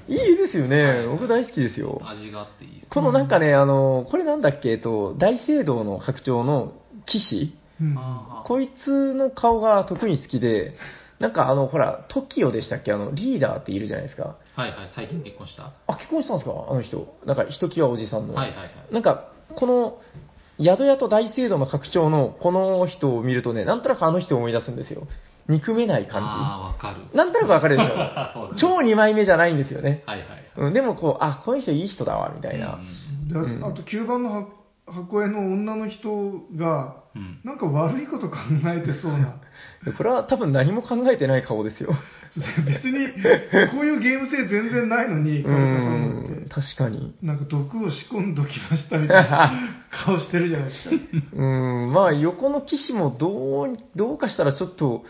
[0.07, 2.01] いいですよね、はい僕大好きですよ。
[2.05, 2.89] 味があっていいです。
[2.89, 6.73] このなんかね、あの、これなんだっけ、えっと、大聖堂の拡張の
[7.07, 10.75] 騎士うんあーこいつの顔が特に好きで、
[11.19, 12.91] なんかあの、ほら、TOKIO でしたっけ？
[12.93, 14.37] あの、リーダーっているじゃないですか。
[14.55, 15.71] はいはい、最近結婚した。
[15.87, 16.55] あ、結婚したんですか？
[16.69, 17.15] あの人。
[17.25, 18.33] なんか、ひときわおじさんの。
[18.33, 18.69] はいはいはい。
[18.93, 19.97] なんか、この、
[20.63, 25.07] 宿屋と大聖堂の拡張のこの人を見るとね、なんとなくあの人を思い出すんですよ。
[25.47, 26.97] 憎めない感ああ、わかる。
[27.11, 27.17] じ。
[27.17, 28.55] なんとなくわかるでしわかょ る。
[28.59, 30.03] 超2枚目じゃないんですよね。
[30.05, 30.27] はいはい。
[30.57, 32.79] うん、でもこう、あ、この人いい人だわ、みたいな。
[33.27, 34.45] でうんあと9番のは
[34.87, 37.39] 箱絵の女の人が、うん。
[37.43, 39.35] なんか悪いこと考えてそうな。
[39.97, 41.91] これは多分何も考えてない顔ですよ。
[42.65, 43.07] 別に、
[43.71, 46.49] こういうゲーム性全然ないのに、うカルカさんなんん、て。
[46.49, 47.13] 確かに。
[47.21, 49.53] なんか毒を仕込んどきましたみたいな
[49.91, 50.95] 顔してるじゃないですか。
[51.33, 51.45] う
[51.87, 55.03] ん、まあ横の騎士もどう、どうかしたらちょっと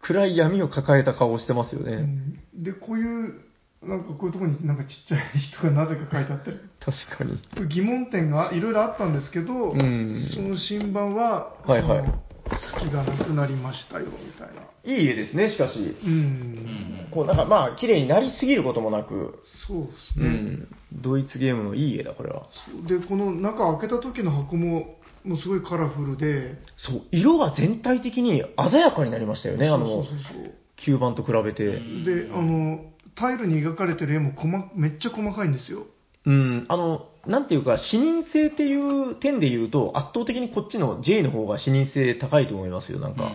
[0.00, 1.92] 暗い闇を抱えた顔をしてますよね。
[1.92, 3.34] うんで、こういう、
[3.82, 5.20] なんかこういうところになんかちっちゃい
[5.52, 7.68] 人がなぜか書いてあったり、確かに。
[7.68, 14.62] 疑問点がいろいろあったんですけど、んその新版は、はいはい好きがなくなりましたよ、みたいな。
[14.84, 15.78] いい絵ですね、しかし。
[15.78, 16.10] うん。
[16.10, 17.08] うん。
[17.10, 20.26] こうなんかまあ綺麗になりすぎることもなく、そうですね。
[20.26, 22.48] うん、ドイツゲームのいい絵だ、これは。
[22.88, 30.12] で、この中開けた時の箱も、もうすごいカラフルで、そう、色が全体的に鮮やかになりましたよね、あのそう、そう
[30.44, 31.66] そう吸盤と比べて。
[31.66, 32.80] うんで、あの、
[33.14, 35.86] タイルに描かれてる絵も細めっちゃ細かいんですよ。
[36.26, 43.32] うん、あの、なんていうか、視認性っていう点で言うと、圧倒的にこっちの J の方が視認性高いと思いますよ、なんか。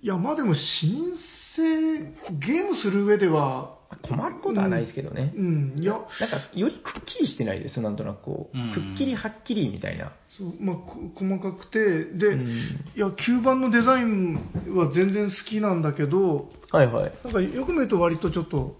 [0.00, 1.12] いや、まあでも、視認
[1.56, 1.98] 性、
[2.38, 5.32] ゲームする上では、困ることはないですけどね。
[5.36, 6.06] うん、いや、なんか、
[6.54, 8.58] よりくっきりしてないです、なんとなくこう。
[8.58, 10.12] うんくっきりはっきりみたいな。
[10.28, 14.34] そうまあ、こ細かくて、で、うんいや、吸盤のデザイン
[14.74, 17.12] は全然好きなんだけど、はいはい。
[17.24, 18.76] なんかよく見ると割とちょっと、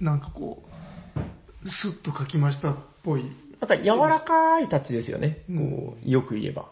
[0.00, 3.24] なんかこう、スッと描きましたっぽい。
[3.60, 5.44] なんか柔らかいタッチですよね。
[5.48, 6.70] うんこう、よく言えば。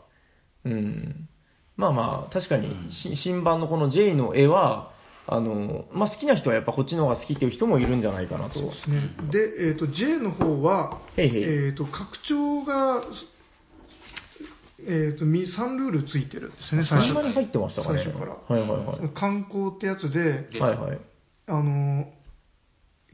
[0.64, 1.28] うん。
[1.76, 2.90] まあまあ、確かに
[3.22, 4.92] 新版のこの J の絵は、
[5.26, 8.60] あの、まあ、好きな人はやっぱこっちの方が好きっていう人もいるんじゃないかなと。
[8.60, 8.70] ね
[9.30, 13.04] で、えっ、と、J の方は、へいへいえっ、と、拡張が、
[14.86, 18.02] えっ、と、み3ルールついてるんですね、そ最初んなに入ってましたかね。
[18.02, 19.10] 最初からはいはいはい。
[19.14, 20.98] 観光ってやつで、ではいはい。
[21.46, 22.06] あの、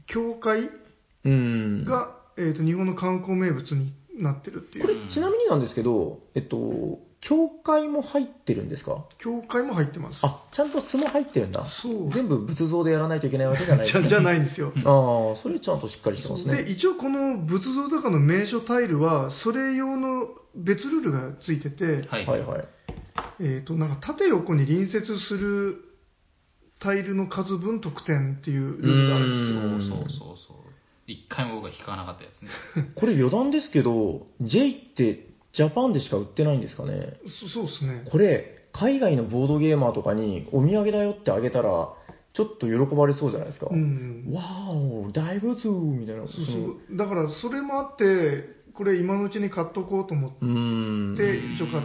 [0.09, 0.69] 教会
[1.23, 1.85] うん。
[1.85, 4.85] が、えっ、と、日本の観光名物になってるっていう。
[4.85, 9.03] これ、ちなみになんですけど、えっと、教会も入ってるんですか？
[9.17, 10.19] 教会も入ってます。
[10.21, 11.65] あ、ちゃんと巣も入ってるんだ。
[11.83, 14.71] そう全部仏像でやらないといけないわけじゃないじゃじゃないんですよ。
[14.77, 16.63] ああ、それちゃんとしっかりしてますね。
[16.63, 22.25] で、一応この仏像とかの名所タイルは、それ用の別ルールがついてて、はい。
[22.25, 22.67] はいはい。
[23.41, 25.88] えっ、と、なんか縦横に隣接する
[26.79, 29.59] タイルの数分得点っていうルールがあるんですよ。
[29.59, 30.57] うんそうそうそうそう。
[31.07, 32.49] 一回も僕が引かなかったやつね。
[32.95, 37.13] これ余談ですけど、J ってジャパンでしか売ってないんですかね？
[37.25, 38.03] そそうですね。
[38.05, 41.89] これ、海外のボードゲーマーとかにお土産だよってあげたら、
[42.33, 43.67] ちょっと喜ばれそうじゃないですか。
[43.71, 44.25] うん。
[44.31, 46.27] わーお、大仏みたいな。
[46.27, 46.95] そうそう。
[46.95, 51.15] だから、それもあって、これ今のうちに買っとこうと思っうーん。
[51.15, 51.83] で一応買っ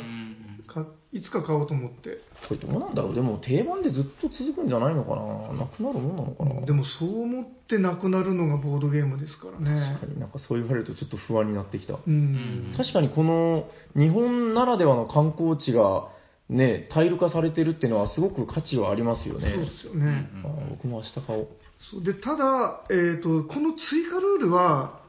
[1.14, 2.18] いつか買おうと思って。
[2.48, 3.14] これどうなんだろう？
[3.14, 5.64] でも定番でずっと続くんじゃないのかな？
[5.64, 6.66] なくなるもんなのかな？
[6.66, 10.06] でもそう思ってなくなるのがボードゲームですからね確。
[10.08, 11.94] かになんかそう言われるとちょっと不安になってきた。
[12.04, 12.74] うん。
[12.76, 16.08] 確かにこの日本ならではの観光地が
[16.50, 19.50] ね、タイル化されてるっていうのはすごく価値はありますよね。
[19.54, 20.28] そうですよね。
[20.44, 21.48] あー僕も明日買おう。
[21.90, 25.00] そうでただ、えー、と、この追加ルールは、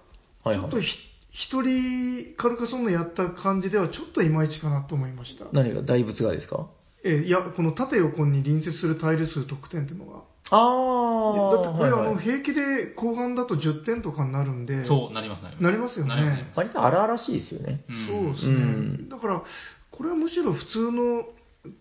[0.43, 0.87] はいはいちょっとひ
[1.35, 5.45] 一人カルカソンヌやった感じではちょっといまいちかなと思いました。
[5.51, 6.67] 何が大仏がですか？
[7.03, 10.23] えーいや、この縦横に隣接するタイル数得点っていうのが。
[10.49, 11.63] ああ。
[11.63, 15.63] だってこれ、はいはいあの平気で後半だと10点とかになるんで、そう、なります、なります。
[15.63, 17.83] なりますよねなりますなります割と荒々しいですよね。
[18.07, 19.43] そうですね、うんだから、
[19.91, 21.25] これはむしろ普通の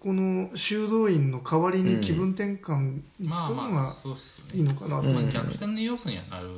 [0.01, 4.59] この修道院の代わりに気分転換にまあ使うのまあが、そうっすね。
[4.59, 6.49] いいのかなとうんまあ、逆転の要素にはなる。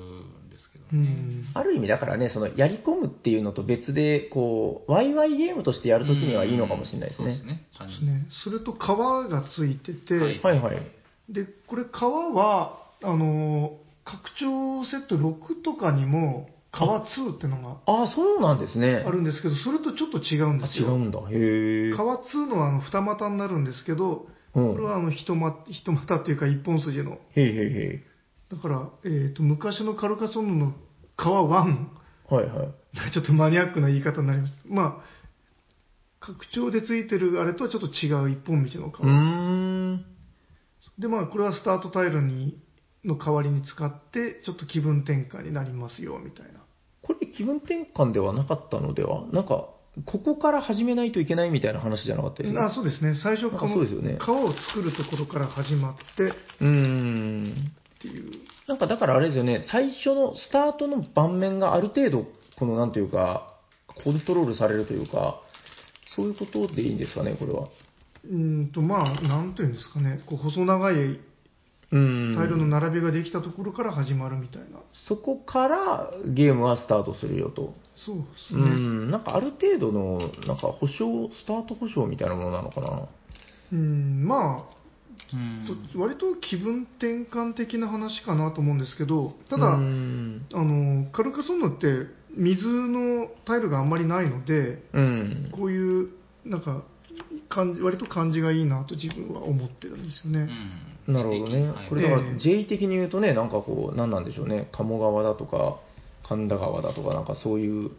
[0.92, 7.44] うんある意味だからね、そのやり込むっていうのと別で、こう、ワイワイゲームとしてやるときにはいいのかもしれないですねそうです。
[7.44, 7.66] ね。
[7.78, 10.82] 単です純にね、それと川がついてて、はいはいはい。
[11.28, 19.02] でこれ川はあの拡張セット6とかにも川2ってのがああ、そうなんですね。
[19.06, 21.18] あるんですけどそれとちょっと違うんですよあ違うんだ。
[21.18, 21.92] へえ。
[21.92, 28.04] 川2のはあの二股になるんですけどうんこれはあの一股一股っていうか一本筋のへいへいへ
[28.51, 30.74] だから、えー、と昔のカルカソンヌの
[31.16, 31.70] 川1
[32.31, 32.35] い。
[32.35, 32.74] はいはい。
[33.12, 34.55] ちょっとマニアックな言い方になります。
[34.66, 35.16] まあ
[36.20, 40.05] 拡張でついてるあれとはちょっと違う一本道の川、ん。
[40.98, 42.59] でまあこれはスタートタイルに
[43.05, 46.60] の代わりに使ってちょっと気分転換になりますよみたいな。
[47.02, 49.27] これ気分転換ではなかったのでは？
[49.32, 49.68] なんか、
[50.05, 53.14] ここから始めないといけないみたいな話じゃなかったですあそうですね。
[53.14, 53.59] 最初こ
[54.02, 54.16] ね。
[54.18, 56.24] 川を作るところから始まって。
[56.24, 56.66] っうー
[57.98, 58.01] ん。
[58.01, 62.27] ていうなんかだからあれですよね、最初のスタートの盤面がある程度、
[62.59, 63.55] このなんていうか、
[64.05, 65.40] コントロールされるというか、
[66.14, 67.68] そういうことでいいんですかね、これは。
[68.24, 72.35] うーんとまあなんというんですかねこう細長いうーん。
[72.35, 77.74] タイルの並びができたところから始まるみたいな、そこからゲームはスタートするよと。
[77.94, 83.09] そうですうね、ん、なんかある程度の、なんか保証、スタート保証みたいなものなのかな。
[83.73, 84.76] うんまあ
[85.97, 90.47] 割と気分転換的な話かなと思うんですけどただ、うん。
[90.52, 95.52] あのカルカソンヌって水のタイルがあんまりないのでうん。
[95.52, 96.10] こういう
[96.44, 96.84] なんか
[97.48, 101.88] 感じ割と感じがいいなと自分は思ってるんですよね、うんなるほどねはい。
[101.88, 104.68] これだからええ J 的に言うとね、なんかこう、何なんでしょうね。
[104.72, 105.78] 鴨川だとか、
[106.28, 107.90] 神田川だとか、なんかそういう、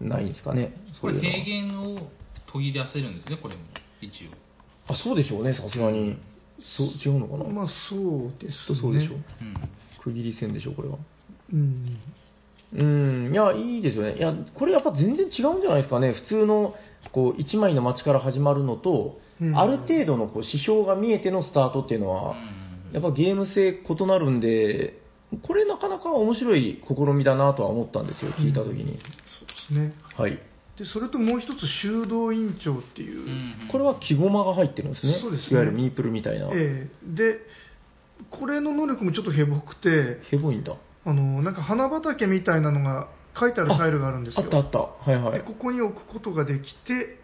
[0.00, 0.74] ないんですかね。
[1.00, 2.10] これそういうのは平原を
[2.52, 3.62] 途切らせるんですね、これも。
[4.00, 4.92] 一応。
[4.92, 6.18] あ、そうでしょうね、さすがに。
[6.76, 7.44] そう、違うのかな？
[7.44, 9.16] まあそうですねそうでしょう。
[9.16, 9.22] うん。
[10.02, 10.98] 区切り線でしょ、これは。
[11.52, 11.98] うん
[12.72, 14.16] うん、いや、いいですよね。
[14.16, 16.12] いや、これやっぱ全然違うんじゃないですかね。
[16.12, 16.74] 普通の、
[17.10, 22.60] こう、一枚の街から始まるのと、うんある程度のこう指標が見えてのスタートっていうのは、うん
[22.92, 25.00] やっぱゲーム性異なるんで、
[25.46, 28.98] これなかなか面白い試みだなとは思ったんですよ、聞いたときに。
[29.68, 30.38] そうですねはい。
[30.80, 35.18] でそれともう一つ修道院長っていう、うんこれは木駒が入ってるんですね。
[35.20, 36.48] そうですねいわゆるミープルみたいな。
[36.54, 37.38] ええで
[38.30, 40.74] これの能力もちょっとヘボくてヘボいんだ。
[41.04, 43.08] あのなんか花畑みたいなのが
[43.38, 44.78] 書いてあるタイルがあるんですよあったあった。
[44.78, 45.38] はいはい。
[45.38, 47.18] でここに置くことができて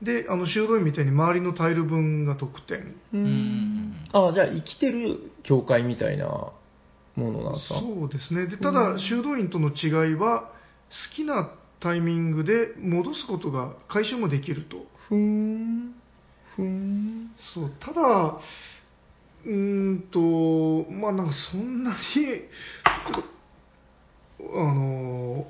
[0.00, 3.96] であの修道院みたいに周りのタイル分が得点うんん。
[4.12, 6.52] あじゃあ生きてる教会みたいなも
[7.16, 7.80] のなんですか？
[7.80, 10.50] そうですねでただ修道院との違いは
[11.10, 11.50] 好きな
[11.82, 15.94] タイミングで戻すことが回収もできるとふーん。
[16.56, 17.30] ふーん。
[17.54, 18.38] そうただ
[19.44, 21.96] うーんと、まあなんかそんなに、
[24.54, 25.46] あの、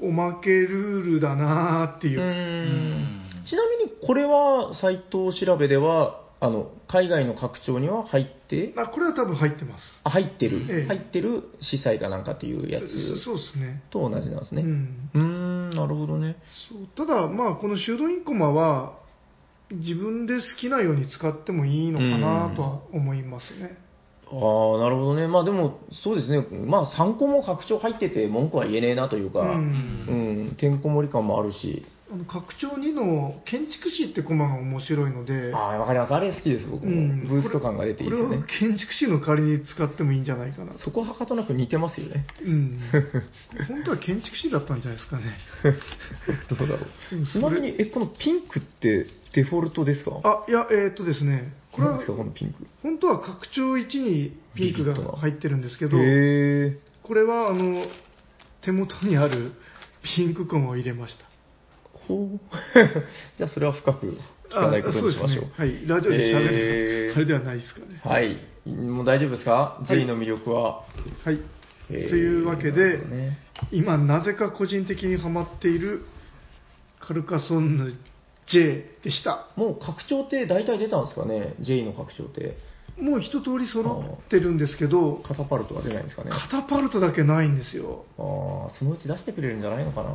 [0.00, 3.46] おまけルールだなーっていうう。
[3.46, 9.84] ちなみにこれはサイト調べでは、あの、海外の拡張には入って、あ、これは多分入ってます。
[10.02, 13.82] あ入ってる、ええ入ってる司祭かなんかっていうやつそそうですね。
[13.90, 14.62] と同じなんですね。
[14.62, 15.10] うん。
[15.14, 16.36] うーん、なるほどね。
[16.68, 18.98] そうただ、まあ、この修道院コマは、
[19.70, 23.78] 自分で好きなように使ってもいいのかなとは思いますね。
[24.26, 25.28] ああ、なるほどね。
[25.28, 26.44] まあでも、そうですね。
[26.66, 31.86] まあ3個も拡張入ってて文句は言えねえなというか、ううんん、てんこ盛り感もあるし。
[32.12, 36.14] あの拡張2の建築士ってコマが面白いので、ああ、わかります。
[36.14, 36.90] あれ好きです、僕も。
[36.90, 38.70] うんブースト感が出ていいですよねこれを。
[38.72, 40.78] 建築士の代わりに使ってもいいんじゃないかなと。
[40.80, 42.26] そこはかとなく似てますよね。
[42.44, 42.80] うん。
[43.68, 45.38] 本当は建築士だったんじゃないですかね。
[46.50, 47.26] どうだろう。
[47.26, 50.20] ちなみに、え、このピンクってデフォルトですか？
[50.24, 52.66] あ、いや、えーっとですね、これは何ですか、このピンク。
[52.82, 55.96] 本当は拡張1にピンクが入ってるんですけど。
[55.96, 57.86] これはあの
[58.62, 59.52] 手元にある
[60.02, 61.29] ピンクコマを入れました。
[62.10, 62.40] ほう。
[63.38, 64.18] じゃあ、それは深く
[64.48, 65.44] 聞かないことにしましょう。
[65.44, 65.52] うね。
[65.56, 65.86] はい。
[65.86, 68.00] ラジオで喋へーる、あれではないですかね。
[68.02, 68.38] はい。
[68.66, 70.82] もう大丈夫ですか、い ?J の魅力は。
[71.24, 71.36] はい。
[71.36, 71.42] と
[71.88, 73.38] というわけでね
[73.72, 76.02] 今、なぜか個人的にハマっている
[77.00, 77.94] カルカソンヌ
[78.46, 79.48] J でした。
[79.56, 82.56] もう拡張って大体出たんですかね ?J の拡張って。
[83.00, 88.04] もう一通り揃ってるんですけど、カタパルトは出ないんですかねあカタパルトだけないんですよ。
[88.18, 90.10] あー、そのうち出してくれるんじゃないのかな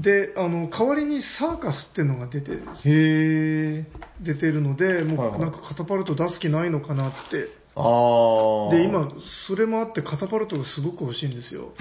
[0.00, 3.86] で、あの、代わりにサーカスっていうのが出てるんですよへえ。
[4.20, 7.48] 出てるので、もはいうはいなんかカタパルト出す気ないのかなって。
[7.74, 8.74] ああ。
[8.74, 9.12] で、今、
[9.48, 11.72] それもあってカタパルトがすごく欲しいんですよ。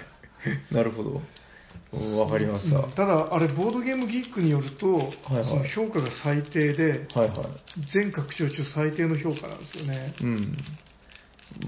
[0.70, 1.22] なるほど。
[1.92, 2.78] うんわかりました。
[2.78, 5.10] うんただ、あれ、ボードゲームギークによると、はい
[5.44, 7.38] その評価が最低で、はいはい。
[7.92, 10.14] 全拡張中最低の評価なんですよね。
[10.20, 10.56] うん。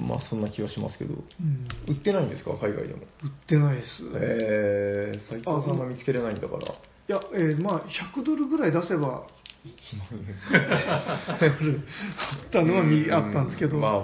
[0.01, 1.15] まあ、そんな気がしますけど。
[1.15, 2.53] うん売ってないんですか？
[2.53, 3.03] 海外でも。
[3.23, 4.03] 売ってないです。
[4.15, 6.63] えー、斉藤さんが見つけれないんだから。
[6.67, 6.73] い
[7.09, 7.81] や、えーまあ、
[8.17, 9.27] 100ドルぐらい出せば、
[9.65, 10.37] 1万円。
[10.99, 11.49] あ
[12.47, 13.99] ったのは見あったんですけど、まあま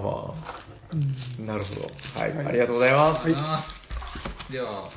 [0.93, 1.91] うんあ、なるほど。
[2.21, 3.63] はい、はいありがとうございまありがとうございま
[4.49, 4.53] す。
[4.53, 4.91] では、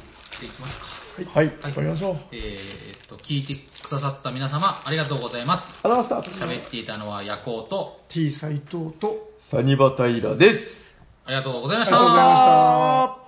[0.44, 0.86] いきますか。
[1.24, 1.30] す。
[1.30, 2.16] はい、わかりましょう。
[2.34, 3.56] えーっと、聞いて
[3.88, 5.64] くださった皆様、ありがとうございます。
[5.84, 6.46] ありがとうございました。
[6.46, 10.60] 喋っていたのは夜行と、T 斎藤と、サニバタイラです。
[11.26, 13.25] ありがとうございましありがとうございましたた。